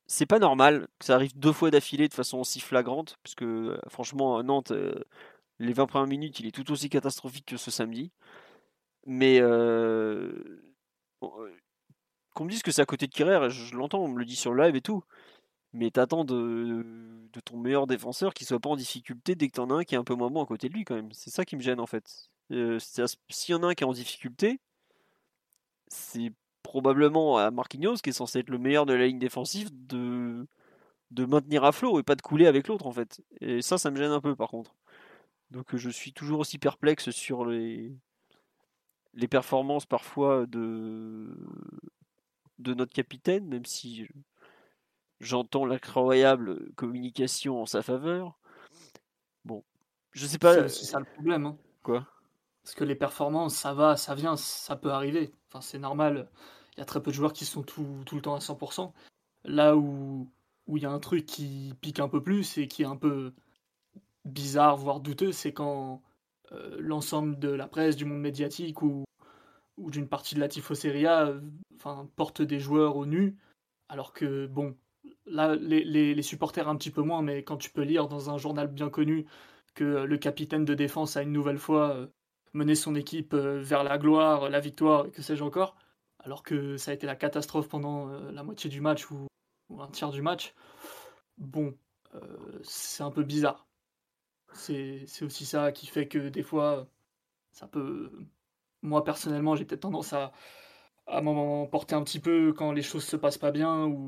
[0.06, 3.44] c'est pas normal que ça arrive deux fois d'affilée de façon aussi flagrante, puisque
[3.88, 5.04] franchement, à Nantes, euh,
[5.58, 8.10] les 20 premières minutes, il est tout aussi catastrophique que ce samedi.
[9.06, 10.32] Mais euh,
[11.20, 14.36] qu'on me dise que c'est à côté de Kirer, je, l'entends, on me le dit
[14.36, 15.04] sur le live et tout
[15.72, 16.84] mais t'attends de,
[17.44, 19.98] ton meilleur défenseur qui soit pas en difficulté dès que t'en as un qui est
[19.98, 21.12] un peu moins bon à côté de lui quand même.
[21.12, 22.30] C'est ça qui me gêne en fait.
[22.52, 24.60] Euh, S'il y en a un qui est en difficulté,
[25.88, 26.32] c'est
[26.62, 30.46] probablement à Marquinhos qui est censé être le meilleur de la ligne défensive de,
[31.10, 33.20] de maintenir à flot et pas de couler avec l'autre en fait.
[33.40, 34.74] Et ça, ça me gêne un peu par contre.
[35.50, 37.96] Donc je suis toujours aussi perplexe sur les,
[39.14, 41.36] les performances parfois de,
[42.58, 44.06] de notre capitaine, même si
[45.20, 48.38] J'entends l'incroyable communication en sa faveur.
[49.44, 49.62] Bon,
[50.12, 50.68] je sais pas.
[50.68, 51.44] C'est ça le problème.
[51.44, 51.58] Hein.
[51.82, 52.06] Quoi?
[52.62, 55.30] Parce que les performances, ça va, ça vient, ça peut arriver.
[55.48, 56.30] Enfin, c'est normal.
[56.74, 58.92] Il y a très peu de joueurs qui sont tout, tout le temps à 100%.
[59.44, 60.26] Là où
[60.66, 62.96] où il y a un truc qui pique un peu plus et qui est un
[62.96, 63.34] peu
[64.24, 66.00] bizarre, voire douteux, c'est quand
[66.52, 69.04] euh, l'ensemble de la presse, du monde médiatique ou,
[69.78, 71.40] d'une partie de la Tifoseria euh,
[71.76, 73.36] enfin, porte des joueurs au nu,
[73.88, 74.76] alors que, bon,
[75.26, 78.68] là, les, supporters un petit peu moins, mais quand tu peux lire dans un journal
[78.68, 79.26] bien connu
[79.74, 82.06] que le capitaine de défense a une nouvelle fois euh,
[82.52, 85.76] mené son équipe euh, vers la gloire, la victoire, que sais-je encore,
[86.18, 89.26] alors que ça a été la catastrophe pendant euh, la moitié du match ou,
[89.78, 90.54] un tiers du match,
[91.38, 91.76] bon,
[92.64, 93.69] c'est un peu bizarre.
[94.54, 96.88] C'est aussi ça qui fait que des fois,
[97.52, 98.10] ça peut...
[98.82, 100.32] Moi personnellement, j'ai peut-être tendance à,
[101.06, 104.06] à m'emporter un petit peu quand les choses se passent pas bien ou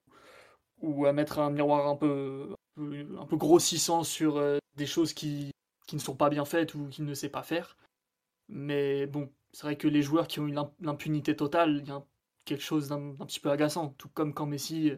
[0.82, 5.52] ou à mettre un miroir un peu, un peu grossissant sur euh, des choses qui,
[5.86, 7.76] qui, ne sont pas bien faites ou qu'il ne sait pas faire.
[8.48, 12.04] Mais bon, c'est vrai que les joueurs qui ont eu l'impunité totale, il y a
[12.44, 13.90] quelque chose d'un petit peu agaçant.
[13.98, 14.92] Tout comme quand Messi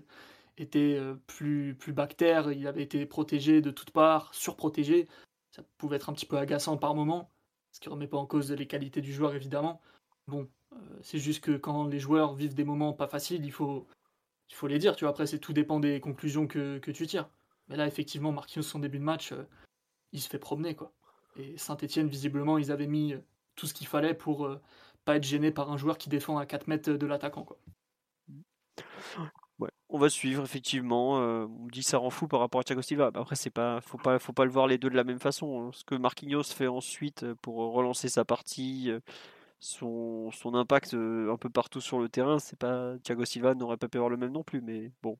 [0.58, 5.08] était euh, plus, plus bactère, il avait été protégé de toutes parts, surprotégé.
[5.54, 7.30] Ça pouvait être un petit peu agaçant par moment,
[7.70, 9.80] ce qui ne remet pas en cause les qualités du joueur évidemment.
[10.26, 13.86] Bon, euh, c'est juste que quand les joueurs vivent des moments pas faciles, il faut,
[14.50, 15.10] il faut les dire, tu vois.
[15.10, 17.28] Après, c'est tout dépend des conclusions que, tu tires.
[17.68, 19.44] Mais là, effectivement, Marquinhos, son début de match, euh,
[20.12, 20.92] il se fait promener, quoi.
[21.36, 23.18] Et Saint-Etienne, visiblement, ils avaient mis euh,
[23.56, 24.60] tout ce qu'il fallait pour euh,
[25.04, 27.58] pas être gêné par un joueur qui défend à 4 mètres de l'attaquant, quoi.
[29.94, 31.18] On va suivre effectivement.
[31.18, 33.12] on dit ça rend fou par rapport à Thiago Silva.
[33.14, 35.68] Après, c'est pas, faut pas, faut le voir les deux de la même façon.
[35.68, 35.70] Hein.
[35.72, 38.90] Ce que Marquinhos fait ensuite pour relancer sa partie,
[39.60, 43.98] son, impact un peu partout sur le terrain, c'est pas Thiago Silva n'aurait pas pu
[43.98, 45.16] avoir le même non plus, mais bon.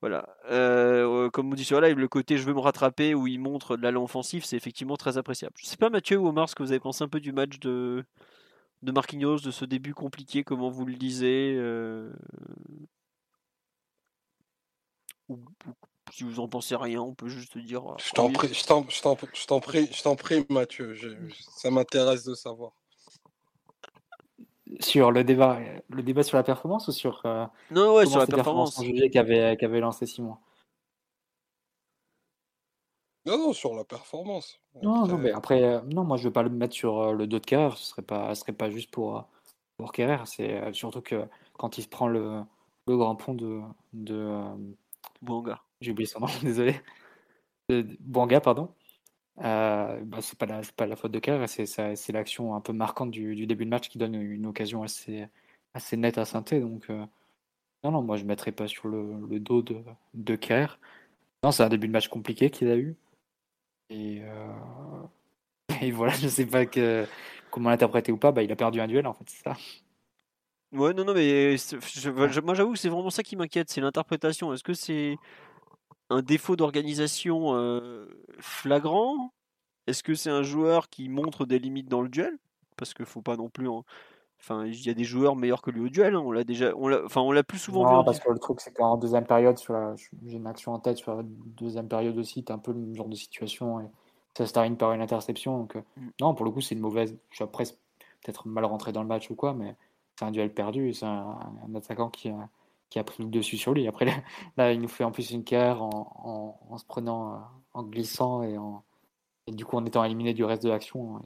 [0.00, 0.26] Voilà.
[0.50, 3.76] Euh, comme on dit sur live, le côté je veux me rattraper où il montre
[3.76, 5.54] de l'allant offensif, c'est effectivement très appréciable.
[5.58, 7.58] Je sais pas, Mathieu ou Omar, ce que vous avez pensé un peu du match
[7.58, 8.04] de,
[8.82, 12.10] Marquinhos, de ce début compliqué, comment vous le euh,
[15.30, 15.38] ou,
[16.12, 17.92] si vous en pensez rien, on peut juste dire.
[17.92, 18.82] Euh, je t'en prie, je t'en
[19.60, 20.96] prie, je t'en prie, Mathieu.
[21.56, 22.72] ça m'intéresse de savoir.
[24.80, 25.58] Sur le débat,
[25.88, 28.80] le débat sur la performance ou sur euh, non ouais sur la performance
[29.12, 30.36] qu'avait qu'avait lancé Simon.
[33.26, 34.60] Non non sur la performance.
[34.80, 37.40] Non non mais après euh, non moi je veux pas le mettre sur le dos
[37.40, 39.24] de Kerrer, ce serait pas ce serait pas juste pour
[39.76, 41.26] pour Kerrer, c'est surtout que
[41.58, 42.42] quand il se prend le,
[42.86, 43.60] le grand pont de
[43.92, 44.54] de
[45.22, 45.62] Bouanga.
[45.80, 46.80] J'ai oublié son nom, désolé.
[48.00, 48.74] Bouanga, pardon.
[49.42, 53.10] Euh, bah, c'est pas la pas la faute de Kerr, c'est l'action un peu marquante
[53.10, 55.26] du, début de match qui donne une occasion assez
[55.74, 56.60] assez nette à Sainté.
[56.60, 57.06] Donc euh,
[57.84, 59.82] non non, moi je mettrais pas sur le, dos de
[60.14, 60.78] de Kerr.
[61.42, 62.96] Non, c'est un début de match compliqué qu'il a eu.
[63.90, 65.02] Et, euh...
[65.82, 67.06] et voilà, je sais pas que
[67.50, 68.32] comment l'interpréter ou pas.
[68.32, 69.56] Bah, il a perdu un duel en fait, c'est ça.
[70.72, 71.56] Ouais, non, non, mais
[72.44, 74.52] moi j'avoue que c'est vraiment ça qui m'inquiète, c'est l'interprétation.
[74.52, 75.16] Est-ce que c'est
[76.10, 78.06] un défaut d'organisation euh,
[78.38, 79.32] flagrant?
[79.86, 82.38] Est-ce que c'est un joueur qui montre des limites dans le duel?
[82.76, 83.68] Parce qu'il faut pas non plus.
[84.38, 86.14] Enfin, il y a des joueurs meilleurs que lui au duel.
[86.14, 88.38] Hein, on l'a déjà, on l'a, enfin, on l'a plus souvent non, parce que le
[88.38, 89.74] truc c'est qu'en deuxième période, sur
[90.24, 92.94] j'ai une action en tête sur la deuxième période aussi, t'as un peu le même
[92.94, 93.86] genre de situation et
[94.36, 95.58] ça se termine par une interception.
[95.58, 96.08] Donc euh, mm.
[96.20, 97.16] non, pour le coup, c'est une mauvaise.
[97.30, 97.64] Je suis après
[98.22, 99.74] peut-être mal rentré dans le match ou quoi, mais
[100.20, 100.92] c'est un duel perdu.
[100.92, 101.38] C'est un,
[101.74, 102.48] attaquant qui a,
[102.90, 103.88] qui a pris le dessus sur lui.
[103.88, 104.06] Après,
[104.56, 107.38] là, il nous fait en plus une carrière en, en, se prenant, euh,
[107.72, 108.84] en glissant et, en,
[109.46, 111.22] et du coup en étant éliminé du reste de l'action.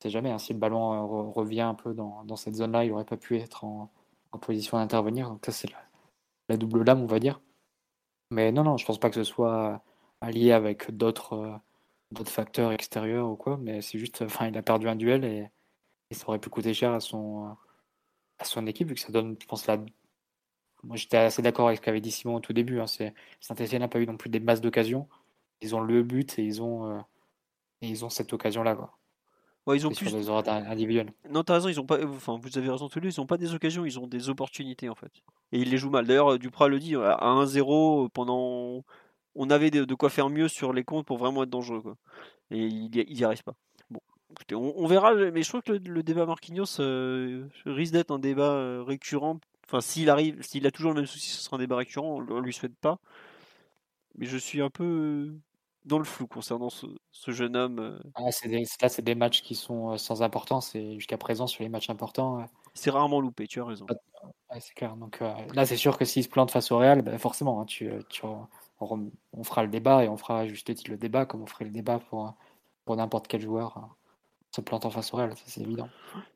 [0.00, 2.90] C'est jamais, hein, si le ballon euh, revient un peu dans, dans cette zone-là, il
[2.90, 3.90] n'aurait pas pu être en,
[4.32, 5.28] en position d'intervenir.
[5.28, 5.68] Donc ça, c'est
[6.48, 7.40] la, double lame, on va dire.
[8.30, 9.82] Mais non, non, je pense pas que ce soit
[10.20, 11.56] allié avec d'autres euh,
[12.12, 15.48] d'autres facteurs extérieurs ou quoi, mais c'est juste, enfin, il a perdu un duel et,
[16.10, 17.56] et ça aurait pu coûter cher à son,
[18.44, 19.78] à son équipe, vu que ça donne, je pense, la...
[20.82, 22.80] Moi, j'étais assez d'accord avec ce qu'avait dit Simon au tout début.
[22.80, 22.86] Hein,
[23.40, 25.08] Saint-Etienne n'a pas eu non plus des masses d'occasions.
[25.62, 27.00] Ils ont le but et ils ont, euh,
[27.80, 28.76] et ils ont cette occasion-là.
[29.66, 30.10] Ouais, ils ont plus.
[30.10, 31.10] Sur des individuelles.
[31.30, 32.04] Non, t'as raison, ils ont pas.
[32.04, 34.28] Enfin, vous avez raison tous les deux, ils n'ont pas des occasions, ils ont des
[34.28, 35.10] opportunités en fait.
[35.52, 36.06] Et ils les jouent mal.
[36.06, 38.84] D'ailleurs, Duprat le dit, à 1-0, pendant.
[39.36, 41.80] On avait de, quoi faire mieux sur les comptes pour vraiment être dangereux.
[41.80, 41.96] Quoi.
[42.50, 43.56] Et ils n'y arrivent pas
[44.52, 48.82] on, verra, mais je trouve que le, débat Marquinhos euh, risque d'être un débat euh,
[48.82, 49.38] récurrent.
[49.66, 52.16] Enfin, s'il arrive, s'il a toujours le même souci, ce sera un débat récurrent.
[52.16, 52.98] On, ne lui souhaite pas.
[54.16, 55.34] Mais je suis un peu
[55.84, 56.86] dans le flou concernant ce,
[57.28, 57.78] jeune homme.
[57.78, 57.98] Euh.
[58.14, 61.90] Ah, là, c'est des matchs qui sont sans importance et jusqu'à présent, sur les matchs
[61.90, 62.46] importants.
[62.74, 63.86] C'est rarement loupé, tu as raison.
[64.60, 64.96] c'est clair.
[64.96, 65.20] Donc
[65.54, 67.90] là, c'est sûr que s'il se plante face au Real, ben, forcément, hein, tu,
[68.80, 71.98] on, fera le débat et on fera juste le débat comme on ferait le débat
[71.98, 72.34] pour,
[72.84, 73.96] pour n'importe quel joueur.
[74.54, 75.88] Se plante en face au Real, c'est évident.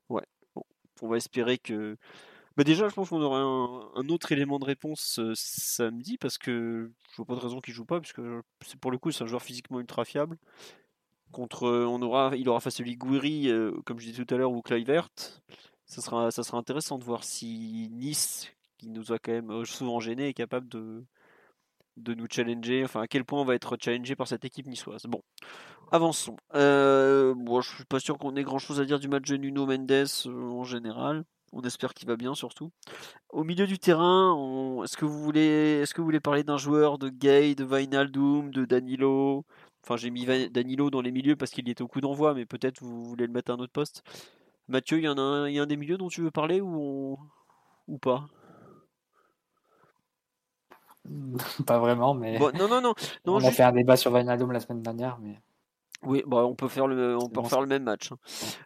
[0.08, 0.24] Ouais,
[1.02, 1.96] on va espérer que.
[2.56, 6.90] Bah déjà, je pense qu'on aura un, autre élément de réponse euh, samedi parce que
[7.12, 8.20] je vois pas de raison qu'il joue pas, puisque
[8.66, 10.36] c'est pour le coup c'est un joueur physiquement ultra fiable.
[11.30, 12.98] Contre, euh, on aura, il aura face à lui
[13.48, 15.10] euh, comme je disais tout à l'heure, ou Kluivert.
[15.86, 20.00] Ça sera, ça sera intéressant de voir si Nice, qui nous a quand même souvent
[20.00, 21.04] gêné, est capable de,
[21.98, 25.02] de nous challenger, enfin à quel point on va être challengé par cette équipe niçoise.
[25.08, 25.20] Bon,
[25.90, 26.36] avançons.
[26.54, 29.36] Euh, bon, je suis pas sûr qu'on ait grand chose à dire du match de
[29.36, 31.24] Nuno Mendes euh, en général.
[31.52, 32.70] On espère qu'il va bien surtout.
[33.30, 36.98] Au milieu du terrain, est-ce que vous voulez, est-ce que vous voulez parler d'un joueur
[36.98, 39.46] de Gay, de Vinaldoom, de Danilo?
[39.82, 42.82] Enfin, j'ai mis Danilo dans les milieux parce qu'il était au coup d'envoi, mais peut-être
[42.82, 44.02] vous voulez le mettre à un autre poste.
[44.68, 47.18] Mathieu, il y en a un, y a des milieux dont tu veux parler ou,
[47.86, 48.28] ou pas?
[51.66, 52.38] Pas vraiment, mais.
[52.38, 52.94] non, non, non.
[53.26, 55.40] non on a fait un débat sur Wijnaldum la semaine dernière, mais.
[56.02, 58.12] Oui, bah, on peut faire le, on peut le même match.
[58.12, 58.18] Hein.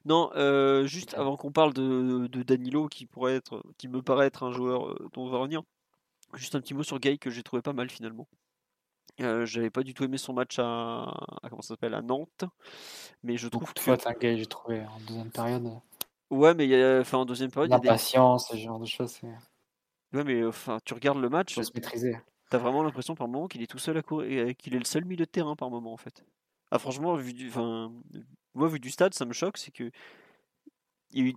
[0.04, 4.26] Non, euh, juste avant qu'on parle de, de, Danilo, qui pourrait être, qui me paraît
[4.26, 5.62] être un joueur euh, dont on va revenir.
[6.34, 8.28] Juste un petit mot sur Gay que j'ai trouvé pas mal finalement.
[9.20, 11.14] Euh, j'avais pas du tout aimé son match à,
[11.48, 12.44] comment ça s'appelle à Nantes,
[13.22, 13.80] mais je trouve que.
[13.80, 15.70] Faute, Gay, j'ai trouvé en deuxième période.
[16.30, 17.70] Ouais, mais il y a, enfin en deuxième période.
[17.70, 19.20] L'impatience, ce genre de choses.
[20.12, 21.54] Ouais, mais enfin, tu regardes le match.
[21.54, 22.16] Faut se maîtriser.
[22.52, 24.84] T'as vraiment l'impression par moment qu'il est tout seul à courir, et qu'il est le
[24.84, 26.22] seul milieu de terrain par moment en fait.
[26.70, 27.90] Ah franchement, vu du, enfin,
[28.52, 29.90] moi vu du stade, ça me choque, c'est que
[31.12, 31.34] il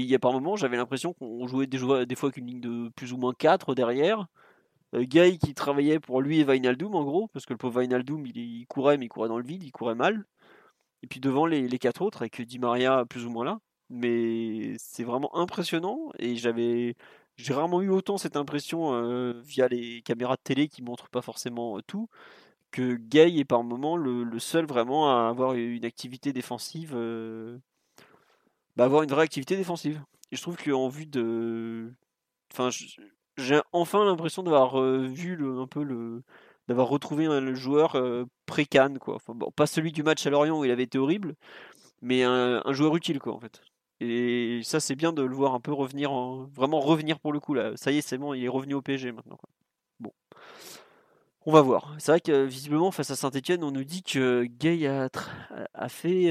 [0.00, 2.88] y a par moment, j'avais l'impression qu'on jouait des, des fois avec une ligne de
[2.96, 4.26] plus ou moins 4 derrière.
[4.94, 8.26] Euh, Guy qui travaillait pour lui et Vinaldoom en gros, parce que le pauvre Vinaldoom
[8.26, 10.24] il, il, courait mais il courait dans le vide, il courait mal.
[11.04, 13.60] Et puis devant les, les quatre autres avec Di Maria plus ou moins là.
[13.88, 16.96] Mais c'est vraiment impressionnant et j'avais
[17.36, 21.80] j'ai rarement eu autant cette impression via les caméras de télé qui montrent pas forcément
[21.86, 22.08] tout
[22.72, 26.94] que Gay est par moment le, seul vraiment à avoir une activité défensive,
[28.76, 30.02] bah, avoir une vraie activité défensive.
[30.32, 31.92] Et je trouve qu'en vue de,
[32.52, 32.70] enfin,
[33.38, 36.22] j'ai enfin l'impression d'avoir vu le, un peu le,
[36.68, 37.96] d'avoir retrouvé un, joueur
[38.46, 39.16] pré-can quoi.
[39.16, 41.34] Enfin, bon, pas celui du match à Lorient où il avait été horrible,
[42.02, 43.60] mais un, joueur utile quoi en fait.
[44.00, 46.12] Et ça c'est bien de le voir un peu revenir,
[46.54, 47.72] vraiment revenir pour le coup là.
[47.76, 49.38] Ça y est, c'est bon, il est revenu au PSG maintenant.
[50.00, 50.12] Bon,
[51.46, 51.94] on va voir.
[51.98, 55.08] C'est vrai que visiblement face à Saint-Etienne, on nous dit que Gay a,
[55.74, 56.30] a fait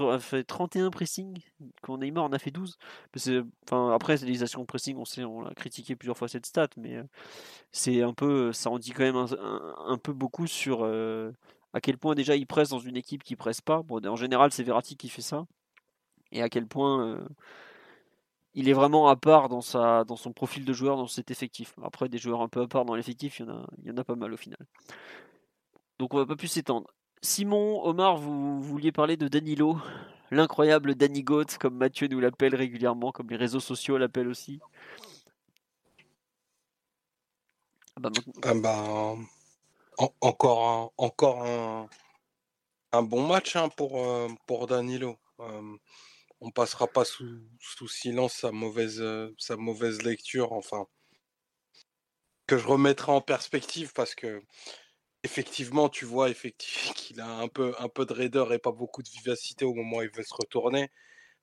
[0.00, 1.38] a fait 31 pressing,
[1.82, 2.78] quand Neymar en a fait 12.
[3.64, 6.96] Enfin, après, les actions pressing, on sait, on a critiqué plusieurs fois cette stat, mais
[6.96, 7.04] euh,
[7.72, 11.32] c'est un peu, ça en dit quand même un, peu beaucoup sur euh,
[11.72, 13.82] à quel point déjà il presse dans une équipe qui presse pas.
[13.82, 15.46] Bon, en général, c'est Verratti qui fait ça,
[16.32, 17.28] et à quel point euh,
[18.54, 21.74] il est vraiment à part dans, sa, dans son profil de joueur, dans cet effectif.
[21.82, 23.90] Après, des joueurs un peu à part dans l'effectif, il y, en a, il y
[23.92, 24.58] en a pas mal au final.
[25.98, 26.88] Donc on va pas plus s'étendre.
[27.22, 29.78] Simon, Omar, vous, vouliez parler de Danilo,
[30.30, 34.58] l'incroyable Danny Goat, comme Mathieu nous l'appelle régulièrement, comme les réseaux sociaux l'appellent aussi.
[37.96, 38.10] Ah bah,
[38.42, 39.16] ah bah
[40.20, 41.44] encore un, encore
[42.92, 45.16] un, bon match hein, pour, euh, pour Danilo.
[45.40, 45.76] Euh,
[46.42, 50.86] on passera pas sous, sous silence sa mauvaise, euh, sa mauvaise lecture, enfin,
[52.46, 54.42] que je remettrai en perspective parce que
[55.24, 59.02] Effectivement, tu vois effectivement qu'il a un peu, un peu de raideur et pas beaucoup
[59.02, 60.90] de vivacité au moment où il veut se retourner.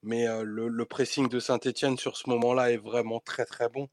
[0.04, 3.90] Mais le, pressing de Saint-Etienne sur ce moment-là est vraiment très très bon.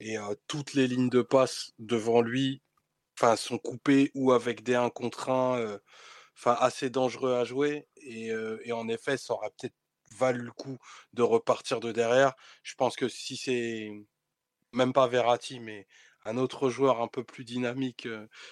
[0.00, 0.16] Et
[0.46, 2.62] toutes les lignes de passe devant lui
[3.36, 5.78] sont coupées ou avec des 1 contre 1
[6.36, 7.86] enfin, assez dangereux à jouer.
[7.96, 8.28] Et,
[8.64, 9.74] et en effet, ça aurait peut-être
[10.18, 10.78] valu le coup
[11.12, 12.34] de repartir de derrière.
[12.62, 13.90] Je pense que si c'est
[14.72, 15.86] même pas Verratti, mais
[16.24, 18.08] un autre joueur un peu plus dynamique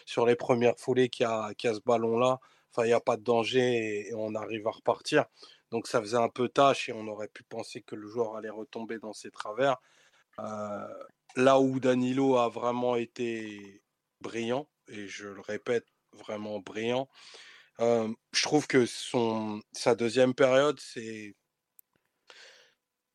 [0.06, 2.40] sur les premières foulées qui a, ce ballon-là,
[2.78, 5.24] il n'y a pas de danger et, on arrive à repartir.
[5.70, 8.50] Donc ça faisait un peu tâche et on aurait pu penser que le joueur allait
[8.50, 9.76] retomber dans ses travers.
[11.36, 13.82] là où Danilo a vraiment été
[14.20, 17.08] brillant, et je le répète, vraiment brillant,
[17.78, 21.34] je trouve que son, sa deuxième période, c'est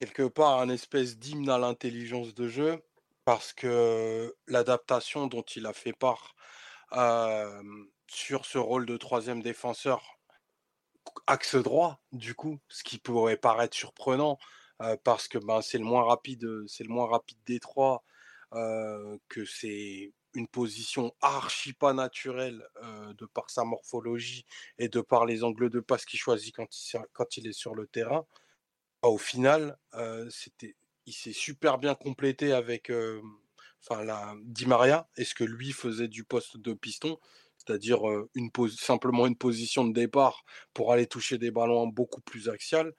[0.01, 2.81] quelque part un espèce d'hymne à l'intelligence de jeu
[3.23, 6.35] parce que l'adaptation dont il a fait part
[8.07, 10.17] sur ce rôle de troisième défenseur,
[11.27, 14.39] axe droit, du coup, ce qui pourrait paraître surprenant,
[15.03, 18.03] parce que ben, c'est le moins rapide, c'est le moins rapide des trois,
[18.51, 22.67] que c'est une position archi pas naturelle
[23.19, 24.47] de par sa morphologie
[24.79, 27.75] et de par les angles de passe qu'il choisit quand il, quand il est sur
[27.75, 28.25] le terrain.
[29.01, 29.77] Au final,
[30.29, 30.75] c'était
[31.07, 32.91] il s'est super bien complété avec
[34.43, 35.07] Di Maria.
[35.17, 37.17] Est-ce que lui faisait du poste de piston,
[37.57, 38.01] c'est-à-dire
[38.77, 42.93] simplement une position de départ pour aller toucher des ballons beaucoup plus axial.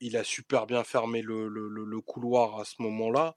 [0.00, 3.36] il a super bien fermé le, couloir à ce moment-là.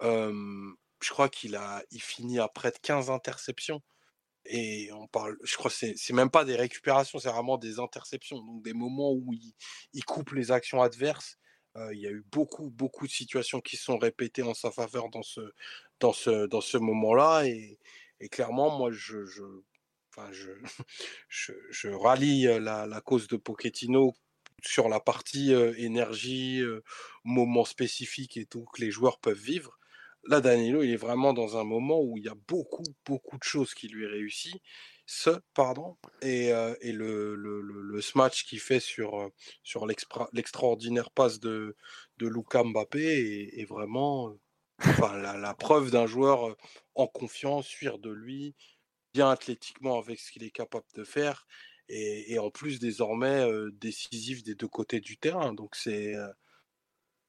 [0.00, 3.82] je crois qu'il a, il finit à près de 15 interceptions.
[4.46, 8.38] Et on parle, je crois que c'est, même pas des récupérations, c'est vraiment des interceptions.
[8.38, 9.32] Donc des moments où
[9.92, 11.38] il, coupe les actions adverses
[11.92, 15.22] il y a eu beaucoup, beaucoup de situations qui sont répétées en sa faveur dans
[15.22, 15.40] ce,
[16.00, 17.46] dans ce, dans ce moment-là.
[17.46, 17.78] Et,
[18.30, 19.16] clairement, moi, je,
[20.10, 24.14] enfin, je, rallie la, la, cause de Pochettino
[24.62, 26.62] sur la partie énergie,
[27.24, 29.78] moment spécifique et tout que les joueurs peuvent vivre.
[30.24, 33.42] Là, Danilo, il est vraiment dans un moment où il y a beaucoup, beaucoup de
[33.42, 34.60] choses qui lui réussissent
[35.04, 36.50] ce, pardon, et,
[36.80, 39.30] et le, le, le, match qu'il fait sur,
[39.62, 41.76] sur l'extraordinaire passe de,
[42.18, 44.32] de Luka Mbappé est, vraiment
[44.78, 46.56] enfin, la, preuve d'un joueur
[46.94, 48.54] en confiance, sûr de lui,
[49.12, 51.46] bien athlétiquement avec ce qu'il est capable de faire,
[51.88, 55.52] et, et en plus désormais décisif des deux côtés du terrain.
[55.52, 56.14] Donc c'est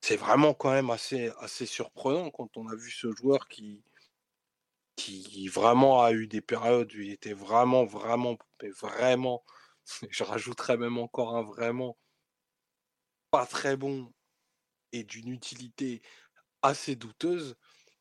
[0.04, 1.32] c'est vraiment quand même assez,
[1.66, 3.86] surprenant quand on a vu ce joueur qui,
[4.96, 8.38] qui vraiment a eu des périodes où il était vraiment, vraiment,
[8.82, 9.44] vraiment,
[10.10, 11.96] je rajouterais même encore un vraiment
[13.32, 14.14] pas très bon
[14.92, 16.02] et d'une utilité
[16.62, 17.56] assez douteuse,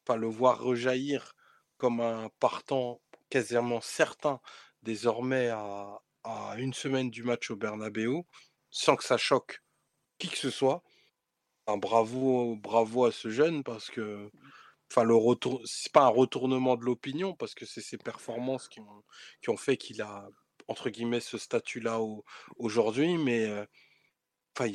[0.04, 1.34] pas le voir rejaillir
[1.78, 3.00] comme un partant
[3.30, 4.40] quasiment certain
[4.82, 8.22] désormais à, à une semaine du match au Bernabeu,
[8.70, 9.62] sans que ça choque
[10.18, 10.82] qui que ce soit.
[11.66, 14.30] Un bravo, bravo à ce jeune parce que
[14.90, 18.80] enfin le retour c'est pas un retournement de l'opinion parce que c'est ses performances qui
[18.80, 20.28] ont, fait qu'il a
[20.68, 22.00] entre guillemets ce statut là
[22.58, 23.48] aujourd'hui mais
[24.56, 24.68] enfin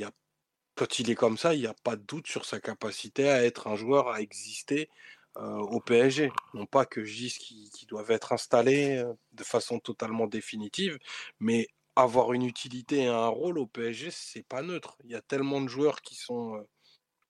[0.77, 3.43] quand il est comme ça, il n'y a pas de doute sur sa capacité à
[3.43, 4.89] être un joueur, à exister
[5.35, 6.31] au PSG.
[6.53, 9.03] Non pas que je dise qu'ils doivent être installés
[9.34, 10.97] de façon totalement définitive,
[11.39, 14.97] mais avoir une utilité et un rôle au PSG, c'est pas neutre.
[15.03, 16.64] Il y a tellement de joueurs qui sont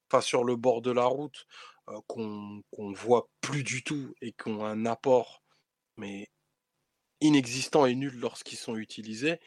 [0.10, 1.46] pas sur le bord de la route
[2.08, 5.42] qu'on qu'on voit plus du tout et qui ont un apport,
[5.96, 6.30] mais
[7.22, 9.40] inexistant et nul lorsqu'ils sont utilisés,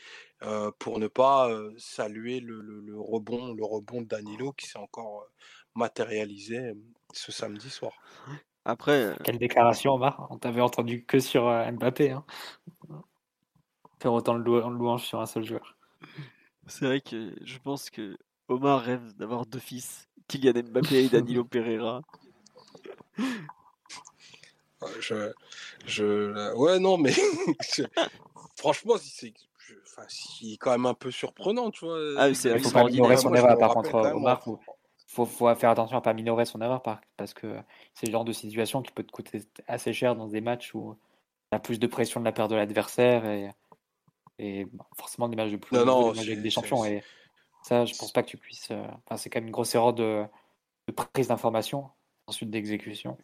[0.79, 5.27] pour ne pas saluer le, le, rebond, le rebond de Danilo qui s'est encore
[5.75, 6.73] matérialisé
[7.13, 7.93] ce samedi soir.
[8.65, 9.17] Après.
[9.25, 12.11] Quelle déclaration, Omar On t'avait entendu que sur Mbappé.
[12.11, 12.25] Hein.
[14.01, 15.77] Faire autant de louange sur un seul joueur.
[16.67, 18.17] C'est vrai que je pense que
[18.49, 22.03] Omar rêve d'avoir deux fils, Kylian Mbappé et Danilo Pereira.
[25.01, 25.33] Je,
[25.85, 27.13] je, ouais, non, mais
[28.57, 29.35] franchement, c'est
[29.87, 30.07] enfin,
[30.59, 31.99] quand même un peu surprenant, tu vois.
[32.17, 34.43] Ah, c'est il faut pas minorer son erreur, par contre, Omar.
[34.43, 34.59] Faut,
[35.07, 36.83] faut, faut, faire attention à pas minorer son erreur,
[37.17, 37.57] parce que
[37.93, 40.97] c'est le genre de situation qui peut te coûter assez cher dans des matchs où
[41.53, 43.51] il y a plus de pression de la part de l'adversaire et,
[44.39, 44.67] et
[44.97, 46.85] forcément des matchs de plus non, non, avec des champions.
[46.87, 47.03] Et
[47.63, 48.71] ça, je pense pas que tu puisses.
[48.71, 50.25] Euh, enfin, c'est quand même une grosse erreur de,
[50.89, 51.91] de prise d'information,
[52.27, 53.19] ensuite d'exécution.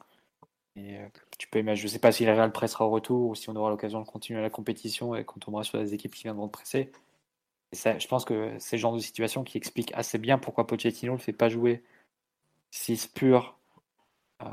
[0.76, 1.08] Et euh,
[1.38, 3.56] tu peux imaginer, je sais pas si le Real pressera au retour ou si on
[3.56, 6.50] aura l'occasion de continuer la compétition et qu'on tombera sur des équipes qui viendront de
[6.50, 6.92] presser.
[7.72, 10.66] Et ça, je pense que c'est le genre de situation qui explique assez bien pourquoi
[10.66, 11.82] Pochettino ne le fait pas jouer
[12.72, 13.58] 6 pur
[14.42, 14.46] euh,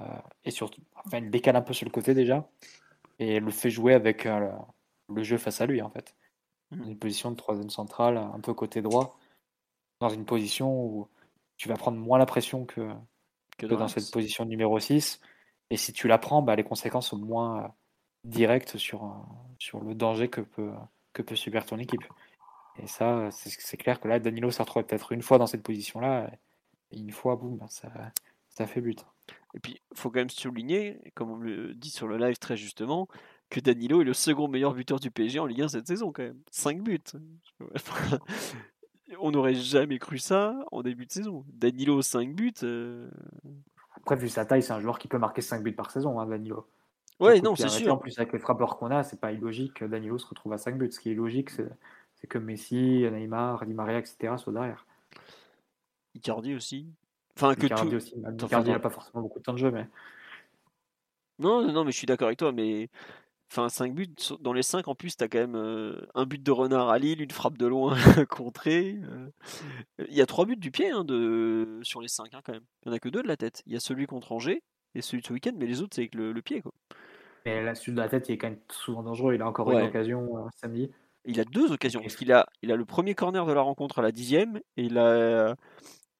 [0.45, 2.49] et surtout, enfin, il décale un peu sur le côté déjà
[3.19, 6.15] et le fait jouer avec le jeu face à lui en fait.
[6.71, 6.83] Mmh.
[6.89, 9.17] Une position de troisième centrale, un peu côté droit,
[10.03, 11.07] dans une position où
[11.57, 12.89] tu vas prendre moins la pression que,
[13.57, 15.19] que, dans cette position numéro 6
[15.69, 17.67] et si tu la prends, bah, les conséquences sont moins euh,
[18.25, 19.09] directes sur, euh,
[19.57, 20.71] sur le danger que peut,
[21.13, 22.03] que peut subir ton équipe.
[22.77, 26.29] Et ça, c'est clair que là, Danilo s'est retrouvé peut-être une fois dans cette position-là,
[26.91, 27.91] et une fois, boum, bah, ça,
[28.49, 29.05] ça fait but.
[29.55, 32.57] Et puis, il faut quand même souligner, comme on le dit sur le live très
[32.57, 33.07] justement,
[33.49, 36.23] que Danilo est le second meilleur buteur du PSG en Ligue 1 cette saison, quand
[36.23, 36.41] même.
[36.51, 36.99] 5 buts.
[39.19, 41.45] on n'aurait jamais cru ça en début de saison.
[41.53, 42.53] Danilo, 5 buts.
[42.63, 43.09] Euh,
[43.95, 46.25] après, vu sa taille, c'est un joueur qui peut marquer 5 buts par saison, hein,
[46.25, 46.67] Danilo.
[47.19, 47.93] Ouais, non, c'est sûr.
[47.93, 50.57] En plus, avec les frappeurs qu'on a, c'est pas illogique que Danilo se retrouve à
[50.57, 50.91] 5 buts.
[50.91, 54.33] Ce qui est logique, c'est que Messi, Neymar, Di Maria, etc.
[54.37, 54.85] soient derrière.
[56.15, 56.87] Icardi aussi.
[57.35, 58.15] Enfin, que Icardi aussi.
[58.41, 59.87] Icardi n'a pas forcément beaucoup de temps de jeu, mais.
[61.39, 62.89] Non, non, mais je suis d'accord avec toi, mais
[63.51, 66.41] Enfin, 5 buts, dans les 5 en plus, tu as quand même euh, un but
[66.41, 67.95] de renard à Lille, une frappe de loin
[68.29, 68.97] contrée.
[69.03, 69.29] Euh.
[70.09, 71.79] Il y a 3 buts du pied hein, de...
[71.83, 72.63] sur les 5 hein, quand même.
[72.83, 73.61] Il n'y en a que 2 de la tête.
[73.67, 74.63] Il y a celui contre Angers
[74.95, 76.61] et celui de ce week-end, mais les autres, c'est avec le, pied.
[76.61, 76.71] Quoi.
[77.45, 79.35] Mais là, celui de la tête, il est quand même souvent dangereux.
[79.35, 80.89] Il a encore une occasion euh, samedi.
[81.25, 83.99] Il a deux occasions, parce qu'il a, il a le premier corner de la rencontre
[83.99, 85.55] à la 10e et, la,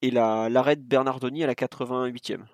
[0.01, 2.45] et l'arrêt de Bernardoni à la 88e.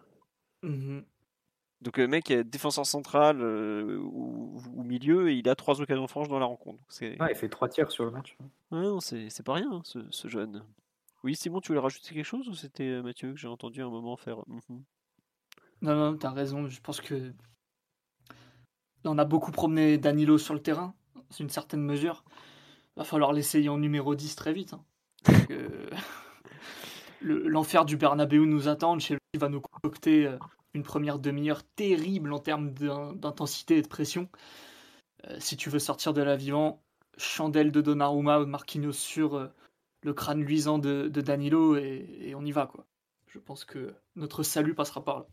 [1.82, 6.28] Donc le mec est défenseur central euh, ou, milieu et il a trois occasions franches
[6.28, 6.80] dans la rencontre.
[7.02, 8.38] il fait trois tiers sur le match.
[8.72, 10.64] Ouais, non, c'est pas rien ce, jeune.
[11.24, 13.90] Oui, Simon, tu voulais rajouter quelque chose ou c'était euh, Mathieu que j'ai entendu un
[13.90, 14.84] moment faire mhm.
[15.82, 16.68] Non, non, t'as raison.
[16.68, 17.34] Je pense que
[19.06, 20.94] on a beaucoup promené Danilo sur le terrain,
[21.30, 22.24] c'est une certaine mesure.
[22.98, 24.74] Va falloir l'essayer en numéro 10 très vite.
[24.74, 24.84] Hein.
[27.22, 28.98] L'enfer du Bernabeu nous attend.
[29.00, 30.38] Chez lui, il va nous concocter euh,
[30.74, 34.30] une première demi-heure terrible en termes d'intensité et de pression.
[35.28, 36.82] Euh, si tu veux sortir de la vivant,
[37.18, 39.48] chandelle de Donnarumma ou Marquinhos sur euh,
[40.04, 42.86] le crâne luisant de, Danilo et, on y va quoi.
[43.28, 45.28] Je pense que notre salut passera par là.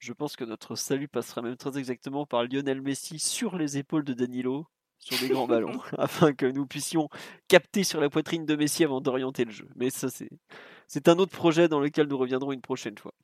[0.00, 4.04] Je pense que notre salut passera même très exactement par Lionel Messi sur les épaules
[4.04, 4.66] de Danilo
[4.98, 7.08] sur des grands ballons afin que nous puissions
[7.48, 9.68] capter sur la poitrine de Messi avant d'orienter le jeu.
[9.76, 10.30] Mais ça c'est
[10.86, 13.14] c'est un autre projet dans lequel nous reviendrons une prochaine fois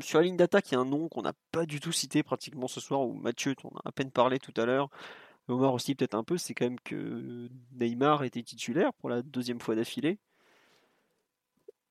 [0.00, 2.22] sur la ligne d'attaque, il y a un nom qu'on n'a pas du tout cité
[2.22, 4.88] pratiquement ce soir, ou Mathieu, on a à peine parlé tout à l'heure.
[5.48, 9.60] Omar aussi peut-être un peu, c'est quand même que Neymar était titulaire pour la deuxième
[9.60, 10.18] fois d'affilée.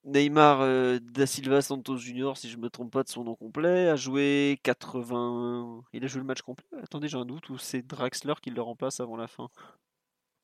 [0.03, 3.89] Neymar da Silva Santos Junior, si je ne me trompe pas de son nom complet,
[3.89, 5.83] a joué 80.
[5.93, 8.61] Il a joué le match complet Attendez, j'ai un doute, ou c'est Draxler qui le
[8.61, 9.49] remplace avant la fin?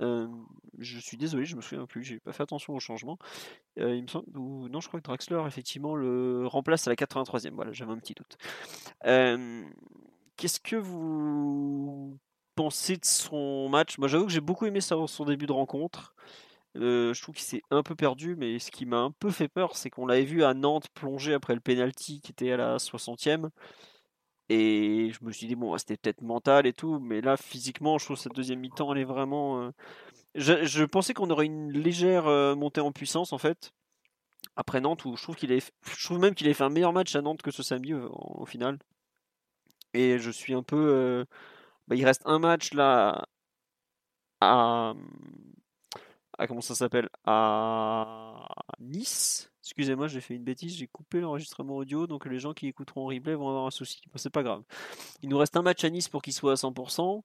[0.01, 3.17] Je suis désolé, je me souviens plus, j'ai pas fait attention au changement.
[3.77, 7.51] il me semble, non, je crois que Draxler effectivement le remplace à la 83e.
[7.51, 8.37] Voilà, j'avais un petit doute.
[10.37, 12.17] Qu'est-ce que vous
[12.55, 13.97] pensez de son match?
[13.97, 16.15] Moi, j'avoue que j'ai beaucoup aimé son début de rencontre.
[16.75, 19.75] je trouve qu'il s'est un peu perdu, mais ce qui m'a un peu fait peur,
[19.75, 23.49] c'est qu'on l'avait vu à Nantes plonger après le penalty qui était à la 60e.
[24.53, 28.03] Et je me suis dit, bon, c'était peut-être mental et tout, mais là, physiquement, je
[28.03, 29.61] trouve que cette deuxième mi-temps, elle est vraiment.
[29.61, 29.71] Euh,
[30.35, 33.73] je, pensais qu'on aurait une légère euh, montée en puissance, en fait.
[34.57, 37.15] après Nantes où je trouve qu'il je trouve même qu'il a fait un meilleur match
[37.15, 38.77] à Nantes que ce samedi au, final.
[39.93, 41.25] Et je suis un peu,
[41.87, 43.25] bah, il reste un match là
[44.41, 44.93] à,
[46.37, 47.09] à comment ça s'appelle?
[47.25, 48.47] À
[48.79, 49.50] Nice.
[49.63, 53.07] Excusez-moi, j'ai fait une bêtise, j'ai coupé l'enregistrement audio, donc les gens qui écouteront en
[53.07, 54.01] replay vont avoir un souci.
[54.15, 54.63] c'est pas grave.
[55.21, 57.21] Il nous reste un match à Nice pour qu'il soit à 100%.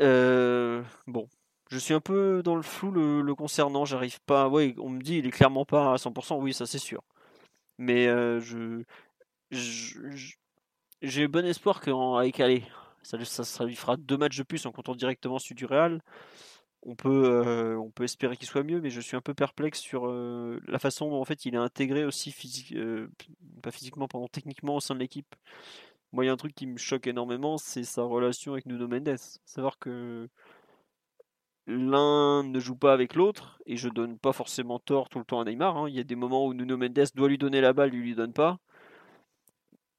[0.00, 1.28] Euh, bon,
[1.70, 4.48] je suis un peu dans le flou le, concernant, j'arrive pas.
[4.48, 7.02] Oui, on me dit il est clairement pas à 100%, oui, ça c'est sûr.
[7.78, 8.82] Mais euh, je,
[11.02, 12.64] j'ai bon espoir qu'avec aller,
[13.02, 16.02] ça, ça, lui fera deux matchs de plus en comptant directement celui du Real
[16.84, 19.78] on peut, euh, on peut espérer qu'il soit mieux, mais je suis un peu perplexe
[19.80, 23.08] sur euh, la façon dont en fait il est intégré aussi physique, euh,
[23.62, 25.34] pas physiquement, pardon, techniquement au sein de l'équipe.
[26.12, 28.88] Moi, il y a un truc qui me choque énormément, c'est sa relation avec Nuno
[28.88, 29.16] Mendes.
[29.46, 30.28] Savoir que
[31.66, 35.40] l'un ne joue pas avec l'autre, et je donne pas forcément tort tout le temps
[35.40, 35.76] à Neymar.
[35.76, 35.88] Hein.
[35.88, 38.14] Il y a des moments où Nuno Mendes doit lui donner la balle, lui lui
[38.14, 38.58] donne pas.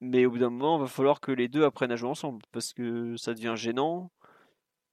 [0.01, 2.43] Mais au bout d'un moment, il va falloir que les deux apprennent à jouer ensemble,
[2.51, 4.11] parce que ça devient gênant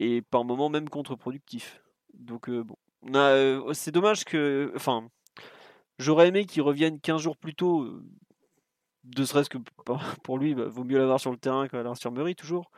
[0.01, 1.83] et par moments même contre-productif.
[2.15, 2.77] Donc euh, bon,
[3.15, 5.09] euh, c'est dommage que, enfin,
[5.99, 8.03] j'aurais aimé qu'il revienne 15 jours plus tôt, euh,
[9.17, 9.59] ne serait-ce que
[10.25, 12.71] pour lui, bah, vaut mieux l'avoir sur le terrain qu'à l'infirmerie toujours,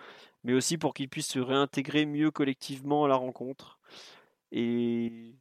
[0.44, 3.78] mais aussi pour qu'il puisse se réintégrer mieux collectivement à la rencontre.
[4.50, 5.34] Et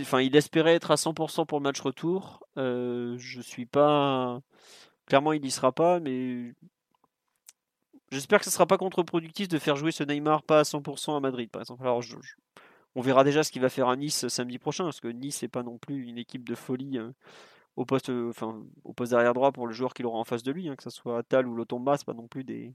[0.00, 2.46] enfin, il espérait être à 100% pour le match retour.
[2.56, 4.40] je suis pas.
[5.06, 6.54] Clairement, il n'y sera pas, mais
[8.14, 11.16] J'espère que ce ne sera pas contre-productif de faire jouer ce Neymar pas à 100%
[11.16, 11.82] à Madrid, par exemple.
[11.82, 12.00] Alors,
[12.94, 15.48] on verra déjà ce qu'il va faire à Nice samedi prochain, parce que Nice n'est
[15.48, 17.12] pas non plus une équipe de folie hein,
[17.74, 20.52] au poste, enfin, au poste derrière droit pour le joueur qu'il aura en face de
[20.52, 22.72] lui, hein, que ce soit Tal ou Lotomba, c'est pas non plus des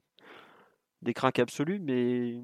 [1.01, 2.41] des cracks absolus, mais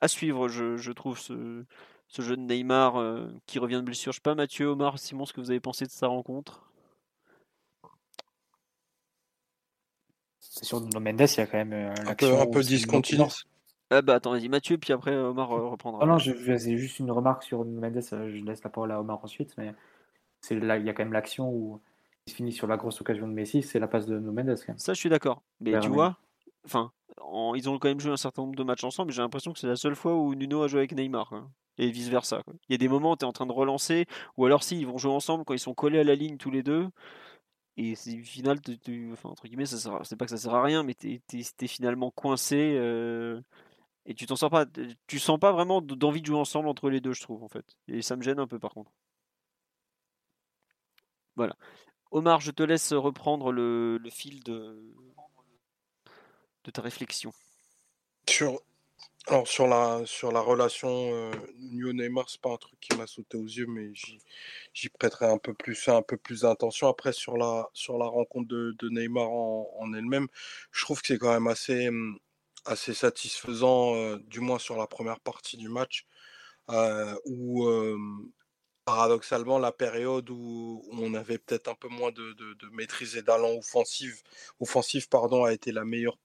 [0.00, 1.64] à suivre, je, trouve ce,
[2.08, 4.12] ce jeune Neymar euh, qui revient de blessure.
[4.12, 6.62] Je sais pas, Mathieu, Omar, Simon, ce que vous avez pensé de sa rencontre?
[10.54, 13.24] C'est sur Mendes, il y a quand même euh, un peu, un peu discontinu.
[13.90, 16.00] Ah bah attends, vas-y Mathieu, puis après Omar euh, reprendra.
[16.04, 19.00] Ah non, je faisais juste une remarque sur Mendes, euh, je laisse la parole à
[19.00, 19.74] Omar ensuite, mais
[20.40, 21.80] c'est là, il y a quand même l'action où
[22.28, 24.56] il se finit sur la grosse occasion de Messi, c'est la passe de Mendes.
[24.76, 25.42] Ça, je suis d'accord.
[25.58, 26.18] Mais tu vois,
[26.64, 26.92] enfin,
[27.56, 29.66] ils ont quand même joué un certain nombre de matchs ensemble, j'ai l'impression que c'est
[29.66, 31.32] la seule fois où Nuno a joué avec Neymar.
[31.76, 32.40] Et vice versa.
[32.68, 34.06] Il y a des moments où tu es en train de relancer,
[34.36, 36.52] ou alors si ils vont jouer ensemble quand ils sont collés à la ligne tous
[36.52, 36.86] les deux.
[37.76, 38.60] Et c'est final,
[39.12, 42.10] enfin, entre guillemets, ça c'est pas que ça sert à rien, mais tu es, finalement
[42.10, 43.40] coincé euh,
[44.06, 44.66] et tu t'en sors pas.
[45.06, 47.76] Tu sens pas vraiment d'envie de jouer ensemble entre les deux, je trouve, en fait.
[47.88, 48.92] Et ça me gêne un peu, par contre.
[51.36, 51.56] Voilà.
[52.12, 54.94] Omar, je te laisse reprendre le, le fil de,
[56.64, 57.32] de ta réflexion.
[58.28, 58.60] Sur,
[59.26, 63.38] alors sur la, sur la relation euh, Neymar, c'est pas un truc qui m'a sauté
[63.38, 63.90] aux yeux, mais
[64.74, 66.88] j'y prêterai un peu plus, un peu plus d'intention.
[66.88, 70.28] Après sur la, sur la rencontre de, Neymar en, elle-même,
[70.72, 72.18] je trouve que c'est quand même assez, hum,
[72.66, 76.06] assez satisfaisant, euh, du moins sur la première partie du match,
[76.70, 77.66] euh, où
[78.84, 83.54] paradoxalement la période où, on avait peut-être un peu moins de, de, maîtrise et d'allant
[84.60, 86.18] offensif, pardon, a été meilleure,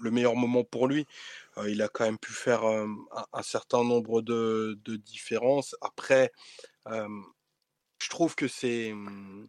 [0.00, 1.06] le meilleur moment pour lui.
[1.58, 2.86] Euh, il a quand même pu faire euh,
[3.32, 5.76] un, certain nombre de, différences.
[5.80, 6.32] Après,
[6.88, 7.08] euh,
[7.98, 9.48] je trouve que c'est mmh,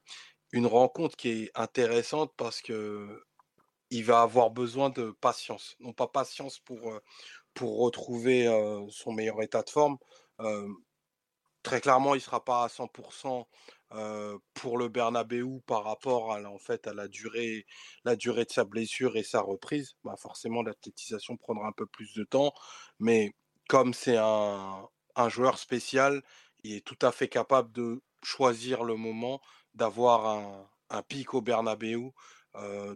[0.54, 3.24] une rencontre qui est intéressante parce que
[3.90, 5.76] il va avoir besoin de patience.
[5.80, 7.00] Non pas patience pour,
[7.54, 8.48] pour retrouver
[8.90, 9.98] son meilleur état de forme.
[11.64, 13.48] Très clairement, il ne sera pas à 100%
[14.54, 17.66] pour le Bernabeu par rapport à, la, durée,
[18.06, 19.96] de sa blessure et sa reprise.
[20.04, 22.54] Bah forcément, l'athlétisation prendra un peu plus de temps.
[23.00, 23.34] Mais
[23.68, 24.90] comme c'est un,
[25.28, 26.24] joueur spécial,
[26.64, 29.42] il est tout à fait capable de choisir le moment,
[29.76, 30.26] d'avoir
[30.90, 32.12] un, pic au Bernabeu,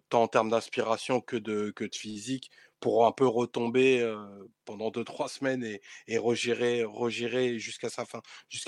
[0.09, 4.05] tant en termes d'inspiration que de physique pour un peu retomber
[4.65, 7.89] pendant deux trois semaines et, et regérer, jusqu'à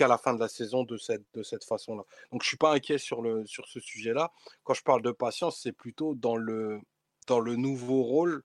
[0.08, 2.04] la fin de la saison de cette, façon-là.
[2.32, 4.32] Donc je suis pas inquiet sur, ce sujet-là.
[4.64, 6.82] Quand je parle de patience, c'est plutôt dans le,
[7.30, 8.44] nouveau rôle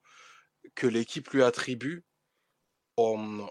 [0.74, 2.04] que l'équipe lui attribue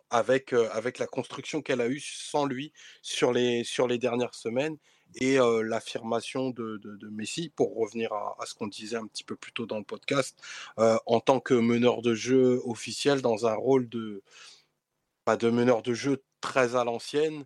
[0.09, 2.71] avec, avec la construction qu'elle a eue sans lui
[3.01, 4.77] sur les dernières semaines
[5.15, 6.79] et l'affirmation de,
[7.11, 10.37] Messi, pour revenir à, ce qu'on disait un petit peu plus tôt dans le podcast,
[10.77, 14.23] en tant que meneur de jeu officiel dans un rôle de,
[15.25, 17.45] bah, de meneur de jeu très à l'ancienne,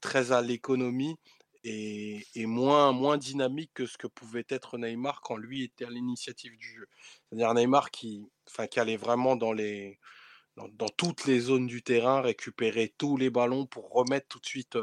[0.00, 1.16] très à l'économie.
[1.62, 6.56] Et, moins, moins dynamique que ce que pouvait être Neymar quand lui était à l'initiative
[6.56, 6.88] du jeu.
[7.28, 9.98] C'est-à-dire Neymar qui, enfin, qui allait vraiment dans les,
[10.56, 14.76] dans, toutes les zones du terrain, récupérer tous les ballons pour remettre tout de suite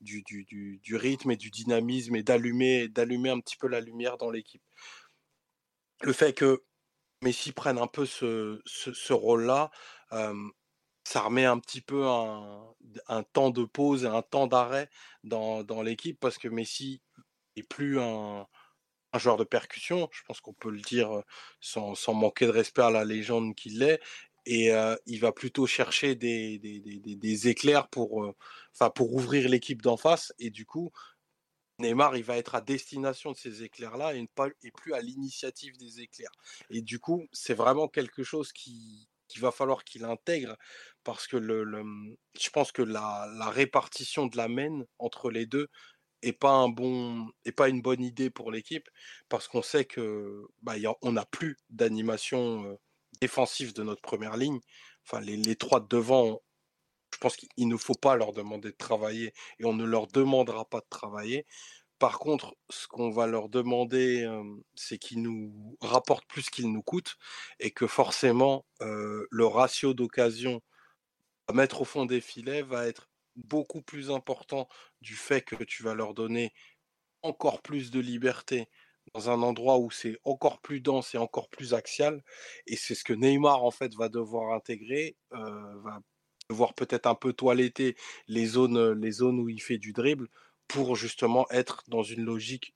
[0.00, 4.30] du, du, rythme et du dynamisme et d'allumer, d'allumer un petit peu la lumière dans
[4.30, 4.62] l'équipe.
[6.02, 6.62] Le fait que
[7.22, 9.70] Messi prenne un peu ce, ce, rôle-là,
[11.04, 12.74] ça remet un petit peu un,
[13.08, 14.88] un, temps de pause et un temps d'arrêt
[15.24, 17.02] dans, dans l'équipe parce que Messi
[17.56, 18.46] est plus un,
[19.12, 21.22] un joueur de percussion, je pense qu'on peut le dire
[21.60, 24.00] sans, sans, manquer de respect à la légende qu'il est,
[24.46, 24.70] et
[25.06, 28.34] il va plutôt chercher des, des, des, des éclairs pour,
[28.74, 30.32] enfin pour ouvrir l'équipe d'en face.
[30.38, 30.90] Et du coup,
[31.80, 35.76] Neymar, il va être à destination de ces éclairs-là et, pas, et plus à l'initiative
[35.78, 36.30] des éclairs.
[36.70, 40.56] Et du coup, c'est vraiment quelque chose qui, qu'il va falloir qu'il intègre
[41.04, 41.82] parce que le, le,
[42.38, 45.68] je pense que la, répartition de la main entre les deux
[46.22, 48.88] est pas un bon pas une bonne idée pour l'équipe
[49.28, 52.78] parce qu'on sait que bah, n'a plus d'animation
[53.20, 54.60] défensifs de notre première ligne.
[55.04, 56.42] Enfin, les, trois de devant,
[57.12, 60.64] je pense qu'il ne faut pas leur demander de travailler et on ne leur demandera
[60.64, 61.46] pas de travailler.
[61.98, 64.26] Par contre, ce qu'on va leur demander,
[64.74, 67.16] c'est qu'ils nous rapportent plus qu'ils nous coûtent
[67.58, 70.62] et que forcément, le ratio d'occasion
[71.48, 74.68] à mettre au fond des filets va être beaucoup plus important
[75.02, 76.52] du fait que tu vas leur donner
[77.22, 78.68] encore plus de liberté
[79.14, 82.22] dans un endroit où c'est encore plus dense et encore plus axial.
[82.66, 86.00] Et c'est ce que Neymar, en fait, va devoir intégrer, euh, va
[86.48, 87.96] devoir peut-être un peu toiletter
[88.28, 90.28] les zones, les zones où il fait du dribble
[90.68, 92.74] pour justement être dans une logique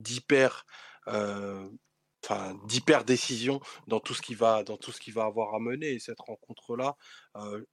[0.00, 0.66] d'hyper
[1.08, 1.68] euh,
[2.64, 5.92] d'hyper décision dans tout ce qui va dans tout ce qui va avoir à mener
[5.92, 6.96] et cette rencontre là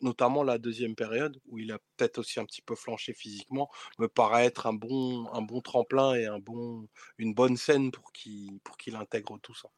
[0.02, 4.08] notamment la deuxième période où il a peut-être aussi un petit peu flanché physiquement me
[4.08, 8.60] paraît être un bon un bon tremplin et un bon une bonne scène pour qu'il
[8.64, 9.70] pour qu'il intègre tout ça.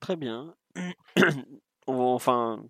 [0.00, 0.54] Très bien.
[1.86, 2.64] Enfin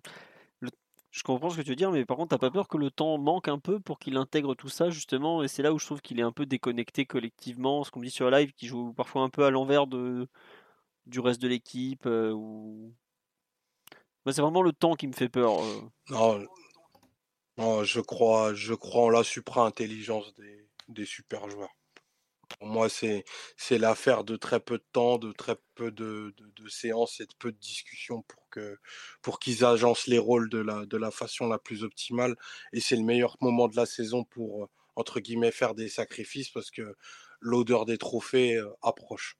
[1.17, 2.91] je comprends ce que tu veux dire, mais par contre, t'as pas peur que le
[2.91, 5.85] temps manque un peu pour qu'il intègre tout ça, justement, et c'est là où je
[5.85, 8.93] trouve qu'il est un peu déconnecté collectivement, ce qu'on me dit sur live, qui joue
[8.93, 10.27] parfois un peu à l'envers de,
[11.07, 12.93] du reste de l'équipe euh, ou...
[14.25, 15.63] Bah, c'est vraiment le temps qui me fait peur.
[15.63, 16.45] Euh.
[17.57, 21.75] Non, je crois, je crois en la supra-intelligence des, des super joueurs.
[22.59, 23.25] Pour moi, c'est,
[23.57, 27.33] c'est l'affaire de très peu de temps, de très peu de, de, séances et de
[27.39, 28.77] peu de discussions pour, que,
[29.21, 32.35] pour qu'ils agencent les rôles de la, de la façon la plus optimale.
[32.73, 36.49] Et c'est le meilleur moment de la saison pour, euh, entre guillemets, faire des sacrifices
[36.49, 36.95] parce que
[37.41, 39.37] l'odeur des trophées approche.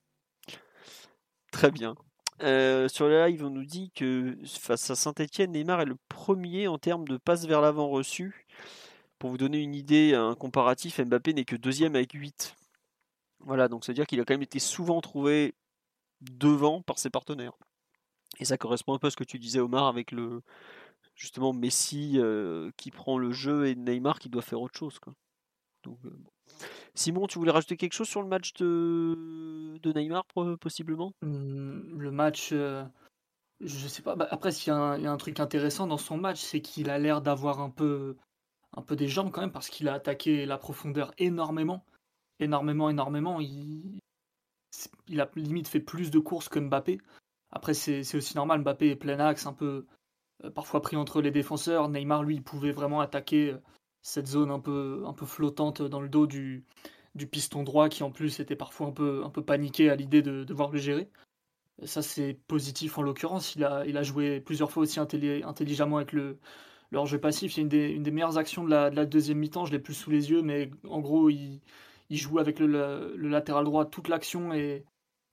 [1.52, 1.96] Très bien.
[2.44, 6.68] Euh, sur le live, on nous dit que face à Saint-Etienne, Neymar est le premier
[6.68, 8.46] en termes de passes vers l'avant reçu.
[9.18, 12.56] Pour vous donner une idée, un comparatif, Mbappé n'est que deuxième avec 8.
[13.40, 15.56] Voilà, donc ça veut dire qu'il a quand même été souvent trouvé
[16.22, 17.54] devant par ses partenaires.
[18.40, 20.44] Et ça correspond un peu à ce que tu disais, Omar, avec le
[21.16, 25.00] justement Messi euh, qui prend le jeu et Neymar qui doit faire autre chose.
[25.84, 26.16] Donc, euh,
[26.96, 30.26] Simon, tu voulais rajouter quelque chose sur le match de, Neymar,
[30.60, 31.14] possiblement?
[31.22, 32.84] Mmh, Le match, euh,
[33.62, 34.16] je sais pas.
[34.16, 37.22] Bah, après, s'il y, a un truc intéressant dans son match, c'est qu'il a l'air
[37.22, 38.16] d'avoir un peu,
[38.76, 41.86] un peu des jambes quand même, parce qu'il a attaqué la profondeur énormément.
[42.40, 43.40] Énormément, énormément.
[43.40, 44.00] Il,
[45.08, 47.00] il a limite fait plus de courses que Mbappé.
[47.52, 48.62] Après, c'est aussi normal.
[48.62, 49.86] Mbappé est plein axe, un peu
[50.44, 51.90] euh, parfois pris entre les défenseurs.
[51.90, 53.58] Neymar, lui, il pouvait vraiment attaquer euh,
[54.08, 56.64] cette zone un peu, un peu flottante dans le dos du,
[57.16, 60.22] du piston droit qui en plus était parfois un peu, un peu paniqué à l'idée
[60.22, 61.10] de devoir le gérer.
[61.84, 63.56] ça c'est positif en l'occurrence.
[63.56, 66.40] Il a, il a joué plusieurs fois aussi intelligemment avec le,
[66.92, 67.54] le jeu passif.
[67.54, 69.66] C'est une des, une des meilleures actions de la, de la deuxième mi-temps.
[69.66, 71.62] Je l'ai plus sous les yeux, mais en gros il,
[72.10, 72.68] il joue avec le,
[73.16, 74.86] le, latéral droit toute l'action et,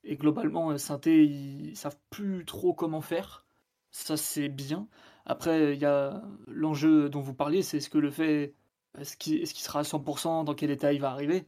[0.04, 3.46] et globalement Synthé ils savent plus trop comment faire.
[3.92, 4.88] Ça c'est bien.
[5.26, 8.54] Après il y a l'enjeu dont vous parliez, c'est ce que le fait
[8.98, 11.46] est-ce qu'il sera à 100% Dans quel état il va arriver?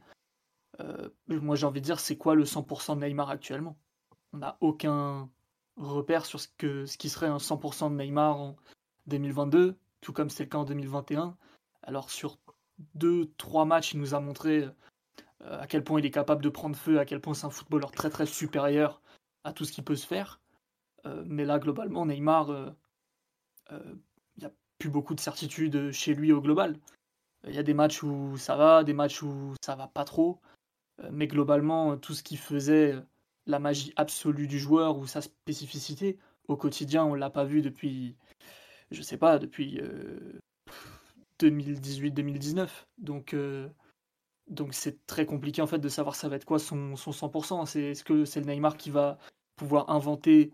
[0.79, 3.77] Euh, Moi, j'ai envie de dire, c'est quoi le 100% de Neymar actuellement?
[4.33, 5.29] On n'a aucun
[5.77, 8.55] repère sur ce, que, ce qui serait un 100% de Neymar en
[9.07, 11.37] 2022, tout comme c'était le cas en 2021.
[11.83, 12.37] Alors, sur
[12.95, 16.49] deux, trois matchs, il nous a montré euh, à quel point il est capable de
[16.49, 19.01] prendre feu, à quel point c'est un footballeur très très supérieur
[19.43, 20.41] à tout ce qui peut se faire.
[21.05, 22.75] Euh, mais là, globalement, Neymar,
[23.71, 23.99] il
[24.37, 26.77] n'y a plus beaucoup de certitude chez lui au global.
[27.45, 30.39] Il y a des matchs où ça va, des matchs où ça va pas trop.
[31.03, 32.95] Euh, mais globalement, tout ce qui faisait
[33.45, 38.15] la magie absolue du joueur ou sa spécificité, au quotidien, on l'a pas vu depuis,
[38.91, 39.79] je sais pas, depuis
[41.39, 42.59] 2018-2019.
[42.59, 43.69] Euh, donc, euh,
[44.49, 47.65] donc c'est très compliqué en fait de savoir ça va être quoi son, son 100%.
[47.65, 49.17] C'est est-ce que c'est le Neymar qui va
[49.55, 50.53] pouvoir inventer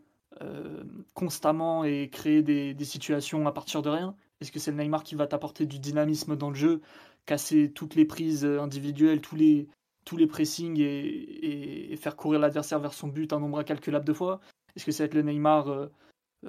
[1.14, 4.15] constamment et créer des, situations à partir de rien?
[4.43, 6.81] Est-ce que c'est le Neymar qui va t'apporter du dynamisme dans le jeu,
[7.25, 13.31] casser toutes les prises individuelles, tous les, pressings et, faire courir l'adversaire vers son but
[13.31, 14.41] un nombre incalculable de fois?
[14.75, 15.87] Est-ce que ça va être le Neymar euh,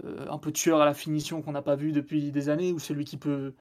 [0.04, 2.80] euh, un peu tueur à la finition qu'on n'a pas vu depuis des années ou
[2.80, 3.54] celui qui peut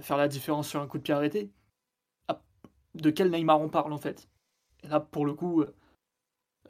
[0.00, 1.52] faire la différence sur un coup de pied arrêté?
[2.26, 2.42] Ah,
[2.94, 4.28] De quel Neymar on parle en fait?
[4.82, 5.72] Et là, pour le coup, euh,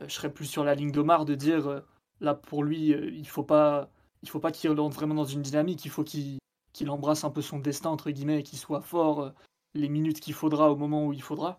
[0.02, 1.82] je serais plus sur la ligne d'Omar de dire
[2.20, 3.90] là pour lui, il faut pas,
[4.22, 6.38] il faut pas qu'il rentre vraiment dans une dynamique, il faut qu'il
[6.76, 9.32] qu'il embrasse un peu son destin entre guillemets, qu'il soit fort
[9.74, 11.58] les minutes qu'il faudra au moment où il faudra.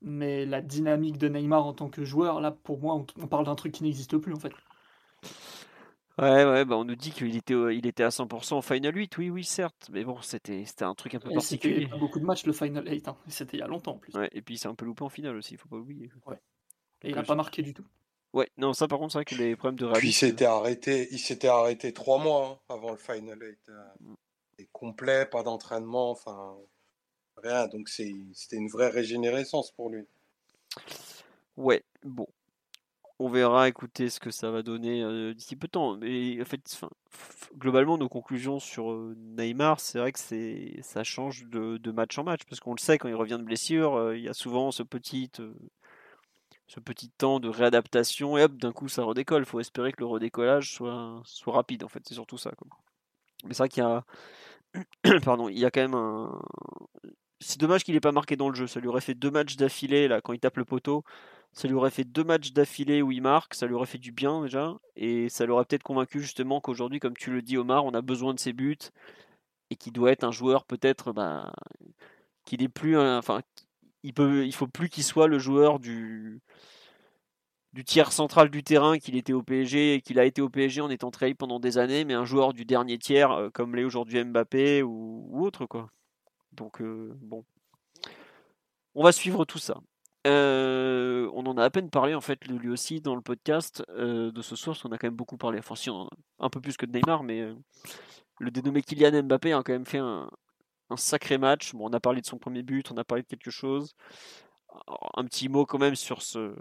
[0.00, 3.56] Mais la dynamique de Neymar en tant que joueur, là, pour moi, on, parle d'un
[3.56, 4.52] truc qui n'existe plus, en fait.
[6.18, 9.18] Ouais, ouais, bah on nous dit qu'il était, il était à 100% en Final 8,
[9.18, 9.88] oui, oui, certes.
[9.92, 11.74] Mais bon, c'était, c'était un truc un peu particulier.
[11.74, 13.08] C'était pas beaucoup de matchs, le Final 8.
[13.08, 13.16] Hein.
[13.28, 14.14] C'était il y a longtemps, en plus.
[14.14, 16.10] Ouais, et puis c'est un peu loupé en finale aussi, il faut pas oublier.
[16.26, 16.40] Ouais.
[17.02, 17.86] Et il n'a pas marqué du tout.
[18.34, 20.00] Ouais, non, ça par contre, c'est vrai qu'il a des problèmes de réalisme.
[20.00, 23.58] Puis il s'était arrêté, il s'était arrêté trois mois hein, avant le Final 8.
[23.68, 23.84] Euh,
[24.66, 26.56] complet, pas d'entraînement, enfin
[27.36, 27.66] rien.
[27.68, 30.06] Donc c'était une vraie régénérescence pour lui.
[31.56, 32.28] Ouais, bon.
[33.20, 35.96] On verra, écouter ce que ça va donner euh, d'ici peu de temps.
[35.96, 36.80] Mais en fait,
[37.56, 40.20] globalement, nos conclusions sur euh, Neymar, c'est vrai que
[40.82, 42.42] ça change de, match en match.
[42.48, 44.84] Parce qu'on le sait, quand il revient de blessure, euh, il y a souvent ce
[44.84, 45.32] petit,
[46.68, 48.38] ce petit temps de réadaptation.
[48.38, 49.42] Et hop, d'un coup, ça redécolle.
[49.42, 51.82] Il faut espérer que le redécollage soit, soit rapide.
[51.82, 52.52] En fait, c'est surtout ça.
[53.44, 54.04] Mais c'est vrai qu'il y a.
[55.24, 56.40] Pardon, il y a quand même un,
[57.40, 58.66] c'est dommage qu'il n'ait pas marqué dans le jeu.
[58.66, 61.04] Ça lui aurait fait deux matchs d'affilée là quand il tape le poteau.
[61.52, 63.54] Ça lui aurait fait deux matchs d'affilée où il marque.
[63.54, 64.76] Ça lui aurait fait du bien déjà.
[64.96, 68.34] Et ça l'aurait peut-être convaincu justement qu'aujourd'hui, comme tu le dis Omar, on a besoin
[68.34, 68.78] de ses buts
[69.70, 71.52] et qu'il doit être un joueur peut-être bah,
[72.44, 73.42] qu'il est plus, enfin,
[74.02, 76.40] il peut, il faut plus qu'il soit le joueur du
[77.72, 80.80] du tiers central du terrain qu'il était au PSG et qu'il a été au PSG
[80.80, 83.84] en étant très pendant des années, mais un joueur du dernier tiers euh, comme l'est
[83.84, 85.90] aujourd'hui Mbappé ou, autre quoi.
[86.52, 87.44] Donc, euh, bon.
[88.94, 89.78] On va suivre tout ça.
[90.26, 94.42] Euh, on en a à peine parlé en fait lui aussi dans le podcast de
[94.42, 95.90] ce soir, parce qu'on a quand même beaucoup parlé, enfin si,
[96.38, 97.48] un peu plus que de Neymar, mais
[98.40, 100.28] le dénommé Kylian Mbappé a quand même fait un,
[100.96, 101.74] sacré match.
[101.74, 103.94] Bon, on a parlé de son premier but, on a parlé de quelque chose.
[105.14, 106.54] Un petit mot quand même sur ce,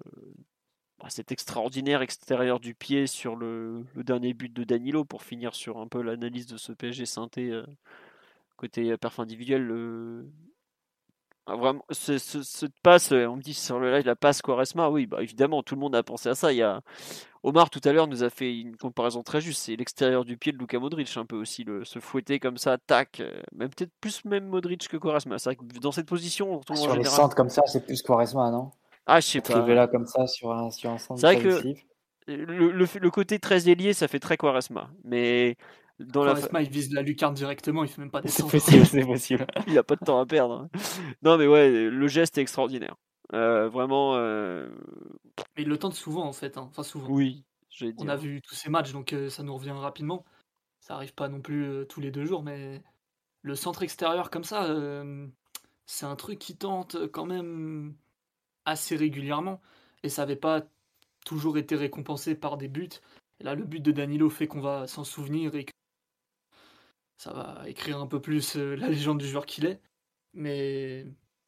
[1.09, 5.77] cet extraordinaire extérieur du pied sur le, le, dernier but de Danilo pour finir sur
[5.77, 7.61] un peu l'analyse de ce PSG synthé
[8.57, 9.71] côté euh, perf individuel,
[11.49, 15.05] ah, vraiment, cette passe, euh, on me dit sur le live la passe Quaresma, oui,
[15.05, 16.51] bah évidemment, tout le monde a pensé à ça.
[16.51, 16.81] Il y a
[17.41, 19.61] Omar tout à l'heure nous a fait une comparaison très juste.
[19.61, 22.77] C'est l'extérieur du pied de Luka Modric un peu aussi, le, se fouetter comme ça,
[22.77, 25.39] tac, euh, même peut-être plus même Modric que Quaresma.
[25.39, 28.51] C'est vrai que dans cette position, on sur les centres comme ça, c'est plus Quaresma,
[28.51, 28.71] non?
[29.07, 29.65] Ah, je sais pas.
[29.65, 31.19] là comme ça sur un sur un centre.
[31.19, 31.63] C'est vrai que
[32.27, 35.55] le, le, le, côté très ailier, ça fait très Quaresma, mais
[35.99, 39.05] dans la il vise la lucarne directement, il fait même pas des C'est possible, c'est
[39.05, 39.47] possible.
[39.67, 40.69] il a pas de temps à perdre.
[40.73, 40.79] Hein.
[41.23, 42.95] Non, mais ouais, le geste est extraordinaire.
[43.33, 44.15] Euh, vraiment.
[44.15, 44.69] Euh...
[45.55, 46.57] Mais il le tente souvent en fait.
[46.57, 46.67] Hein.
[46.69, 47.09] Enfin, souvent.
[47.09, 47.45] Oui,
[47.97, 50.23] On a vu tous ces matchs, donc euh, ça nous revient rapidement.
[50.79, 52.83] Ça arrive pas non plus euh, tous les deux jours, mais
[53.41, 54.75] le centre extérieur comme ça,
[55.85, 57.95] c'est un truc qui tente quand même
[58.67, 59.61] assez régulièrement.
[60.03, 60.63] Et ça n'avait pas
[61.25, 62.89] toujours été récompensé par des buts.
[63.39, 65.71] Là, le but de Danilo fait qu'on va s'en souvenir et que
[67.17, 69.81] ça va écrire un peu plus euh, la légende du joueur qu'il est.
[70.33, 71.05] Mais,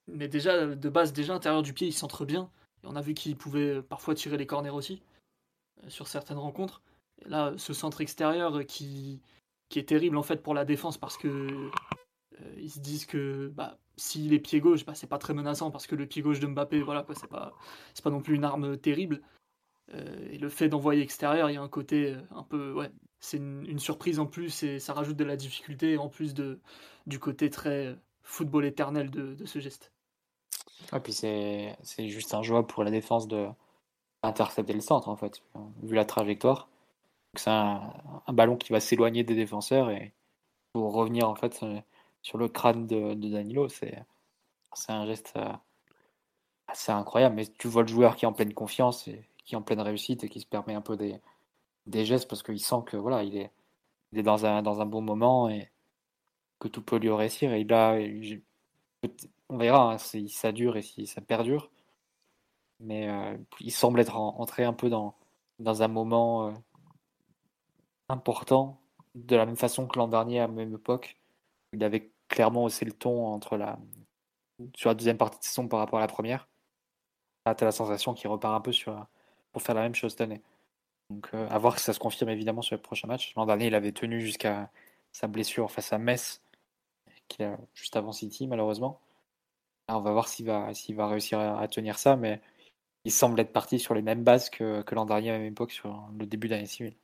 [0.07, 2.49] mais déjà, de base, déjà, intérieur du pied, il centre bien.
[2.83, 5.01] On a vu qu'il pouvait euh, parfois tirer les corners aussi,
[5.83, 6.81] euh, sur certaines rencontres.
[7.25, 9.21] Là, ce centre extérieur qui,
[9.69, 11.69] qui est terrible en fait pour la défense parce que
[12.55, 15.87] ils se disent que bah, s'il est pied gauche, bah, c'est pas très menaçant parce
[15.87, 17.53] que le pied gauche de Mbappé, voilà quoi, c'est pas,
[17.93, 19.21] c'est pas non plus une arme terrible.
[19.93, 23.79] et le fait d'envoyer extérieur, il y a un côté un peu ouais, c'est une,
[23.79, 26.59] surprise en plus et ça rajoute de la difficulté en plus de,
[27.07, 29.91] du côté très football éternel de, ce geste.
[30.93, 31.75] Et puis c'est
[32.07, 33.47] juste un joie pour la défense de
[34.23, 35.41] intercepter le centre en fait,
[35.83, 36.69] vu la trajectoire.
[37.35, 37.93] C'est un,
[38.29, 40.13] ballon qui va s'éloigner des défenseurs et
[40.73, 41.63] pour revenir en fait
[42.21, 44.03] sur le crâne de, Danilo, c'est
[44.87, 45.53] un geste euh,
[46.67, 47.35] assez incroyable.
[47.35, 49.81] Mais tu vois le joueur qui est en pleine confiance et qui est en pleine
[49.81, 51.19] réussite et qui se permet un peu des,
[52.05, 53.51] gestes parce qu'il sent que voilà, il est,
[54.23, 55.71] dans, un, dans un bon moment et
[56.59, 57.53] que tout peut lui réussir.
[57.53, 57.97] Et là,
[59.49, 61.71] on verra hein, si ça dure et si ça perdure.
[62.79, 65.15] Mais euh, il semble être entré un peu dans,
[65.59, 66.51] dans un moment euh,
[68.07, 68.79] important,
[69.15, 71.18] de la même façon que l'an dernier à la même époque.
[71.73, 73.79] Il avait clairement haussé le ton entre la,
[74.75, 76.47] sur la deuxième partie de saison par rapport à la première.
[77.45, 79.05] Là, tu as la sensation qu'il repart un peu sur,
[79.51, 80.41] pour faire la même chose cette année.
[81.09, 83.33] Donc, euh, à voir si ça se confirme évidemment sur le prochain match.
[83.35, 84.69] L'an dernier, il avait tenu jusqu'à
[85.11, 86.41] sa blessure face à Metz,
[87.73, 88.99] juste avant City, malheureusement.
[89.87, 92.41] on va voir s'il va, s'il va réussir à, tenir ça, mais
[93.05, 95.71] il semble être parti sur les mêmes bases que, l'an dernier à la même époque,
[95.71, 96.95] sur le début d'année civile.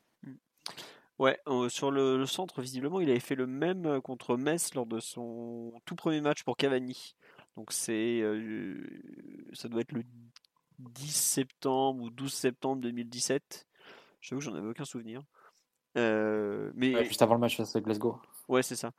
[1.17, 1.39] Ouais,
[1.69, 5.73] sur le, centre, visiblement, il avait fait le même euh, contre Metz lors de son
[5.85, 7.15] tout premier match pour Cavani.
[7.55, 8.83] Donc c'est, euh,
[9.53, 10.03] ça doit être le
[10.79, 13.65] 10 septembre ou 12 septembre 2017.
[14.19, 15.21] Je que j'en avais aucun souvenir.
[15.97, 18.19] Euh, mais juste avant le match face à Glasgow.
[18.49, 18.91] Ouais, c'est ça.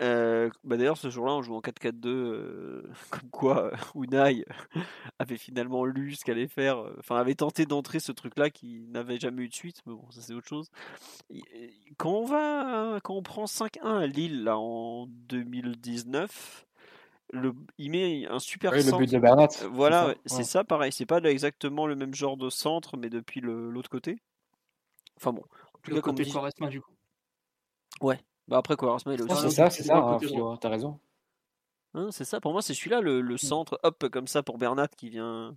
[0.00, 4.44] Euh, bah d'ailleurs, ce jour-là, on joue en 4-4-2, euh, comme quoi Unai
[5.18, 9.42] avait finalement lu ce qu'allait faire, enfin avait tenté d'entrer ce truc-là qui n'avait jamais
[9.44, 10.70] eu de suite, mais bon, ça c'est autre chose.
[11.96, 16.66] Quand on va, quand on prend 5-1 à Lille là en 2019,
[17.32, 18.98] le, il met un super oui, centre.
[18.98, 19.48] le but de Bernat.
[19.70, 20.92] Voilà, c'est ça, pareil.
[20.92, 24.18] C'est pas exactement le même genre de centre, mais depuis l'autre côté.
[25.16, 25.42] Enfin bon.
[25.74, 26.92] En tout le cas, côté Quaresma, du coup.
[28.00, 28.18] Ouais.
[28.48, 29.42] Bah après Quaresma, il est aussi.
[29.42, 29.96] c'est ça, c'est ça.
[29.96, 30.98] Hein, t'as raison.
[31.94, 32.40] Hein, c'est ça.
[32.40, 33.38] Pour moi, c'est celui-là, le, le, mm.
[33.38, 35.56] centre, hop, comme ça pour Bernat qui vient.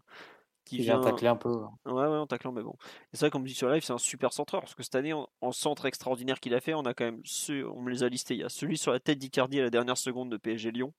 [0.65, 1.61] Qui, vient tacler un peu.
[1.85, 2.75] Ouais, ouais, en taclant, mais bon.
[3.13, 4.61] Et ça, comme dit sur live, c'est un super centreur.
[4.61, 7.65] Parce que cette année, en, centre extraordinaire qu'il a fait, on a quand même ceux,
[7.69, 8.33] on me les a listés.
[8.33, 10.93] Il y a celui sur la tête d'Icardi à la dernière seconde de PSG Lyon.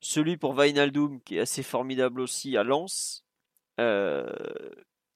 [0.00, 3.26] Celui pour Vainaldum, qui est assez formidable aussi à Lens.
[3.78, 4.32] Euh,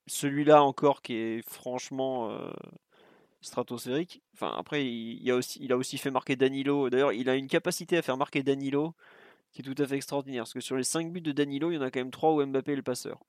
[0.06, 2.50] celui-là encore qui est franchement euh,
[3.44, 4.22] stratosphérique.
[4.34, 6.90] Enfin, après, il, a aussi, il a aussi fait marquer Danilo.
[6.90, 8.94] D'ailleurs, il a une capacité à faire marquer Danilo
[9.52, 10.42] qui est tout à fait extraordinaire.
[10.42, 12.32] Parce que sur les 5 buts de Danilo, il y en a quand même 3
[12.32, 13.20] où Mbappé est le passeur.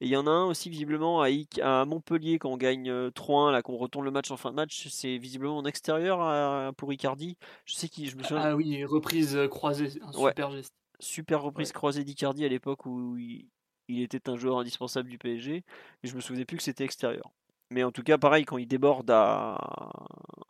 [0.00, 1.28] Et il y en a un aussi visiblement à,
[1.62, 4.56] à Montpellier quand on gagne 3-1, euh, là qu'on retourne le match en fin de
[4.56, 7.36] match, c'est visiblement en extérieur pour Icardi.
[7.64, 8.42] Je sais qui, je me souviens.
[8.44, 10.72] Ah oui, reprise euh, croisée, un super geste.
[11.00, 13.48] Super reprise croisée d'Icardi à l'époque où il,
[13.88, 15.64] était un joueur indispensable du PSG,
[16.02, 17.30] mais je me souvenais plus que c'était extérieur.
[17.70, 19.58] Mais en tout cas, pareil, quand il déborde à,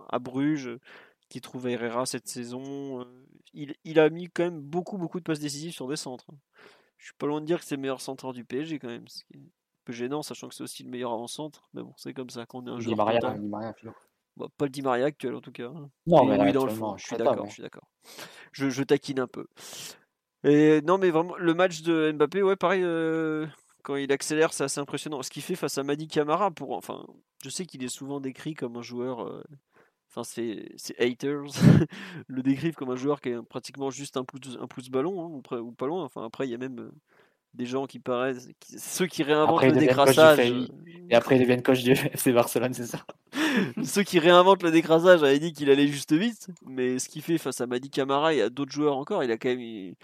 [0.08, 0.78] à Bruges,
[1.28, 3.04] qui trouve Herrera cette saison, euh,
[3.52, 6.26] il, il, a mis quand même beaucoup, beaucoup de passes décisives sur des centres.
[6.96, 9.06] Je suis pas loin de dire que c'est le meilleur centre du PSG quand même.
[9.08, 11.68] Ce qui est un peu gênant, sachant que c'est aussi le meilleur avant-centre.
[11.74, 12.96] Mais bon, c'est comme ça qu'on est un joueur.
[12.96, 13.74] Maria, Di Maria,
[14.36, 15.70] bah, pas le Di Maria actuel en tout cas.
[16.06, 16.96] Non, mais oui, dans le fond.
[16.96, 17.46] Je suis d'accord.
[17.46, 17.88] Je suis d'accord.
[18.52, 19.46] Je, je, taquine un peu.
[20.44, 22.82] Et non, mais vraiment, le match de Mbappé, ouais, pareil.
[22.82, 23.46] Euh,
[23.88, 25.22] quand il accélère, c'est assez impressionnant.
[25.22, 27.06] Ce qu'il fait face à Madi Camara, pour, enfin,
[27.42, 29.42] je sais qu'il est souvent décrit comme un joueur euh,
[30.10, 31.44] enfin c'est haters
[32.26, 35.56] le décrivent comme un joueur qui est pratiquement juste un pouce, un pouce ballon hein,
[35.56, 36.04] ou, pas loin.
[36.04, 36.90] Enfin après il y a même euh,
[37.54, 40.38] des gens qui paraissent ceux qui réinventent le décrassage
[41.08, 43.06] et après ils deviennent coach du FC Barcelone c'est ça
[43.84, 47.38] ceux qui réinventent le décrassage avaient dit qu'il allait juste vite mais ce qu'il fait
[47.38, 49.94] face à Madi Camara et à d'autres joueurs encore il a quand même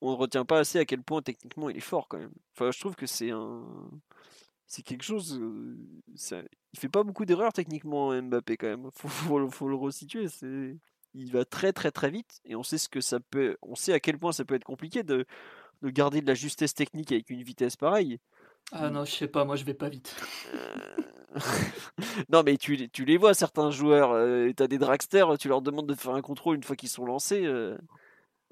[0.00, 2.70] on ne retient pas assez à quel point techniquement il est fort quand même enfin
[2.70, 3.62] je trouve que c'est un
[4.70, 5.36] c'est quelque chose.
[5.42, 8.88] Euh, il fait pas beaucoup d'erreurs techniquement Mbappé quand même.
[8.94, 9.08] Faut,
[9.50, 10.28] faut, le resituer.
[10.28, 10.76] C'est,
[11.12, 13.56] il va très très très vite et on sait ce que ça peut.
[13.62, 15.26] On sait à quel point ça peut être compliqué de,
[15.82, 18.20] de garder de la justesse technique avec une vitesse pareille.
[18.70, 19.44] Ah non, je sais pas.
[19.44, 20.14] Moi, je vais pas vite.
[20.54, 21.40] Euh,
[22.28, 24.12] non, mais tu, tu les vois certains joueurs.
[24.12, 25.36] Euh, tu as des dragsters.
[25.36, 27.44] Tu leur demandes de faire un contrôle une fois qu'ils sont lancés.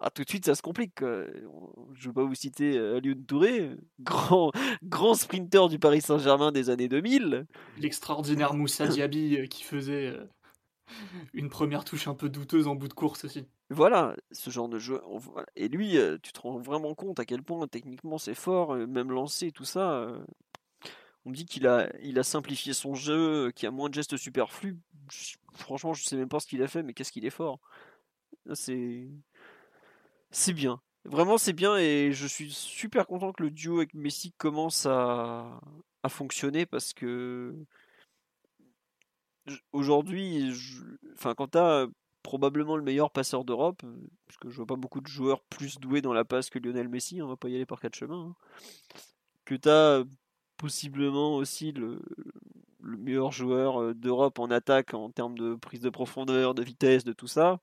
[0.00, 1.00] Ah, tout de suite, ça se complique.
[1.00, 3.70] Je ne veux pas vous citer euh, Alioune Touré,
[4.00, 4.52] grand,
[4.84, 7.46] grand sprinter du Paris Saint-Germain des années 2000.
[7.78, 10.24] L'extraordinaire Moussa Diaby euh, qui faisait euh,
[11.32, 13.44] une première touche un peu douteuse en bout de course aussi.
[13.70, 15.00] Voilà, ce genre de jeu.
[15.56, 19.52] Et lui, tu te rends vraiment compte à quel point techniquement c'est fort, même lancé,
[19.52, 20.08] tout ça.
[21.26, 24.16] On me dit qu'il a, il a simplifié son jeu, qu'il a moins de gestes
[24.16, 24.78] superflus.
[25.52, 27.60] Franchement, je sais même pas ce qu'il a fait, mais qu'est-ce qu'il est fort.
[28.54, 29.10] C'est
[30.30, 30.80] c'est bien.
[31.04, 35.60] Vraiment, c'est bien et je suis super content que le duo avec Messi commence à,
[36.08, 37.54] fonctionner parce que
[39.72, 40.50] aujourd'hui,
[41.14, 41.86] enfin, quand t'as
[42.22, 43.82] probablement le meilleur passeur d'Europe,
[44.26, 46.88] parce que je vois pas beaucoup de joueurs plus doués dans la passe que Lionel
[46.88, 48.34] Messi, on va pas y aller par quatre chemins, hein,
[49.44, 50.02] que t'as
[50.56, 52.00] possiblement aussi le,
[52.80, 57.04] le meilleur joueur euh, d'Europe en attaque en termes de prise de profondeur, de vitesse,
[57.04, 57.60] de tout ça.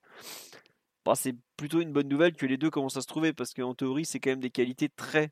[1.06, 3.76] Bah, c'est plutôt une bonne nouvelle que les deux commencent à se trouver parce qu'en
[3.76, 5.32] théorie, c'est quand même des qualités très,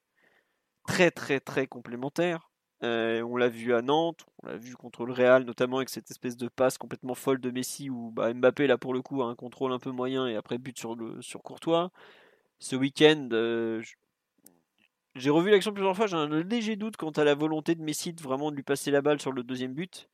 [0.87, 2.51] très, très, très complémentaires.
[2.83, 6.11] Euh, on l'a vu à Nantes, on l'a vu contre le Real, notamment avec cette
[6.11, 9.27] espèce de passe complètement folle de Messi où bah, Mbappé, là pour le coup, a
[9.27, 11.91] un contrôle un peu moyen et après but sur, sur Courtois.
[12.59, 13.81] Ce week-end, euh,
[15.15, 18.13] j'ai revu l'action plusieurs fois, j'ai un léger doute quant à la volonté de Messi
[18.13, 20.09] de vraiment lui passer la balle sur le deuxième but.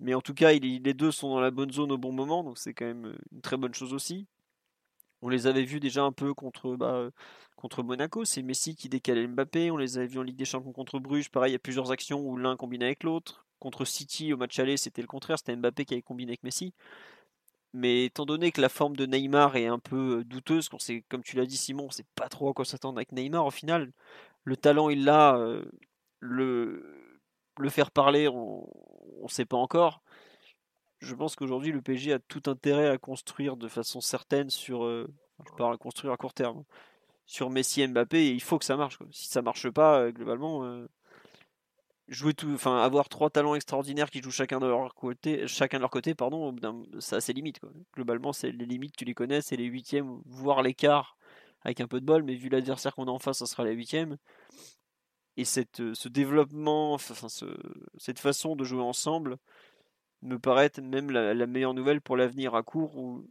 [0.00, 2.58] Mais en tout cas, les deux sont dans la bonne zone au bon moment, donc
[2.58, 4.26] c'est quand même une très bonne chose aussi.
[5.26, 7.10] On les avait vus déjà un peu contre, bah,
[7.56, 9.72] contre Monaco, c'est Messi qui décalait Mbappé.
[9.72, 11.30] On les avait vus en Ligue des Champions contre Bruges.
[11.32, 13.44] Pareil, il y a plusieurs actions où l'un combinait avec l'autre.
[13.58, 16.74] Contre City au match aller, c'était le contraire, c'était Mbappé qui avait combiné avec Messi.
[17.72, 21.24] Mais étant donné que la forme de Neymar est un peu douteuse, qu'on sait, comme
[21.24, 23.90] tu l'as dit Simon, on sait pas trop à quoi s'attendre avec Neymar au final.
[24.44, 25.36] Le talent il l'a,
[26.20, 26.84] le,
[27.58, 28.64] le faire parler on
[29.24, 30.02] ne sait pas encore.
[30.98, 35.06] Je pense qu'aujourd'hui le PSG a tout intérêt à construire de façon certaine sur,
[35.56, 36.64] parle à construire à court terme,
[37.26, 38.98] sur Messi et Mbappé et il faut que ça marche.
[39.10, 40.86] Si ça marche pas, globalement,
[42.08, 45.90] jouer tout, avoir trois talents extraordinaires qui jouent chacun de leur côté, chacun de leur
[45.90, 46.54] côté, pardon,
[47.00, 47.60] ça a ses limites.
[47.94, 51.16] Globalement, c'est les limites, tu les connais, c'est les huitièmes, voire l'écart
[51.62, 53.72] avec un peu de bol, mais vu l'adversaire qu'on a en face, ça sera la
[53.72, 54.18] huitième.
[55.36, 56.96] Et cette, ce développement,
[57.98, 59.36] cette façon de jouer ensemble
[60.26, 63.28] me paraît même la, meilleure nouvelle pour l'avenir à court ou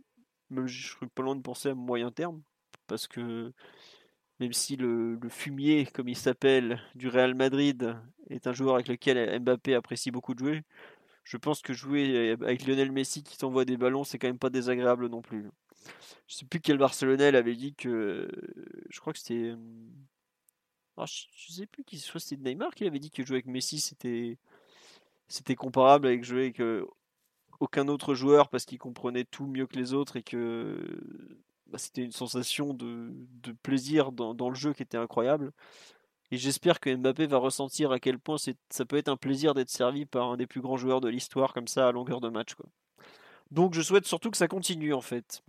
[0.49, 2.41] même je suis pas loin de penser à moyen terme
[2.87, 3.51] parce que
[4.39, 7.97] même si le, fumier, comme il s'appelle, du Real Madrid
[8.29, 10.63] est un joueur avec lequel Mbappé apprécie beaucoup de jouer,
[11.23, 14.49] je pense que jouer avec Lionel Messi qui t'envoie des ballons, c'est quand même pas
[14.49, 15.49] désagréable non plus.
[16.27, 18.27] Je sais plus quel Barcelonais avait dit que.
[18.89, 19.53] Je crois que c'était.
[20.97, 21.99] Ah, je sais plus qui.
[21.99, 24.37] soit c'était Neymar qui avait dit que jouer avec Messi c'était.
[25.27, 26.61] C'était comparable avec jouer avec
[27.59, 30.77] aucun autre joueur parce qu'il comprenait tout mieux que les autres et que
[31.67, 33.11] bah, c'était une sensation de,
[33.63, 35.51] plaisir dans, le jeu qui était incroyable.
[36.31, 39.69] Et j'espère que Mbappé va ressentir à quel point ça peut être un plaisir d'être
[39.69, 42.55] servi par un des plus grands joueurs de l'histoire comme ça à longueur de match.
[43.51, 45.43] Donc je souhaite surtout que ça continue en fait.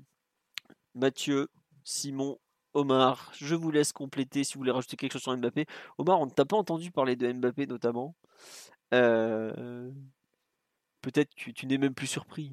[0.95, 1.49] Mathieu,
[1.85, 2.39] Simon,
[2.75, 5.67] Omar, je vous laisse compléter si vous voulez rajouter quelque chose sur Mbappé.
[5.99, 8.15] Omar, on ne t'a pas entendu parler de Mbappé notamment.
[8.95, 9.91] Euh,
[11.03, 12.53] peut-être que tu n'es même plus surpris.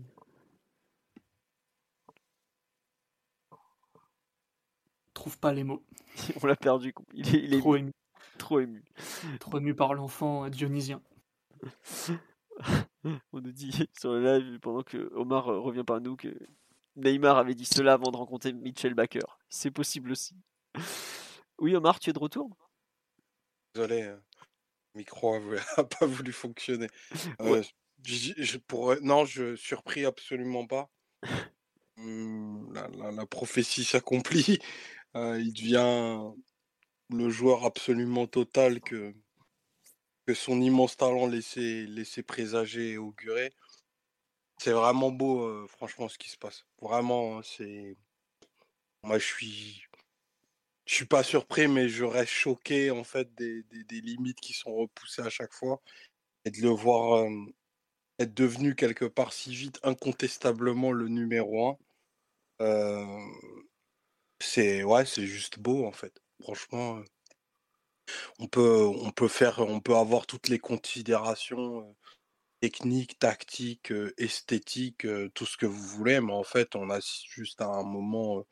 [5.24, 5.82] trouve pas les mots.
[6.44, 6.94] On l'a perdu.
[7.14, 7.94] Il est, trop ému.
[8.38, 8.84] Trop ému.
[9.40, 11.02] Trop ému par l'enfant dionysien.
[13.34, 16.28] On nous dit sur le live, pendant que Omar euh, revient par nous, que
[16.98, 19.26] Neymar avait dit cela avant de rencontrer Mitchell Baker.
[19.50, 20.36] C'est possible aussi.
[21.58, 22.50] Oui, Omar, tu es de retour?
[23.76, 24.18] Désolé, euh,
[24.96, 25.36] micro
[25.78, 26.88] a pas voulu fonctionner.
[27.42, 27.64] Euh,
[28.04, 29.00] je, pourrais...
[29.02, 30.90] Non, je surpris absolument pas.
[31.98, 32.74] Mmh,
[33.16, 34.60] la prophétie s'accomplit.
[35.16, 36.34] Euh, il devient
[37.12, 39.14] le joueur absolument total que,
[40.26, 43.54] que son immense talent laissait, laissait présager et augurer.
[44.58, 46.66] C'est vraiment beau, euh, franchement, ce qui se passe.
[46.82, 47.98] Vraiment, c'est.
[49.04, 49.84] Moi, je suis.
[50.86, 54.76] Je suis pas surpris, mais je reste choqué en fait des, des, limites qui sont
[54.76, 55.82] repoussées à chaque fois
[56.46, 57.26] et de le voir
[58.20, 61.78] être devenu quelque part si vite incontestablement le numéro un.
[64.40, 66.22] C'est ouais, c'est juste beau en fait.
[66.42, 67.02] Franchement,
[68.40, 71.96] on peut on peut faire on peut avoir toutes les considérations
[72.62, 77.68] techniques, tactiques, esthétiques, tout ce que vous voulez, mais en fait, on a juste à
[77.68, 78.46] un moment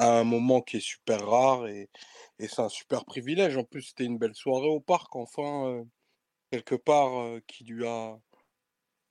[0.00, 1.90] à un moment qui est super rare et,
[2.40, 3.58] c'est un super privilège.
[3.58, 5.84] En plus, c'était une belle soirée au parc, enfin,
[6.50, 8.18] quelque part, qui lui a.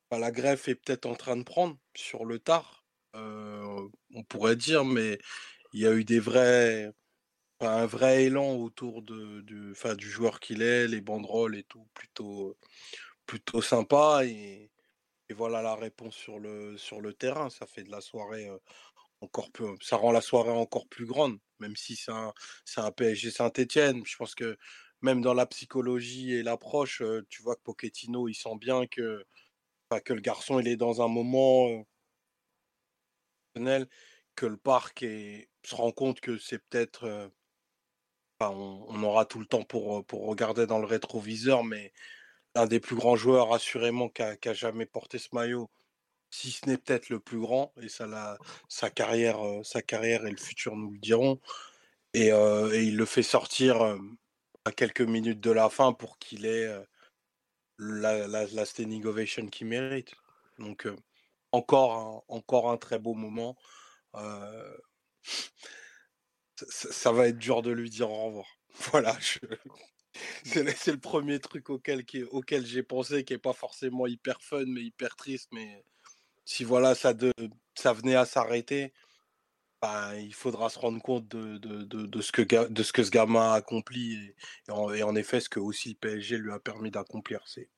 [0.09, 2.83] Bah, la greffe est peut-être en train de prendre sur le tard,
[3.13, 5.19] on pourrait dire, mais
[5.73, 6.91] il y a eu des vrais,
[7.59, 12.57] un vrai élan autour de, du joueur qu'il est, les banderoles et tout, plutôt,
[13.27, 14.21] plutôt sympa.
[14.25, 14.71] Et,
[15.29, 17.51] et, voilà la réponse sur le, sur le terrain.
[17.51, 18.49] Ça fait de la soirée
[19.21, 24.01] encore plus, ça rend la soirée encore plus grande, même si c'est un, PSG Saint-Etienne.
[24.05, 24.57] Je pense que
[25.01, 29.25] même dans la psychologie et l'approche, tu vois que Pochettino, il sent bien que,
[30.05, 31.85] que le garçon, il est dans un moment
[34.35, 37.31] que le parc est, se rend compte que c'est peut-être.
[38.39, 41.93] on, aura tout le temps pour, pour regarder dans le rétroviseur, mais
[42.55, 45.69] l'un des plus grands joueurs, assurément, qui a, jamais porté ce maillot,
[46.29, 48.37] si ce n'est peut-être le plus grand, et sa,
[48.93, 51.39] carrière, sa carrière et le futur nous le diront.
[52.13, 53.97] Et, il le fait sortir
[54.65, 56.69] à quelques minutes de la fin pour qu'il ait
[57.77, 60.13] la, standing ovation qu'il mérite.
[60.59, 60.87] Donc,
[61.51, 63.57] encore, encore un très beau moment
[66.67, 68.47] ça, va être dur de lui dire au revoir.
[68.91, 69.17] Voilà,
[70.43, 74.81] c'est le premier truc auquel, auquel j'ai pensé, qui est pas forcément hyper fun, mais
[74.81, 75.49] hyper triste.
[75.51, 75.83] Mais
[76.49, 77.31] si voilà, ça, de,
[77.75, 78.91] ça venait à s'arrêter,
[79.83, 83.11] bah, il faudra se rendre compte de, de, de, ce, que, de ce que ce
[83.11, 84.35] gamin a accompli et,
[84.67, 87.41] et, en, effet ce que aussi PSG lui a permis d'accomplir.
[87.45, 87.69] C'est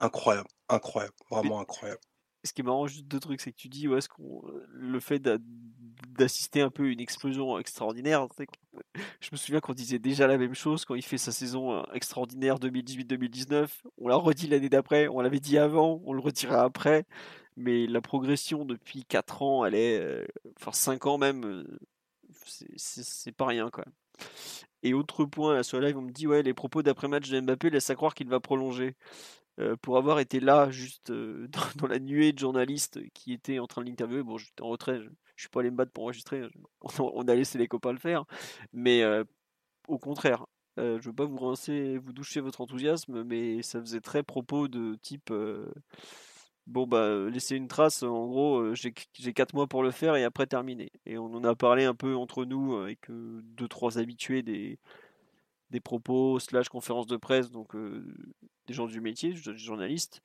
[0.00, 2.00] incroyable, incroyable, vraiment incroyable
[2.44, 5.00] ce qui est marrant, juste deux trucs, c'est que tu dis, ouais, ce qu'on, le
[5.00, 5.20] fait
[6.16, 8.26] d'assister un peu à une explosion extraordinaire.
[9.20, 11.82] Je me souviens qu'on disait déjà la même chose quand il fait sa saison euh,
[11.94, 13.68] extraordinaire 2018-2019.
[13.98, 17.04] On l'a redit l'année d'après, on l'avait dit avant, on le retirait après.
[17.58, 20.26] Mais la progression depuis 4 ans, elle est.
[20.58, 21.66] enfin, 5 ans même,
[22.76, 23.84] c'est pas rien même.
[24.82, 27.70] Et autre point, à ce live, on me dit ouais, les propos d'après-match de Mbappé
[27.70, 28.94] laissent à croire qu'il va prolonger.
[29.82, 31.12] pour avoir été là, juste
[31.76, 35.00] dans, la nuée de journalistes qui étaient en train de l'interviewer, bon, j'étais en retrait,
[35.00, 36.42] je, suis pas allé me battre pour enregistrer,
[37.00, 38.24] on, a laissé les copains le faire,
[38.72, 39.04] mais
[39.88, 44.22] au contraire, je veux pas vous rincer, vous doucher votre enthousiasme, mais ça faisait très
[44.22, 45.32] propos de type
[46.68, 50.46] bon bah laisser une trace en gros j'ai 4 mois pour le faire et après
[50.46, 50.92] terminer.
[51.06, 54.78] Et on en a parlé un peu entre nous avec deux trois habitués des
[55.70, 57.74] des propos slash conférences de presse donc
[58.66, 60.22] des gens du métier des journalistes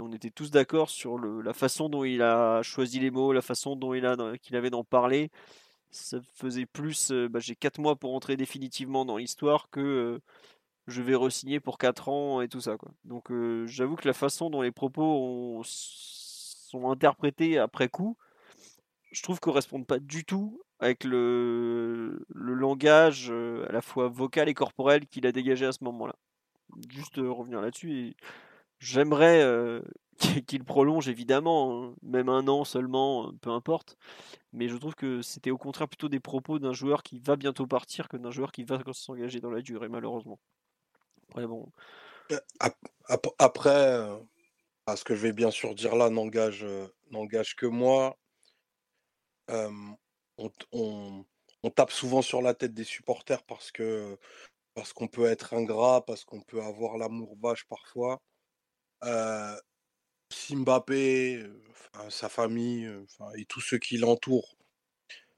[0.00, 3.76] on était tous d'accord sur la façon dont il a choisi les mots la façon
[3.76, 5.30] dont il a qu'il avait d'en parler.
[5.90, 10.20] Ça faisait plus bah, j'ai 4 mois pour entrer définitivement dans l'histoire que
[10.88, 12.76] je vais re-signer pour 4 ans et tout ça.
[12.76, 12.90] Quoi.
[13.04, 18.16] Donc euh, j'avoue que la façon dont les propos sont interprétés après coup,
[19.12, 24.48] je trouve correspondent pas du tout avec le, le langage euh, à la fois vocal
[24.48, 26.16] et corporel qu'il a dégagé à ce moment-là.
[26.88, 28.16] Juste euh, revenir là-dessus.
[28.78, 29.82] J'aimerais
[30.46, 33.96] qu'il prolonge évidemment, hein, même un an seulement, peu importe.
[34.52, 37.66] Mais je trouve que c'était au contraire plutôt des propos d'un joueur qui va bientôt
[37.66, 40.38] partir que d'un joueur qui va s'engager dans la durée, malheureusement.
[41.28, 41.70] Après, bon.
[43.38, 44.08] Après,
[44.96, 46.66] ce que je vais bien sûr dire là n'engage,
[47.10, 48.18] n'engage que moi.
[49.48, 51.24] on,
[51.74, 56.62] tape souvent sur la tête des supporters parce qu'on peut être ingrat, parce qu'on peut
[56.62, 58.20] avoir l'amour vache parfois.
[59.04, 59.56] Euh,
[62.10, 62.90] sa famille,
[63.36, 64.56] et tous ceux qui l'entourent,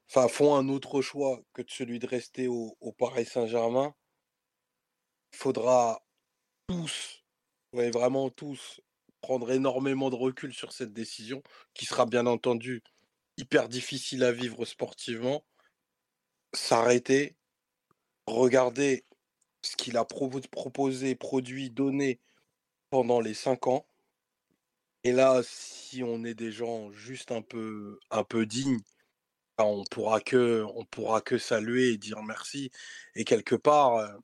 [0.07, 3.93] font un autre choix que celui de rester au, au Paris Saint-Germain
[5.31, 6.03] faudra
[6.67, 7.23] tous,
[7.73, 8.81] ouais, vraiment tous,
[9.21, 11.43] prendre énormément de recul sur cette décision,
[11.73, 12.83] qui sera bien entendu
[13.37, 15.45] hyper difficile à vivre sportivement.
[16.53, 17.37] S'arrêter,
[18.27, 19.05] regarder
[19.61, 22.19] ce qu'il a proposé, produit, donné
[22.89, 23.85] pendant les cinq ans.
[25.03, 28.81] Et là, si on est des gens juste un peu, un peu dignes,
[29.57, 32.71] ben, on pourra que, on pourra que saluer et dire merci.
[33.15, 34.19] Et quelque part,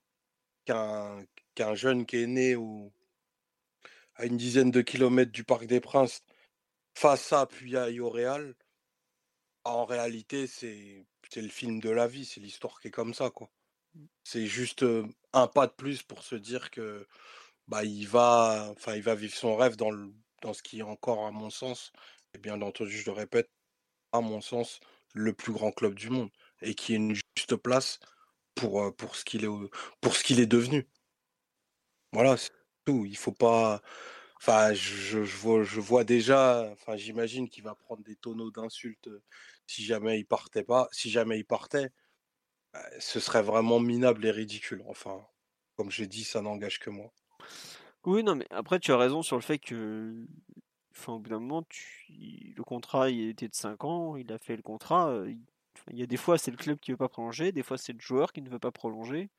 [0.67, 2.55] qu'un jeune qui est né
[4.15, 6.21] à une dizaine de kilomètres du Parc des Princes
[6.95, 8.55] fasse ça puis Real,
[9.63, 13.49] en réalité, c'est le film de la vie, c'est l'histoire qui est comme ça, quoi.
[13.95, 14.05] Mmh.
[14.23, 14.85] C'est juste
[15.33, 17.07] un pas de plus pour se dire que
[17.67, 20.83] bah, il va, enfin, il va vivre son rêve dans, le, dans ce qui est
[20.83, 21.91] encore, à mon sens,
[22.33, 23.49] et bien entendu, je le répète,
[24.13, 24.79] à mon sens,
[25.13, 26.29] le plus grand club du monde
[26.61, 27.99] et qui est une juste place
[28.57, 29.69] pour, pour ce qu'il est,
[30.01, 30.87] pour ce qu'il est devenu.
[32.13, 32.51] Voilà, c'est
[32.85, 33.05] tout.
[33.05, 33.81] Il faut pas.
[34.37, 36.69] Enfin, je, je, vois, je vois déjà.
[36.73, 39.09] Enfin, j'imagine qu'il va prendre des tonneaux d'insultes
[39.67, 40.87] si jamais il partait pas.
[40.91, 41.89] Si jamais il partait,
[42.73, 44.83] bah, ce serait vraiment minable et ridicule.
[44.87, 45.25] Enfin,
[45.75, 47.13] comme j'ai dit, ça n'engage que moi.
[48.05, 50.25] Oui, non, mais après, tu as raison sur le fait que.
[50.91, 51.63] Enfin, au bout d'un moment,
[52.09, 55.13] le contrat il était de 5 ans, il a fait le contrat.
[55.93, 57.99] Y a des fois, c'est le club qui veut pas prolonger, des fois, c'est le
[57.99, 59.29] joueur qui ne veut pas prolonger.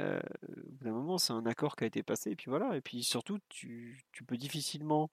[0.00, 2.76] Euh, au bout d'un moment, c'est un accord qui a été passé, et puis voilà.
[2.76, 5.10] Et puis surtout, tu, peux difficilement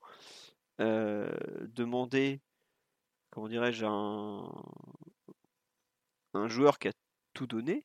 [0.82, 1.30] euh,
[1.68, 2.42] demander,
[3.32, 4.52] comment dirais-je, un,
[6.34, 6.92] un joueur qui a
[7.34, 7.84] tout donné.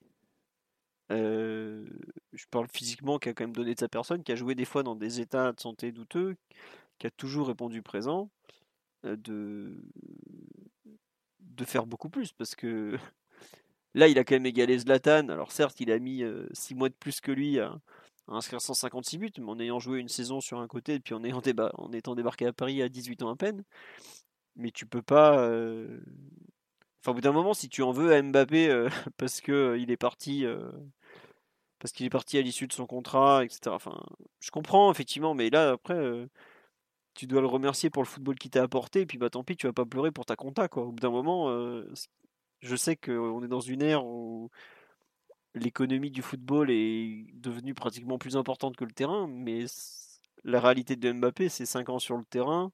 [1.12, 1.86] Euh,
[2.32, 4.64] je parle physiquement, qui a quand même donné de sa personne, qui a joué des
[4.64, 6.36] fois dans des états de santé douteux,
[6.98, 8.30] qui a toujours répondu présent,
[9.04, 9.82] de
[11.50, 12.96] de faire beaucoup plus parce que
[13.94, 15.28] là il a quand même égalé Zlatan.
[15.28, 17.78] Alors certes, il a mis 6 mois de plus que lui à,
[18.28, 21.24] inscrire 156 buts, mais en ayant joué une saison sur un côté et puis en,
[21.24, 21.40] ayant
[21.92, 23.64] étant débarqué à Paris à 18 ans à peine.
[24.56, 25.48] Mais tu peux pas.
[27.02, 29.96] Enfin, au bout d'un moment, si tu en veux à Mbappé parce que il est
[29.96, 30.44] parti.
[31.78, 33.74] parce qu'il est parti à l'issue de son contrat, etc.
[33.74, 34.00] Enfin,
[34.40, 36.28] je comprends effectivement, mais là après,
[37.14, 39.56] tu dois le remercier pour le football qu'il t'a apporté, et puis bah tant pis,
[39.56, 40.84] tu vas pas pleurer pour ta compta, quoi.
[40.84, 41.92] Au bout d'un moment, euh,
[42.60, 44.50] je sais qu'on est dans une ère où
[45.54, 49.64] l'économie du football est devenue pratiquement plus importante que le terrain, mais
[50.44, 52.72] la réalité de Mbappé, c'est 5 ans sur le terrain,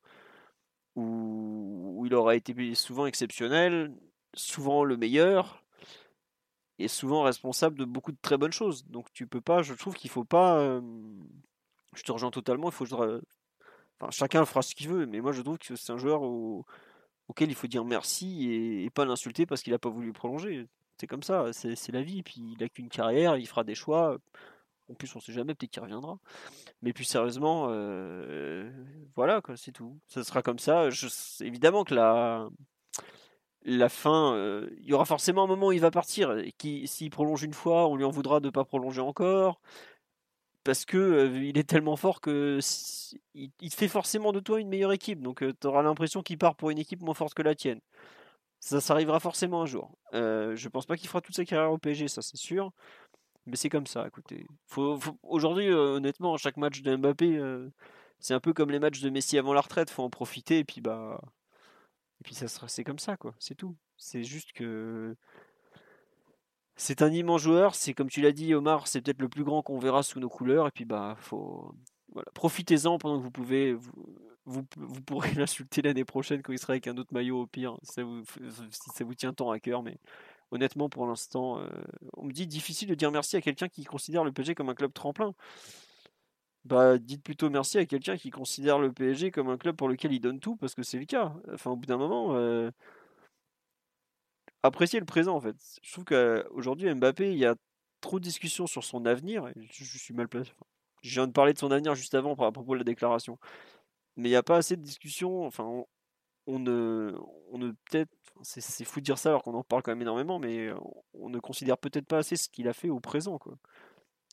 [0.96, 3.94] où, il aura été souvent exceptionnel,
[4.34, 5.64] souvent le meilleur,
[6.78, 8.84] et souvent responsable de beaucoup de très bonnes choses.
[8.86, 10.58] Donc tu peux pas, je trouve qu'il faut pas...
[10.58, 10.80] Euh,
[11.94, 12.84] je te rejoins totalement, il faut
[14.10, 16.22] chacun fera ce qu'il veut, mais moi je trouve que c'est un joueur
[17.28, 18.50] auquel il faut dire merci
[18.84, 20.66] et, pas l'insulter parce qu'il n'a pas voulu prolonger.
[20.98, 22.22] C'est comme ça, c'est la vie.
[22.22, 24.16] Puis il a qu'une carrière, il fera des choix.
[24.88, 26.18] En plus, on sait jamais, peut-être qu'il reviendra.
[26.82, 27.66] Mais plus sérieusement,
[29.14, 29.98] voilà, quoi, c'est tout.
[30.06, 30.90] Ça sera comme ça.
[30.90, 31.08] Je,
[31.44, 32.48] évidemment que la,
[33.64, 34.36] la fin,
[34.78, 36.34] il y aura forcément un moment où il va partir.
[36.84, 39.60] S'il prolonge une fois, on lui en voudra de ne pas prolonger encore.
[40.66, 42.58] Parce que il est tellement fort que
[43.34, 45.20] il, fait forcément de toi une meilleure équipe.
[45.22, 47.80] Donc tu auras l'impression qu'il part pour une équipe moins forte que la tienne.
[48.60, 49.96] Ça, ça arrivera forcément un jour.
[50.12, 52.72] je pense pas qu'il fera toute sa carrière au PSG, ça c'est sûr.
[53.46, 54.46] Mais c'est comme ça, écoutez.
[55.22, 57.40] Aujourd'hui, honnêtement, chaque match de Mbappé,
[58.18, 59.90] c'est un peu comme les matchs de Messi avant la retraite.
[59.90, 61.20] Faut en profiter et puis bah
[62.20, 63.34] et puis ça sera, c'est comme ça, quoi.
[63.38, 63.76] C'est tout.
[63.96, 65.16] C'est juste que
[66.76, 67.74] c'est un immense joueur.
[67.74, 70.28] C'est comme tu l'as dit, Omar, c'est peut-être le plus grand qu'on verra sous nos
[70.28, 70.68] couleurs.
[70.68, 71.74] Et puis bah, faut
[72.12, 73.74] voilà, profitez-en pendant que vous pouvez.
[74.48, 77.76] Vous, vous, pourrez l'insulter l'année prochaine quand il sera avec un autre maillot au pire,
[77.82, 78.22] si ça vous,
[78.70, 79.82] ça vous tient tant à cœur.
[79.82, 79.98] Mais
[80.52, 81.68] honnêtement, pour l'instant, euh,
[82.16, 84.74] on me dit difficile de dire merci à quelqu'un qui considère le PSG comme un
[84.74, 85.34] club tremplin
[86.66, 90.12] bah dites plutôt merci à quelqu'un qui considère le PSG comme un club pour lequel
[90.12, 91.32] il donne tout, parce que c'est le cas.
[91.52, 92.70] Enfin, au bout d'un moment, euh,
[94.62, 95.56] appréciez le présent en fait.
[95.82, 97.54] Je trouve qu'aujourd'hui, Mbappé, il y a
[98.00, 99.50] trop de discussions sur son avenir.
[99.56, 100.52] je, suis mal placé.
[101.02, 103.38] je viens de parler de son avenir juste avant à propos de la déclaration.
[104.16, 105.46] Mais il n'y a pas assez de discussions.
[105.46, 105.84] Enfin,
[106.46, 107.14] on, ne,
[107.50, 108.10] on ne peut-être,
[108.42, 110.70] c'est fou de dire ça alors qu'on en parle quand même énormément, mais
[111.14, 113.38] on ne considère peut-être pas assez ce qu'il a fait au présent.
[113.38, 113.56] Quoi.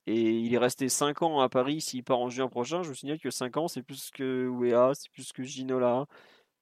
[0.06, 1.82] Et il est resté 5 ans à Paris.
[1.82, 4.94] S'il part en juin prochain, je vous signale que 5 ans, c'est plus que Wea,
[4.96, 6.06] c'est plus que Ginola,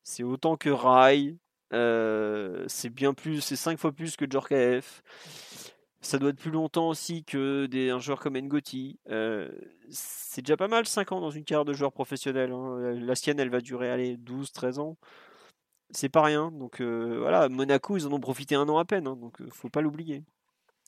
[0.03, 1.37] c'est autant que Rai,
[1.73, 5.03] euh, c'est bien plus, c'est 5 fois plus que Djorkaeff.
[6.01, 8.99] Ça doit être plus longtemps aussi que des, un joueur comme Ngoti.
[9.09, 9.49] Euh,
[9.89, 12.51] c'est déjà pas mal 5 ans dans une carrière de joueur professionnel.
[12.51, 12.93] Hein.
[12.99, 14.97] La sienne, elle va durer allez, 12, 13 ans.
[15.91, 16.51] C'est pas rien.
[16.51, 19.07] Donc euh, voilà, Monaco, ils en ont profité un an à peine.
[19.07, 20.23] Hein, donc faut pas l'oublier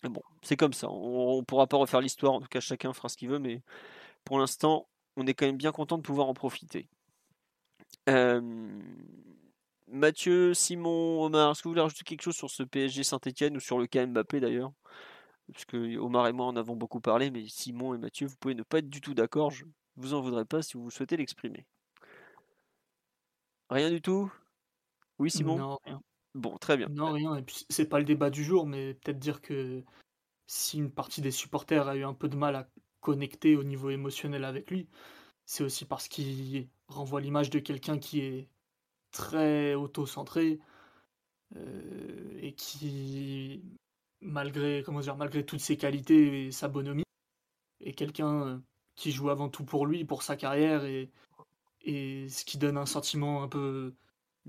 [0.10, 0.88] bon, c'est comme ça.
[0.89, 2.34] On pourra pas refaire l'histoire.
[2.34, 3.39] En tout cas, chacun fera ce qu'il veut.
[3.39, 3.61] Mais
[4.23, 4.88] pour l'instant,
[5.18, 6.88] on est quand même bien content de pouvoir en profiter.
[9.94, 13.60] Mathieu, Simon, Omar, est-ce que vous voulez rajouter quelque chose sur ce PSG Saint-Etienne ou
[13.60, 14.74] sur le cas Mbappé d'ailleurs?
[15.52, 18.56] Parce que Omar et moi en avons beaucoup parlé, mais Simon et Mathieu, vous pouvez
[18.56, 19.52] ne pas être du tout d'accord.
[19.52, 19.65] Je
[19.98, 21.68] vous en voudrais pas si vous souhaitez l'exprimer.
[23.70, 24.34] Rien du tout?
[25.20, 25.57] Oui, Simon?
[25.60, 26.02] Non, rien.
[26.34, 26.88] Bon, très bien.
[26.90, 27.36] Non, rien.
[27.36, 29.84] Et puis, c'est pas le débat du jour, mais peut-être dire que
[30.48, 32.68] si une partie des supporters a eu un peu de mal à
[32.99, 34.90] connecter au niveau émotionnel avec lui,
[35.45, 38.49] c'est aussi parce qu'il renvoie l'image de quelqu'un qui est
[39.14, 40.60] très auto-centré
[41.56, 43.64] euh, et qui,
[44.22, 47.03] malgré, comment dire, malgré toutes ses qualités et sa bonhomie,
[47.81, 48.57] est quelqu'un euh,
[48.95, 51.10] qui joue avant tout pour lui, pour sa carrière et,
[51.85, 53.94] ce qui donne un sentiment un peu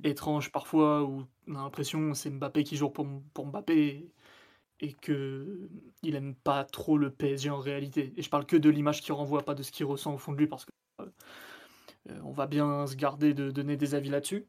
[0.04, 4.08] étrange parfois où on a l'impression c'est Mbappé qui joue pour, pour Mbappé
[4.80, 5.68] et que
[6.02, 8.12] il aime pas trop le PSG en réalité.
[8.16, 10.32] Et je parle que de l'image qu'il renvoie, pas de ce qu'il ressent au fond
[10.32, 10.70] de lui parce que
[11.00, 11.06] euh,
[12.22, 14.46] on va bien se garder de donner des avis là-dessus.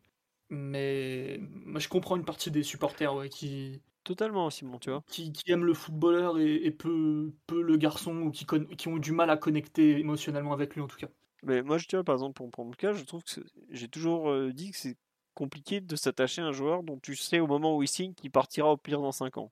[0.49, 5.34] Mais moi, je comprends une partie des supporters ouais, qui totalement Simon, tu vois, qui,
[5.34, 9.30] qui aiment le footballeur et, peu, peu le garçon ou qui, qui ont du mal
[9.30, 11.07] à connecter émotionnellement avec lui en tout cas.
[11.44, 13.41] Mais moi, je, tu vois, par exemple, pour prendre le cas, je trouve que
[13.72, 14.98] j'ai toujours euh, dit que c'est
[15.34, 18.32] compliqué de s'attacher à un joueur dont tu sais au moment où il signe qu'il
[18.32, 19.52] partira au pire dans 5 ans.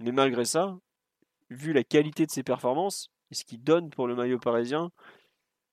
[0.00, 0.76] Mais malgré ça,
[1.50, 4.90] vu la qualité de ses performances et ce qu'il donne pour le maillot parisien,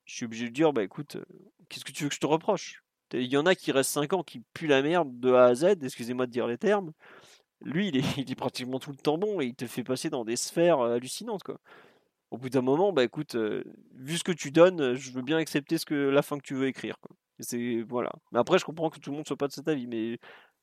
[0.09, 1.25] je suis obligé de dire bah écoute, euh,
[1.69, 2.83] qu'est-ce que tu veux que je te reproche?
[3.13, 5.55] Il y en a qui restent 5 ans qui puent la merde de A à
[5.55, 6.91] Z, excusez-moi de dire les termes.
[7.61, 10.35] Lui, il est, pratiquement tout le temps bon et il te fait passer dans des
[10.35, 11.59] sphères euh, hallucinantes quoi.
[12.31, 13.63] Au bout d'un moment, bah écoute, euh,
[13.95, 16.53] vu ce que tu donnes, je veux bien accepter ce que la fin que tu
[16.53, 16.95] veux écrire.
[17.39, 18.11] C'est voilà.
[18.31, 20.19] Mais après, je comprends que tout le monde soit pas de cet avis, mais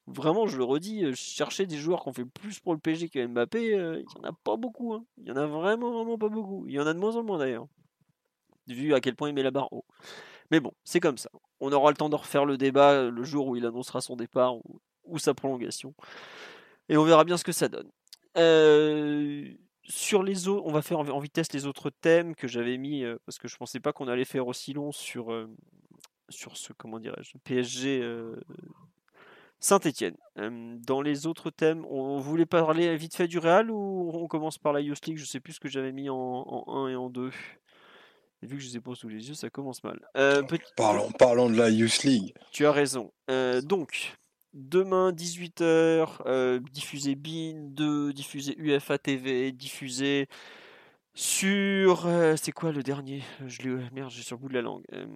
[0.07, 3.09] vraiment, je le redis, euh, chercher des joueurs qui ont fait plus pour le PSG
[3.09, 4.95] que Mbappé, euh, il y en a pas beaucoup.
[4.95, 5.05] Hein.
[5.19, 6.67] Il y en a vraiment, vraiment pas beaucoup.
[6.67, 7.67] Il y en a de moins en moins d'ailleurs,
[8.69, 9.85] vu à quel point il met la barre haut.
[10.51, 11.31] Mais bon, c'est comme ça.
[11.61, 14.17] On aura le temps de refaire le débat euh, le jour où il annoncera son
[14.17, 14.57] départ
[15.05, 15.95] ou, sa prolongation,
[16.89, 17.89] et on verra bien ce que ça donne.
[19.85, 23.39] sur les autres, on va faire en vitesse les autres thèmes que j'avais mis parce
[23.39, 25.31] que je pensais pas qu'on allait faire aussi long sur
[26.29, 28.37] ce, comment dirais-je, PSG euh,
[29.61, 30.17] Saint-Etienne.
[30.37, 34.73] dans les autres thèmes, on, voulait parler vite fait du Real ou on commence par
[34.73, 35.19] la Youth League?
[35.19, 37.31] Je sais plus ce que j'avais mis en, 1 et en 2.
[38.43, 40.01] Et vu que je les ai pas sous les yeux, ça commence mal.
[40.17, 40.43] Euh,
[40.77, 42.35] parlons, parlons de la Youth League.
[42.53, 43.13] Tu as raison.
[43.31, 44.13] Euh, donc,
[44.53, 50.29] demain 18h, diffusé BIN 2, diffusé UFA TV, diffusé
[51.17, 52.07] sur.
[52.07, 53.23] Euh, c'est quoi le dernier?
[53.47, 53.91] Je l'ai.
[53.93, 54.85] Merde, j'ai sur le bout de la langue.
[54.93, 55.07] Euh,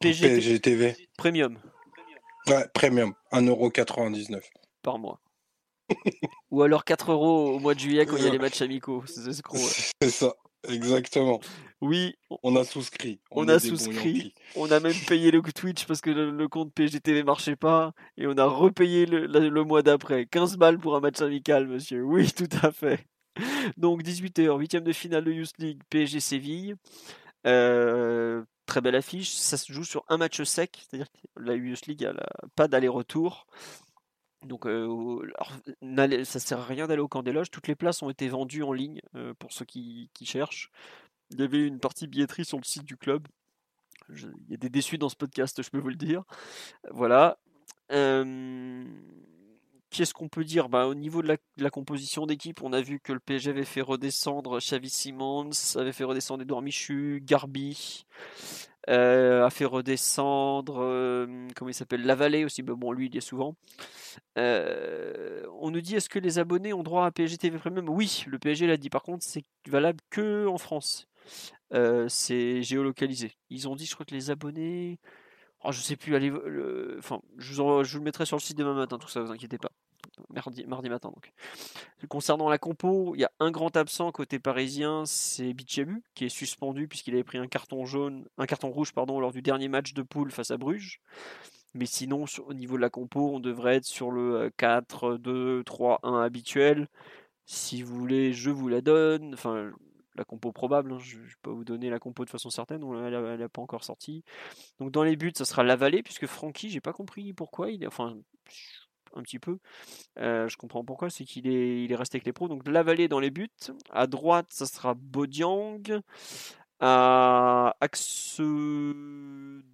[0.00, 0.96] PGTV.
[1.16, 1.56] Premium.
[2.48, 3.14] Ouais, premium.
[3.32, 4.40] 1,99€
[4.82, 5.20] par mois.
[6.50, 9.04] Ou alors 4 euros au mois de juillet quand il y a les matchs amicaux.
[9.06, 9.32] C'est
[10.10, 10.34] ça.
[10.68, 11.40] Exactement.
[11.80, 13.20] Oui, On a souscrit.
[13.30, 17.22] on a souscrit, on a même payé le Twitch parce que le, le compte PGTV
[17.22, 20.26] marchait pas et on a repayé le, mois d'après.
[20.26, 22.02] 15 balles pour un match amical, monsieur.
[22.02, 23.06] Oui, tout à fait.
[23.78, 26.76] Donc 18h, huitième de finale de Youth League, PSG Séville.
[27.46, 29.30] Euh, très belle affiche.
[29.30, 32.14] Ça se joue sur un match sec, c'est-à-dire que la Youth League a
[32.56, 33.46] pas d'aller-retour.
[34.46, 37.50] Donc, euh, alors, ça sert à rien d'aller au camp des loges.
[37.50, 40.70] Toutes les places ont été vendues en ligne euh, pour ceux qui, qui cherchent.
[41.30, 43.26] Il y avait une partie billetterie sur le site du club.
[44.08, 46.24] Il y a des déçus dans ce podcast, je peux vous le dire.
[46.90, 47.38] Voilà.
[47.92, 48.84] Euh,
[49.90, 50.68] Qu'est-ce qu'on peut dire?
[50.68, 53.80] Bah, Au niveau de la, composition d'équipe, on a vu que le PSG avait fait
[53.80, 58.06] redescendre Xavi Simons, avait fait redescendre Edouard Michu, Garbi,
[58.88, 63.18] euh, a fait redescendre, euh, comment il s'appelle, Lavallée aussi, mais bon, lui, il y
[63.18, 63.56] est souvent.
[64.36, 67.88] On nous dit est-ce que les abonnés ont droit à PSG TV Premium?
[67.88, 68.90] Oui, le PSG l'a dit.
[68.90, 71.09] Par contre, c'est valable que en France.
[72.08, 73.36] C'est géolocalisé.
[73.50, 74.98] Ils ont dit, je crois que les abonnés.
[75.62, 76.16] Oh, je sais plus,
[76.98, 79.30] enfin, je vous, je vous le mettrai sur le site demain matin, tout ça, vous
[79.30, 79.70] inquiétez pas.
[80.30, 81.32] Mardi, mardi matin donc.
[82.08, 86.28] Concernant la compo, il y a un grand absent côté parisien, c'est Bichabu, qui est
[86.30, 89.92] suspendu puisqu'il avait pris un carton jaune, un carton rouge pardon, lors du dernier match
[89.94, 91.00] de poule face à Bruges.
[91.74, 95.62] Mais sinon, au niveau de la compo, on devrait être sur le euh, 4, 2,
[95.64, 96.88] 3, 1 habituel.
[97.46, 99.34] Si vous voulez, je vous la donne.
[99.34, 99.72] Enfin,
[100.20, 102.84] la compo probable, hein, je ne vais pas vous donner la compo de façon certaine,
[102.84, 104.22] on- elle n'est pas encore sortie.
[104.78, 107.86] Donc dans les buts, ça sera Lavallée, puisque Francky, j'ai pas compris pourquoi, il est,
[107.86, 108.16] enfin,
[109.14, 109.58] un petit peu.
[110.18, 112.48] Euh, je comprends pourquoi, c'est qu'il est, il est resté avec les pros.
[112.48, 113.48] Donc Lavallée dans les buts.
[113.90, 115.82] À droite, ça sera Bodiang.
[116.80, 118.40] À axe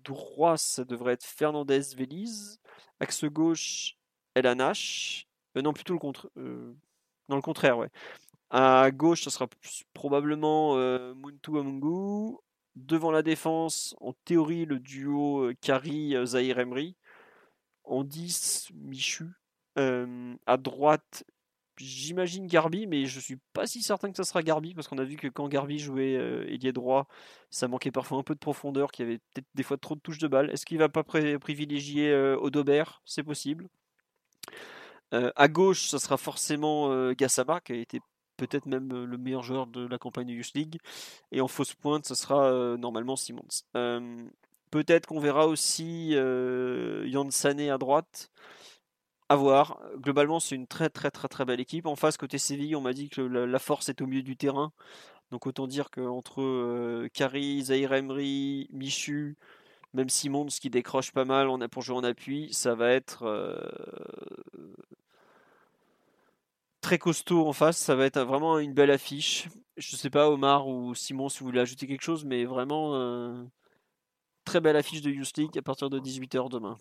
[0.05, 2.61] droit, ça devrait être Fernandez Veliz.
[3.01, 3.97] Axe gauche,
[4.35, 5.27] Elanash.
[5.57, 6.31] Euh, non, plutôt le contre.
[6.39, 6.75] euh,
[7.29, 7.91] non, le contraire, ouais.
[8.51, 9.49] À gauche, ça sera
[9.93, 12.37] probablement euh, Muntu Amungu.
[12.77, 16.97] Devant la défense, en théorie, le duo euh, Kari-Zahir Emery.
[17.85, 19.33] En 10, Michu.
[19.79, 21.25] Euh, à droite,
[21.79, 25.05] j'imagine Garbi, mais je suis pas si certain que ça sera Garbi, parce qu'on a
[25.05, 27.09] vu que quand Garbi jouait euh, ailier droit,
[27.51, 30.01] ça manquait parfois un peu de profondeur, qu'il y avait peut-être des fois trop de
[30.01, 30.51] touches de balle.
[30.51, 33.69] Est-ce qu'il va pas privilégier euh, Odobert C'est possible.
[35.15, 38.01] Euh, à gauche, ça sera forcément euh, Gassama, qui a été
[38.37, 40.79] peut-être même le meilleur joueur de la campagne de Youth League.
[41.33, 43.65] Et en fausse pointe, ce sera normalement Simons.
[43.77, 44.25] Euh,
[44.71, 48.31] peut-être qu'on verra aussi euh, Yann Sané à droite.
[49.29, 49.81] À voir.
[49.97, 51.87] Globalement, c'est une très très très très belle équipe.
[51.87, 54.73] En face, côté Séville, on m'a dit que la, force est au milieu du terrain.
[55.33, 57.91] Donc autant dire qu'entre euh, Kari, Zahir
[58.71, 59.37] Michu,
[59.95, 63.25] même Simons qui décroche pas mal on a pour jouer en appui, ça va être
[66.87, 67.79] très costaud en face.
[67.79, 69.49] Ça va être vraiment une belle affiche.
[69.77, 73.43] Je sais pas, Omar ou Simon, si vous voulez ajouter quelque chose, mais vraiment euh,
[74.45, 76.79] très belle affiche de Youth League à partir de 18h demain.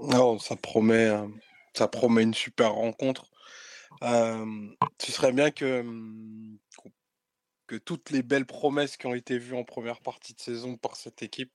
[0.00, 1.28] Non, ça promet, euh,
[1.74, 3.30] ça promet une super rencontre.
[4.02, 4.68] Euh,
[5.00, 5.84] ce serait bien que,
[7.84, 11.22] toutes les belles promesses qui ont été vues en première partie de saison par cette
[11.22, 11.52] équipe,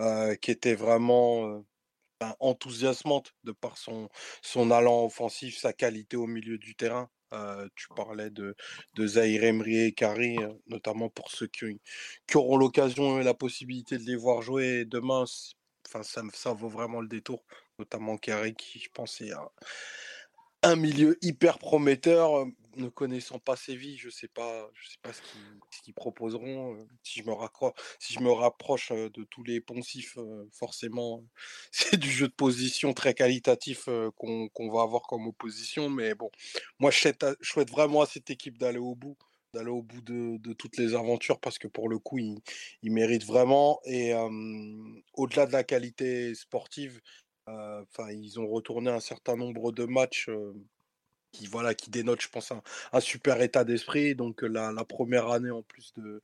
[0.00, 1.62] euh, qui était vraiment
[2.20, 4.08] ben, enthousiasmante de par son,
[4.42, 7.08] son allant offensif, sa qualité au milieu du terrain.
[7.32, 8.56] Euh, tu parlais de,
[8.94, 11.80] de Zahir Emery et Kari, euh, notamment pour ceux qui,
[12.26, 15.24] qui auront l'occasion et la possibilité de les voir jouer demain.
[15.86, 17.44] Enfin, ça, vaut vraiment le détour,
[17.78, 19.48] notamment Kari qui, je pense, est un,
[20.62, 22.46] un milieu hyper prometteur.
[22.78, 25.20] Ne connaissant pas Séville, je sais pas, je sais pas ce
[25.82, 26.78] qu'ils proposeront.
[27.02, 27.34] Si je me
[27.98, 30.16] si je me rapproche de tous les poncifs,
[30.52, 31.24] forcément,
[31.72, 35.90] c'est du jeu de position très qualitatif qu'on va avoir comme opposition.
[35.90, 36.30] Mais bon,
[36.78, 36.98] moi, je
[37.40, 39.16] souhaite, vraiment à cette équipe d'aller au bout,
[39.54, 42.40] d'aller au bout de, toutes les aventures parce que pour le coup, ils,
[42.92, 43.80] méritent vraiment.
[43.86, 44.14] Et
[45.14, 47.00] au-delà de la qualité sportive,
[47.48, 50.30] ils ont retourné un certain nombre de matchs
[51.38, 52.62] qui, voilà, qui dénotent, je pense, un,
[52.92, 54.14] un super état d'esprit.
[54.14, 56.22] Donc, la, la première année en plus de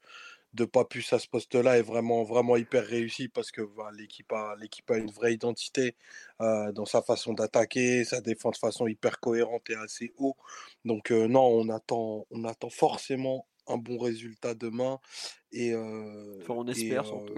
[0.55, 4.55] de Papus à ce poste-là est vraiment, vraiment hyper réussi parce que voilà, l'équipe a,
[4.61, 5.97] l'équipe a une vraie identité
[6.41, 10.36] euh, dans sa façon d'attaquer, ça défend de façon hyper cohérente et assez haut.
[10.85, 15.01] Donc, euh, non, on attend, on attend forcément un bon résultat demain.
[15.51, 17.35] Et, euh, Enfin, on espère surtout.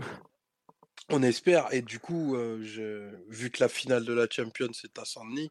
[1.11, 4.99] On espère, et du coup, euh, je- vu que la finale de la Champions est
[4.99, 5.51] à Saint-Denis,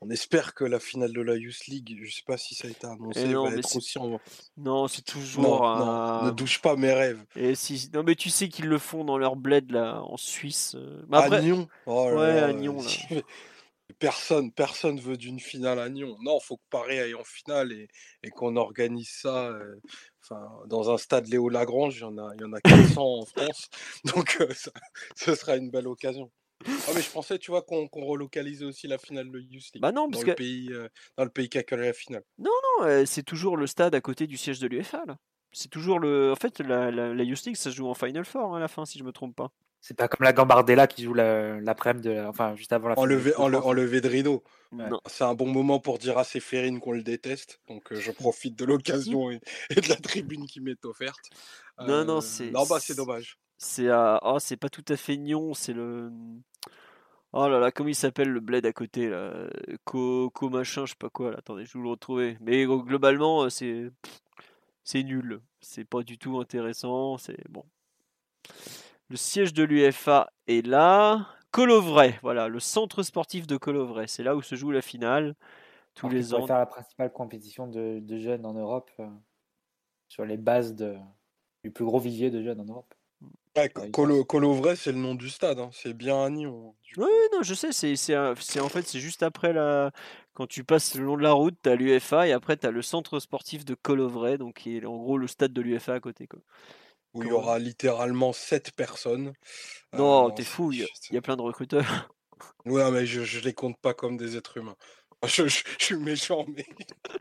[0.00, 2.70] on espère que la finale de la Youth League, je sais pas si ça a
[2.70, 4.20] été annoncé, non, va être aussi en...
[4.56, 6.32] Non, c'est Non, toujours non, ne un.
[6.32, 7.24] douche pas mes rêves.
[7.36, 7.88] Et si...
[7.94, 10.74] Non, mais tu sais qu'ils le font dans leur bled là, en Suisse.
[10.76, 11.02] euh.
[11.12, 13.20] À Nyon, oh là ouais, là, à euh, Nyon là.
[13.98, 16.16] Personne, personne veut d'une finale à Nyon.
[16.22, 17.88] Non, il faut que Paris aille en finale et,
[18.22, 19.48] et qu'on organise ça.
[19.48, 19.76] euh,
[20.24, 23.02] Enfin, dans un stade Léo Lagrange, il y en a, il y en a 400
[23.04, 23.68] en France,
[24.04, 24.70] donc euh, ça-
[25.16, 26.30] ce sera une belle occasion.
[26.64, 29.82] Ah, mais je pensais, tu vois, qu'on qu'on relocalisait aussi la finale de Youth League
[29.82, 32.22] Bah non, dans le pays, euh, dans le pays qui accueille la finale.
[32.38, 32.50] non,
[32.82, 35.16] euh, c'est toujours le stade à côté du siège de l'UFA là.
[35.50, 36.30] C'est toujours le.
[36.32, 38.60] En fait, la, la, la Youth League, ça se joue en Final Four hein, à
[38.60, 39.50] la fin, si je me trompe pas.
[39.84, 42.98] C'est pas comme la Gambardella qui joue la- l'après-midi, de la- enfin juste avant la.
[42.98, 44.44] Enlevé, enle- enlevé de rideau.
[44.70, 44.84] Ouais.
[45.06, 47.60] C'est un bon moment pour dire à Séphérine qu'on le déteste.
[47.68, 49.40] Donc euh, je profite de l'occasion et,
[49.70, 51.18] et de la tribune qui m'est offerte.
[51.80, 53.38] Non, non, Euh, c'est- Non, bah c'est dommage.
[53.58, 54.20] C'est à.
[54.22, 56.10] Oh, c'est pas tout à fait Nyon, c'est le.
[57.32, 59.48] Oh là là, comment il s'appelle le bled à côté là
[59.84, 61.38] Co, Co machin, je sais pas quoi là.
[61.38, 62.36] Attendez, je vais vous le retrouver.
[62.40, 63.90] Mais euh, globalement, euh, c'est.
[64.84, 65.40] C'est nul.
[65.60, 67.18] C'est pas du tout intéressant.
[67.18, 67.64] C'est bon.
[69.12, 71.28] Le siège de l'UFA est là.
[71.50, 74.08] Colovray, voilà, le centre sportif de Colovray.
[74.08, 75.34] C'est là où se joue la finale.
[75.94, 76.46] Tous Alors les ans.
[76.46, 79.06] faire la principale compétition de, de jeunes en Europe euh,
[80.08, 80.96] sur les bases de,
[81.62, 82.94] du plus gros vivier de jeunes en Europe.
[83.54, 85.58] Ouais, il Colo, Colovray, c'est le nom du stade.
[85.58, 85.68] hein.
[85.74, 86.74] C'est bien à Nyon.
[86.82, 89.90] du Oui, non, je sais, c'est en fait c'est juste après la
[90.32, 92.70] quand tu passes le long de la route, tu as l'UFA et après tu as
[92.70, 96.00] le centre sportif de Colovray donc qui est en gros le stade de l'UFA à
[96.00, 96.40] côté quoi.
[97.14, 99.32] Où il y aura littéralement 7 personnes.
[99.92, 102.08] Non, Euh, t'es c'est- fou, il y, a- plein de recruteurs.
[102.64, 104.76] Ouais, mais je, je les compte pas comme des êtres humains.
[105.24, 106.66] Je, je- je suis méchant, mais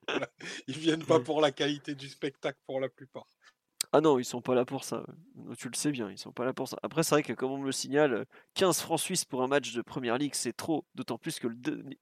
[0.67, 3.27] ils viennent pas pour la qualité du spectacle pour la plupart.
[3.93, 5.05] Ah non, ils sont pas là pour ça.
[5.57, 6.77] Tu le sais bien, ils sont pas là pour ça.
[6.81, 9.73] Après c'est vrai que comme on me le signale, 15 francs suisses pour un match
[9.73, 11.57] de première ligue, c'est trop, d'autant plus que le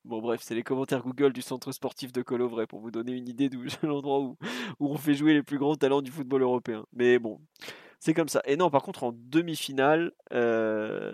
[0.06, 3.28] bon bref, c'est les commentaires Google du centre sportif de Colovray pour vous donner une
[3.28, 4.38] idée d'où l'endroit où
[4.80, 6.86] on fait jouer les plus grands talents du football européen.
[6.94, 7.42] Mais bon,
[8.00, 8.42] c'est comme ça.
[8.46, 11.12] Et non, par contre, en demi-finale, euh,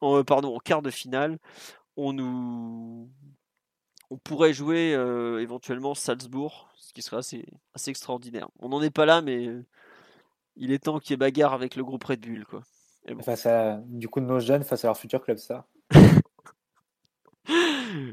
[0.00, 1.38] en- pardon, en quart de finale,
[1.96, 3.10] on nous,
[4.10, 8.48] on pourrait jouer euh, éventuellement Salzbourg, ce qui serait assez, assez extraordinaire.
[8.58, 9.64] On n'en est pas là, mais euh,
[10.56, 12.62] il est temps qu'il y ait bagarre avec le groupe Red Bull, quoi.
[13.08, 13.22] Bon.
[13.22, 15.64] Face à, du coup, de nos jeunes face à leur futur club star.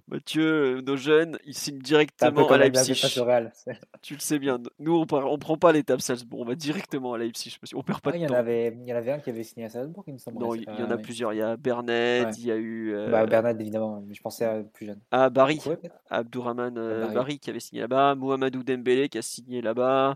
[0.07, 2.93] Mathieu, nos jeunes, ils signent directement à Leipzig.
[4.02, 4.60] Tu le sais bien.
[4.80, 7.57] Nous, on, part- on prend pas l'étape Salzbourg, on va directement à Leipzig.
[7.73, 8.39] qu'on perd pas Ah, il y de en temps.
[8.39, 10.39] avait, il y en avait un qui avait signé à Salzbourg, il me semble.
[10.39, 11.34] Non, il y en a plusieurs.
[11.34, 12.31] Il y a Bernet, Ouais.
[12.38, 14.99] il y a eu euh, Bah, évidemment, mais je pensais à plus jeune.
[15.11, 15.77] ah, Barry, Ouais.
[16.10, 17.14] Abdourahman euh, Barry.
[17.15, 20.15] Barry qui avait signé là-bas, Mohamedou Dembélé qui a signé là-bas.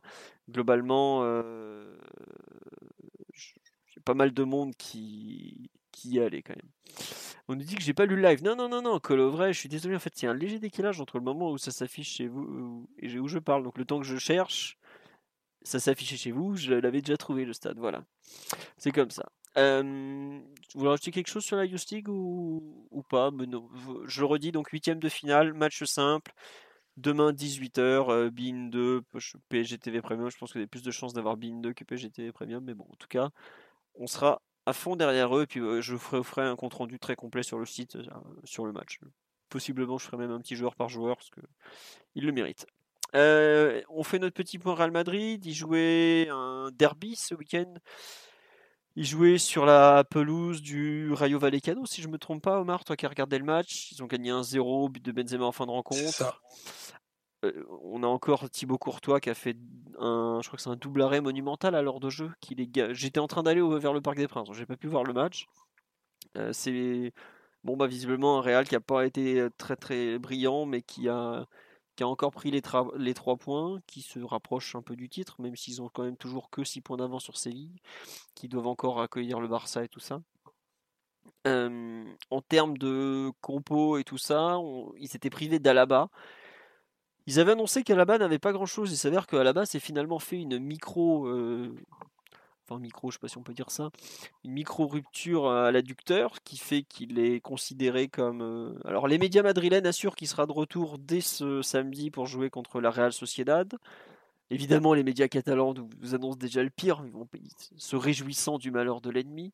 [0.49, 1.95] Globalement, euh,
[3.33, 5.69] j'ai pas mal de monde qui,
[6.05, 6.71] y allait quand même.
[7.47, 8.43] On nous dit que j'ai pas lu le live.
[8.43, 10.59] Non, non, non, non, Colovray, je suis désolé, en fait, il y a un léger
[10.59, 13.63] décalage entre le moment où ça s'affiche chez vous et où je parle.
[13.63, 14.77] Donc le temps que je cherche,
[15.63, 18.05] ça s'affichait chez vous, je l'avais déjà trouvé le stade, voilà.
[18.77, 19.29] C'est comme ça.
[19.57, 19.81] Euh,
[20.73, 23.31] vous voulez rajouter quelque chose sur la Youth ou, pas?
[24.05, 26.31] Je redis, donc huitième de finale, match simple.
[26.97, 29.01] Demain 18h, euh, Bein 2,
[29.49, 30.29] PSG TV Premium.
[30.29, 32.63] Je pense que vous avez plus de chances d'avoir Bein 2 que PSG TV Premium,
[32.63, 33.29] mais bon, en tout cas,
[33.95, 35.43] on sera à fond derrière eux.
[35.43, 38.05] Et puis euh, je ferai, ferai un compte rendu très complet sur le site, euh,
[38.43, 38.99] sur le match.
[39.49, 41.41] Possiblement, je ferai même un petit joueur par joueur parce que
[42.15, 42.65] il le mérite.
[43.15, 45.43] Euh, on fait notre petit point Real Madrid.
[45.45, 47.73] Il jouait un derby ce week-end.
[48.95, 52.97] Il jouait sur la pelouse du Rayo Vallecano, si je me trompe pas, Omar, toi
[52.97, 53.91] qui as regardé le match.
[53.91, 56.41] Ils ont gagné 1-0, but de Benzema en fin de rencontre.
[57.45, 59.55] Euh, on a encore Thibaut Courtois qui a fait
[59.97, 62.31] un, je un double arrêt monumental à l'heure de jeu.
[62.91, 65.47] J'étais en train d'aller vers le Parc des Princes, j'ai pas pu voir le match.
[66.37, 67.13] Euh, c'est
[67.63, 71.07] bon bah visiblement un Real qui a pas été euh, très très brillant, mais qui
[71.07, 71.45] a
[72.01, 72.61] encore pris les,
[72.97, 76.17] les trois points, qui se rapproche un peu du titre, même s'ils ont quand même
[76.17, 77.81] toujours que 6 points d'avance sur Séville,
[78.35, 80.21] qui doivent encore accueillir le Barça et tout ça.
[81.45, 84.57] En termes de compo et tout ça,
[84.97, 86.09] ils étaient privés d'Alaba.
[87.29, 88.91] Ils avaient annoncé qu'Alaba n'avait pas grand-chose.
[88.91, 91.75] Il s'avère qu'Alaba s'est finalement fait une micro, euh,
[92.67, 93.91] enfin micro, je sais pas si on peut dire ça,
[94.43, 98.41] une micro rupture à l'adducteur qui fait qu'il est considéré comme.
[98.41, 102.49] euh, Alors les médias madrilènes assurent qu'il sera de retour dès ce samedi pour jouer
[102.49, 103.75] contre la Real Sociedad.
[104.49, 107.27] Évidemment, les médias catalans vous annoncent déjà le pire, vont
[107.77, 109.53] se réjouissant du malheur de l'ennemi.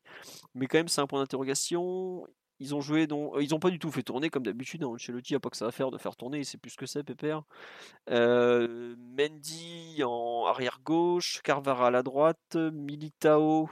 [0.54, 2.26] Mais quand même, c'est un point d'interrogation.
[2.58, 4.82] Ils ont joué, donc, ils ont pas du tout fait tourner comme d'habitude.
[4.82, 4.88] Hein.
[4.88, 7.42] Ancelotti a pas que ça à faire de faire tourner, sait plus que c'est, Pépère.
[8.10, 13.68] Euh, Mendy en arrière gauche, Carvara à la droite, Militao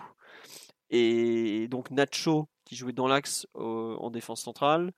[0.91, 4.93] et donc Nacho qui jouait dans l'axe euh, en défense centrale.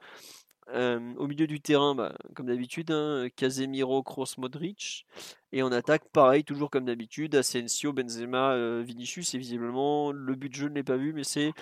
[0.74, 5.06] Euh, au milieu du terrain, bah, comme d'habitude, hein, Casemiro, Kroos, Modric.
[5.52, 9.34] Et en attaque, pareil, toujours comme d'habitude, Asensio, Benzema, euh, Vinicius.
[9.34, 11.52] Et visiblement, le but de jeu, je ne l'ai pas vu, mais c'est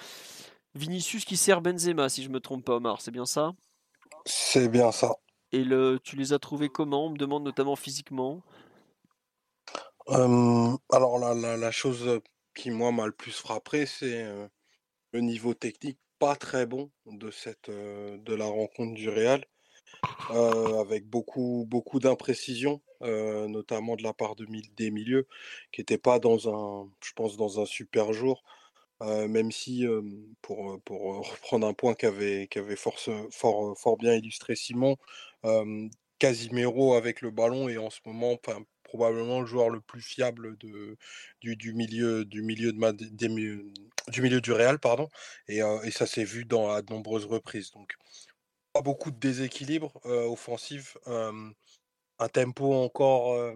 [0.74, 3.00] Vinicius qui sert Benzema, si je me trompe pas, Omar.
[3.00, 3.52] C'est bien ça?
[4.26, 5.16] C'est bien ça.
[5.52, 7.06] Et le, tu les as trouvés comment?
[7.06, 8.42] On me demande notamment physiquement.
[10.08, 12.20] alors la, la, la, chose
[12.54, 14.26] qui moi m'a le plus frappé, c'est
[15.12, 19.44] le niveau technique pas très bon de cette de la rencontre du Real,
[20.28, 24.46] avec beaucoup beaucoup d'imprécisions, notamment de la part de
[24.76, 25.28] des milieux
[25.72, 28.42] qui n'étaient pas dans un, je pense dans un super jour.
[29.00, 29.86] Même si,
[30.42, 32.98] pour, pour reprendre un point qu'avait fort,
[33.30, 34.96] fort, fort bien illustré Simon,
[36.18, 38.38] Casimiro avec le ballon est en ce moment
[38.84, 40.96] probablement le joueur le plus fiable de,
[41.40, 43.72] du, du milieu du milieu de
[44.08, 45.08] du milieu du Real pardon
[45.48, 47.94] et, et ça s'est vu dans à de nombreuses reprises donc
[48.72, 53.54] pas beaucoup de déséquilibre offensif un tempo encore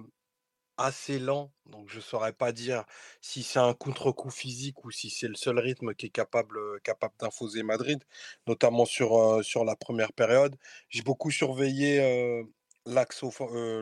[0.79, 2.85] assez lent, donc je ne saurais pas dire
[3.21, 7.15] si c'est un contre-coup physique ou si c'est le seul rythme qui est capable, capable
[7.19, 8.03] d'infoser Madrid,
[8.47, 10.57] notamment sur, sur la première période.
[10.89, 12.47] J'ai beaucoup surveillé
[12.87, 13.23] l'axe,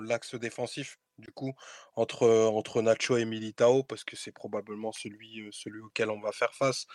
[0.03, 1.53] l'axe défensif, du coup,
[1.95, 6.55] entre, entre Nacho et Militao, parce que c'est probablement celui, celui auquel on va faire
[6.55, 6.87] face,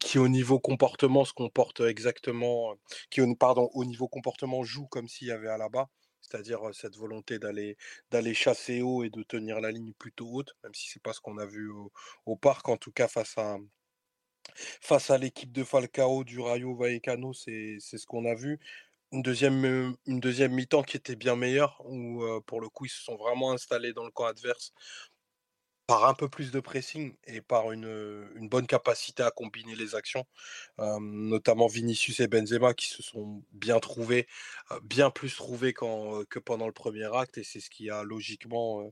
[0.00, 2.74] qui au niveau comportement se comporte exactement,
[3.10, 5.88] qui pardon, au niveau comportement joue comme s'il y avait à la bas
[6.28, 10.88] c'est-à-dire cette volonté d'aller chasser haut et de tenir la ligne plutôt haute, même si
[10.88, 11.70] c'est pas ce qu'on a vu
[12.24, 13.38] au, parc, en tout cas face
[15.10, 18.58] à l'équipe de Falcao du Rayo Vallecano, c'est ce qu'on a vu.
[19.12, 23.02] Une deuxième, une deuxième mi-temps qui était bien meilleure, où pour le coup ils se
[23.02, 24.72] sont vraiment installés dans le camp adverse
[25.86, 30.24] par un peu plus de pressing et par une, bonne capacité à combiner les actions,
[30.78, 34.26] notamment Vinicius et Benzema qui se sont bien trouvés,
[34.82, 38.90] bien plus trouvés que pendant le premier acte, et c'est ce qui a logiquement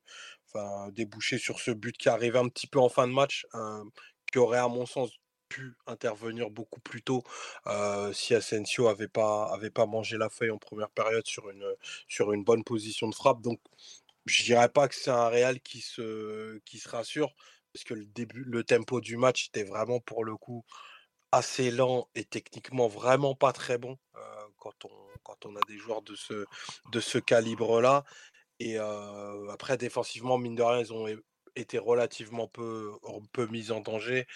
[0.92, 3.46] débouché sur ce but qui arrive un petit peu en fin de match,
[4.32, 5.10] qui aurait à mon sens
[5.48, 7.22] pu intervenir beaucoup plus tôt
[8.12, 11.66] si Asensio avait pas avait pas mangé la feuille en première période sur une
[12.08, 13.40] sur une bonne position de frappe.
[13.42, 13.60] Donc
[14.26, 17.34] je dirais pas que c'est un Real qui se, qui se rassure,
[17.72, 20.64] parce que le début, le tempo du match était vraiment pour le coup
[21.32, 23.98] assez lent et techniquement vraiment pas très bon
[24.58, 24.90] quand, on,
[25.24, 26.46] quand on a des joueurs de ce,
[26.92, 28.04] de ce calibre-là.
[28.60, 28.78] Et
[29.50, 31.06] après, défensivement, mine de rien, ils ont
[31.56, 32.92] été relativement peu,
[33.32, 34.26] peu mis en danger,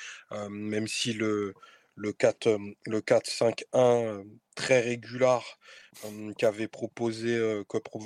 [0.51, 1.55] même si le,
[1.99, 5.39] le 4, le 4-5-1 très régulier
[6.39, 7.62] qu'avait proposé,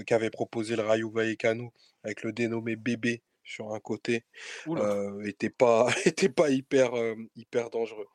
[0.06, 4.24] qu'avait proposé le Rayo Vallecano avec le dénommé bébé sur un côté
[5.24, 6.92] était pas était pas hyper
[7.36, 8.08] hyper dangereux.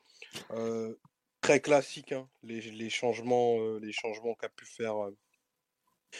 [1.41, 4.95] très classique hein, les, les, changements les changements qu'a pu faire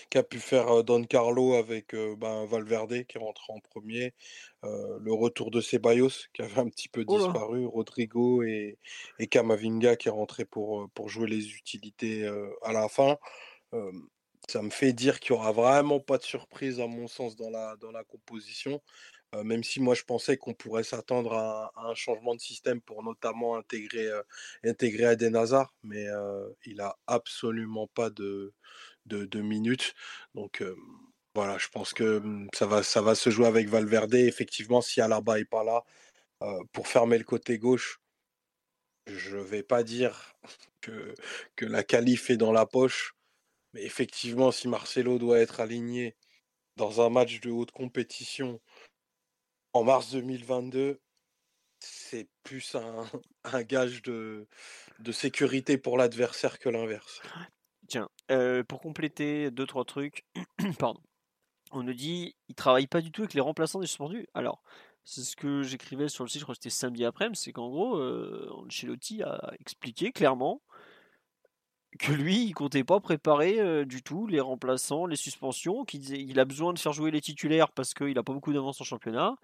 [0.10, 4.14] qu'a pu faire Don Carlo avec ben, Valverde qui est rentré en premier,
[4.64, 8.78] le retour de Ceballos qui avait un petit peu disparu, Rodrigo et,
[9.20, 12.28] et Camavinga qui est rentré pour, pour jouer les utilités
[12.64, 13.18] à la fin.
[14.48, 17.50] ça me fait dire qu'il n'y aura vraiment pas de surprise à mon sens dans
[17.50, 18.82] la, dans la composition.
[19.44, 23.58] même si moi je pensais qu'on pourrait s'attendre à, un changement de système pour notamment
[23.58, 24.10] intégrer,
[24.64, 25.06] intégrer
[25.36, 26.06] Hazard, mais
[26.66, 28.54] il a absolument pas de,
[29.08, 29.94] de, minutes.
[30.36, 30.64] Donc
[31.36, 34.16] voilà, je pense que mmh, ça va, ça va se jouer avec Valverde.
[34.16, 35.84] Effectivement, si Alaba n'est pas là
[36.72, 38.00] pour fermer le côté gauche,
[39.08, 40.34] je vais pas dire
[40.82, 41.16] que,
[41.62, 43.16] la qualif est dans la poche.
[43.74, 46.16] Mais effectivement, si Marcelo doit être aligné
[46.76, 48.62] dans un match de haute compétition
[49.74, 51.00] en mars 2022,
[51.80, 53.06] c'est plus un,
[53.64, 54.48] gage de
[55.12, 57.22] sécurité pour l'adversaire que l'inverse.
[57.88, 58.10] Tiens,
[58.68, 60.26] pour compléter deux trois trucs,
[60.80, 61.02] pardon.
[61.72, 64.28] On nous dit, il travaille pas du tout avec les remplaçants des suspendus.
[64.34, 64.62] Alors,
[65.04, 67.70] c'est ce que j'écrivais sur le site, je crois que c'était samedi après-midi, c'est qu'en
[67.70, 68.02] gros,
[68.64, 70.62] Ancelotti a expliqué clairement
[71.98, 76.74] que lui, il comptait pas préparer du tout les remplaçants, les suspensions, qu'il a besoin
[76.74, 79.36] de faire jouer les titulaires parce qu'il a pas beaucoup d'avance en championnat,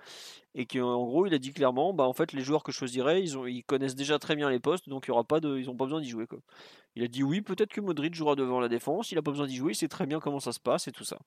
[0.56, 3.24] et qu'en gros, il a dit clairement, bah en fait, les joueurs que je choisirais,
[3.24, 5.86] ils, connaissent déjà très bien les postes, donc y aura pas de, ils ont pas
[5.86, 6.26] besoin d'y jouer.
[6.96, 9.48] Il a dit oui, peut-être que Modric jouera devant la défense, il a pas besoin
[9.48, 11.18] d'y jouer, il sait très bien comment ça se passe et tout ça.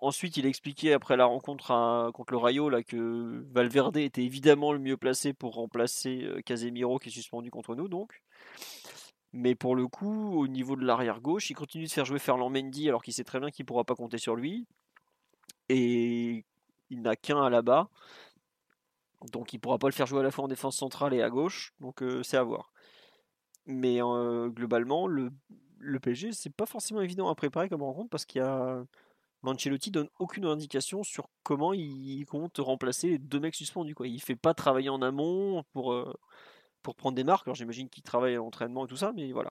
[0.00, 4.78] ensuite, il a expliqué après la rencontre contre le Rayo que Valverde était évidemment le
[4.78, 8.22] mieux placé pour remplacer Casemiro qui est suspendu contre nous, donc.
[9.32, 12.50] Mais pour le coup, au niveau de l'arrière gauche, il continue de faire jouer Ferland
[12.50, 14.66] Mendy alors qu'il sait très bien qu'il ne pourra pas compter sur lui.
[15.68, 16.44] Et
[16.90, 17.88] il n'a qu'un à la bas.
[19.32, 21.22] Donc il ne pourra pas le faire jouer à la fois en défense centrale et
[21.22, 21.74] à gauche.
[21.80, 22.72] Donc euh, c'est à voir.
[23.66, 25.30] Mais euh, globalement, le,
[25.78, 28.84] le PSG, c'est pas forcément évident à préparer comme rencontre parce qu'il y a.
[29.42, 33.94] Mancelotti donne aucune indication sur comment il compte remplacer les deux mecs suspendus.
[33.94, 34.08] Quoi.
[34.08, 35.92] Il fait pas travailler en amont pour.
[35.92, 36.12] Euh,
[36.82, 37.46] pour prendre des marques.
[37.46, 39.50] Alors j'imagine qu'il travaille à l'entraînement et tout ça, mais voilà.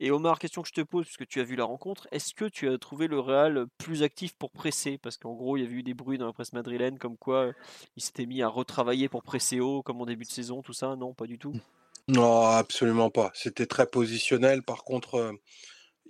[0.00, 2.44] Et Omar, question que je te pose, puisque tu as vu la rencontre, est-ce que
[2.44, 4.98] tu as trouvé le Real plus actif pour presser?
[4.98, 7.52] Parce qu'en gros, il y avait eu des bruits dans la presse madrilène comme quoi
[7.96, 10.96] il s'était mis à retravailler pour presser haut, comme en début de saison, tout ça.
[10.96, 11.54] Non, pas du tout.
[12.08, 13.30] Non, absolument pas.
[13.34, 14.62] C'était très positionnel.
[14.62, 15.34] Par contre,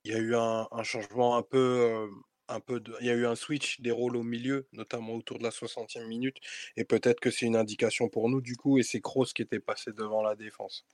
[0.04, 2.08] il y a eu un, changement un peu,
[2.48, 5.44] un peu il y a eu un switch des rôles au milieu, notamment autour de
[5.44, 6.36] la 60e minute.
[6.76, 9.60] Et peut-être que c'est une indication pour nous, du coup, et c'est Kroos qui était
[9.60, 10.86] passé devant la défense.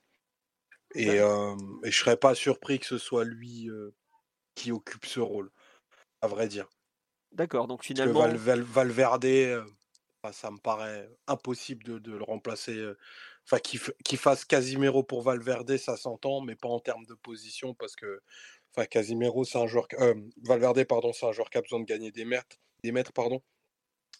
[0.93, 3.69] Et, et je serais pas surpris que ce soit lui
[4.55, 5.51] qui occupe ce rôle,
[6.21, 6.67] à vrai dire.
[7.31, 8.27] D'accord, donc finalement.
[8.27, 9.65] Valverde,
[10.31, 12.93] ça me paraît impossible de, le remplacer.
[13.45, 17.95] Enfin, qu'il fasse Casimiro pour Valverde, ça s'entend, mais pas en termes de position, parce
[17.95, 18.21] que
[18.75, 19.87] enfin, Casimiro, c'est un joueur.
[20.43, 23.41] Valverde, pardon, c'est un joueur qui a besoin de gagner des mètres, des mètres pardon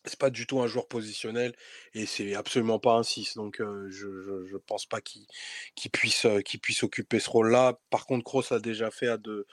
[0.08, 1.54] c'est pas du tout un joueur positionnel
[1.94, 3.36] et c'est absolument pas un 6.
[3.36, 6.28] Donc je, je, pense pas qu'il puisse,
[6.62, 7.80] puisse occuper ce rôle-là.
[7.90, 9.46] Par contre, Kroos a déjà fait à de,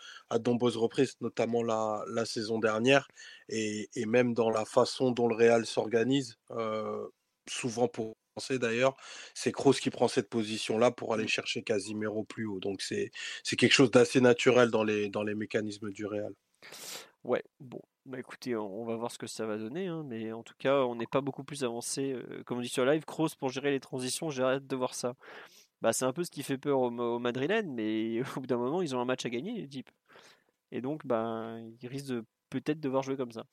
[0.46, 3.08] nombreuses reprises, notamment la, saison dernière,
[3.48, 6.38] et, et, même dans la façon dont le Real s'organise,
[7.48, 8.96] souvent pour penser d'ailleurs,
[9.34, 11.28] c'est Kroos qui prend cette position-là pour aller mmh.
[11.28, 12.60] chercher Casimiro plus haut.
[12.60, 13.10] Donc c'est
[13.44, 16.34] quelque chose d'assez naturel dans les, dans les mécanismes du Real.
[17.24, 20.42] Ouais, bon, bah écoutez, on va voir ce que ça va donner, hein, mais en
[20.42, 22.16] tout cas, on n'est pas beaucoup plus avancé.
[22.46, 25.14] comme on dit sur live, Kroos pour gérer les transitions, j'ai hâte de voir ça.
[25.82, 28.56] Bah, c'est un peu ce qui fait peur aux, aux Madrilènes, mais au bout d'un
[28.56, 29.90] moment, ils ont un match à gagner, les types.
[30.70, 33.44] Et donc, bah, ils risquent de peut-être devoir jouer comme ça.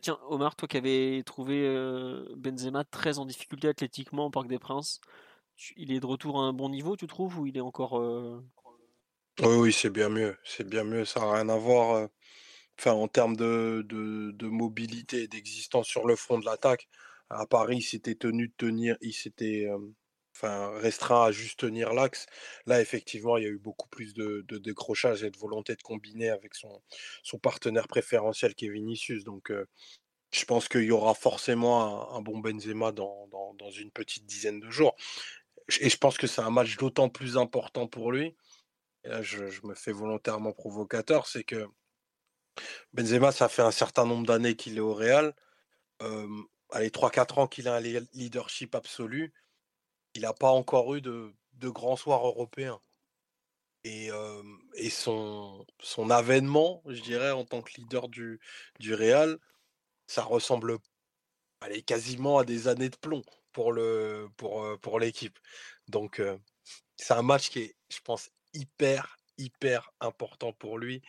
[0.00, 1.68] Tiens, Omar, toi qui avais trouvé
[2.36, 5.00] Benzema très en difficulté athlétiquement au Parc des Princes,
[5.76, 8.00] il est de retour à un bon niveau, tu trouves, ou il est encore.
[9.40, 10.36] Oui, oui, c'est bien mieux.
[10.44, 11.04] C'est bien mieux.
[11.04, 12.08] Ça n'a rien à voir
[12.78, 16.88] enfin, en termes de, de, mobilité et d'existence sur le front de l'attaque.
[17.30, 19.68] À Paris, il s'était tenu de tenir, il s'était
[20.42, 22.26] restreint à juste tenir l'axe.
[22.66, 25.82] Là, effectivement, il y a eu beaucoup plus de, de, décrochage et de volonté de
[25.82, 26.82] combiner avec son,
[27.42, 29.24] partenaire préférentiel qui est Vinicius.
[29.24, 29.52] Donc,
[30.32, 34.94] je pense qu'il y aura forcément un, bon Benzema dans, une petite dizaine de jours.
[35.80, 38.36] Et je pense que c'est un match d'autant plus important pour lui.
[39.04, 41.66] Et là, je, me fais volontairement provocateur, c'est que
[42.92, 45.34] Benzema, ça fait un certain nombre d'années qu'il est au Real.
[46.70, 49.32] allez, 3-4 ans qu'il a un leadership absolu.
[50.16, 51.32] Il n'a pas encore eu de,
[51.62, 52.80] grands soirs européens.
[53.84, 54.10] Et,
[54.90, 55.64] son,
[56.10, 58.40] avènement, je dirais, en tant que leader du,
[58.80, 59.38] Real,
[60.06, 60.78] ça ressemble
[61.60, 63.22] allez, quasiment à des années de plomb
[63.52, 63.72] pour
[64.98, 65.38] l'équipe.
[65.88, 66.20] Donc,
[66.96, 71.02] c'est un match qui est, je pense, hyper, hyper important pour lui,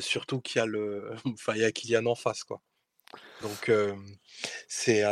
[0.00, 2.62] surtout qu'il y a le, enfin il y a Kylian en face quoi.
[3.42, 3.70] Donc
[4.68, 5.02] c'est,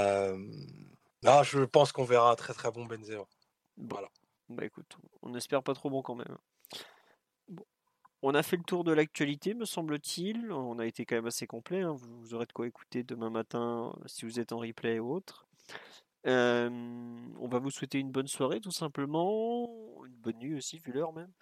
[1.27, 3.25] là je pense qu'on verra un très très bon Benzema.
[3.77, 4.09] Voilà.
[4.49, 6.39] Bah écoute, on espère pas trop bon quand même.
[8.23, 10.51] On a fait le tour de l'actualité, me semble-t-il.
[10.51, 11.83] On a été quand même assez complet.
[11.83, 11.93] Hein.
[11.93, 15.47] Vous, aurez de quoi écouter demain matin si vous êtes en replay ou autre.
[16.25, 19.69] on va vous souhaiter une bonne soirée tout simplement,
[20.07, 21.33] une bonne nuit aussi vu l'heure même.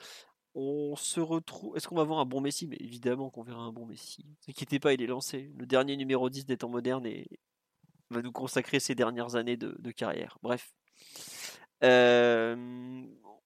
[0.55, 1.77] On se retrouve.
[1.77, 2.67] Est-ce qu'on va voir un bon Messi?
[2.67, 4.25] Mais évidemment qu'on verra un bon Messi.
[4.47, 5.53] Ne inquiétez pas, il est lancé.
[5.57, 7.27] Le dernier numéro 10 des temps modernes et
[8.11, 10.39] va nous consacrer ses dernières années de, carrière.
[10.43, 10.75] Bref.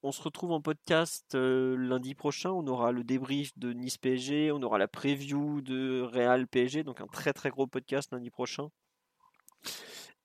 [0.00, 2.50] On se retrouve en podcast lundi prochain.
[2.50, 4.52] On aura le débrief de Nice PSG.
[4.52, 6.84] On aura la preview de Real PSG.
[6.84, 8.68] Donc un très très gros podcast lundi prochain.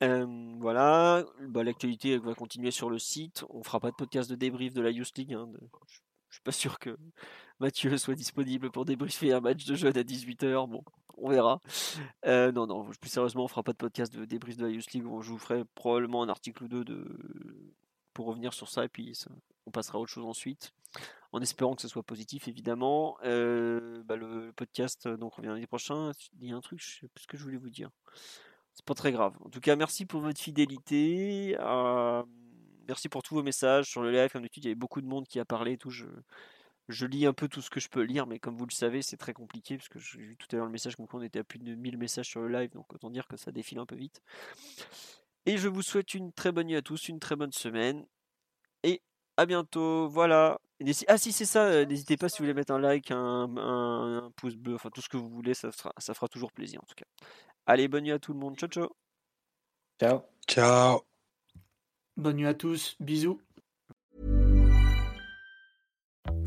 [0.02, 3.46] Voilà, bah, l'actualité va continuer sur le site.
[3.50, 5.34] On fera pas de podcast de débrief de la Youth League.
[5.34, 5.50] Hein,
[6.30, 6.98] je suis pas sûr que
[7.60, 10.68] Mathieu soit disponible pour débriefer un match de jeune à 18h.
[10.68, 10.84] Bon,
[11.18, 11.62] on verra.
[12.26, 14.92] Euh, non, non, plus sérieusement, on fera pas de podcast de débrief de la Youth
[14.92, 15.04] League.
[15.04, 17.06] Je vous ferai probablement un article ou deux de...
[18.14, 19.14] pour revenir sur ça et puis
[19.66, 20.74] on passera à autre chose ensuite.
[21.32, 23.18] En espérant que ce soit positif, évidemment.
[23.24, 26.12] Euh, bah, le podcast donc revient l'année prochaine.
[26.40, 27.90] Il y a un truc, je sais plus ce que je voulais vous dire.
[28.74, 29.36] C'est pas très grave.
[29.44, 31.56] En tout cas, merci pour votre fidélité.
[31.60, 32.24] Euh,
[32.88, 34.30] merci pour tous vos messages sur le live.
[34.32, 35.78] Comme d'habitude, il y avait beaucoup de monde qui a parlé.
[35.78, 36.06] Tout, je,
[36.90, 39.02] je lis un peu tout ce que je peux lire, mais comme vous le savez,
[39.02, 41.44] c'est très compliqué parce que j'ai vu tout à l'heure le message qu'on était à
[41.44, 43.96] plus de 1000 messages sur le live, donc autant dire que ça défile un peu
[43.96, 44.22] vite.
[45.46, 48.06] Et je vous souhaite une très bonne nuit à tous, une très bonne semaine.
[48.84, 49.02] Et
[49.38, 50.08] à bientôt.
[50.08, 50.60] Voilà.
[51.08, 54.56] Ah si c'est ça, euh, n'hésitez pas si vous voulez mettre un like, un, pouce
[54.56, 56.96] bleu, enfin tout ce que vous voulez, ça fera, ça fera toujours plaisir en tout
[56.96, 57.06] cas.
[57.66, 58.58] Allez, bonne nuit à tout le monde.
[58.58, 58.90] Ciao ciao.
[60.00, 60.24] Ciao.
[60.48, 61.02] Ciao.
[62.18, 62.96] Bonne nuit à tous.
[63.00, 63.43] Bisous.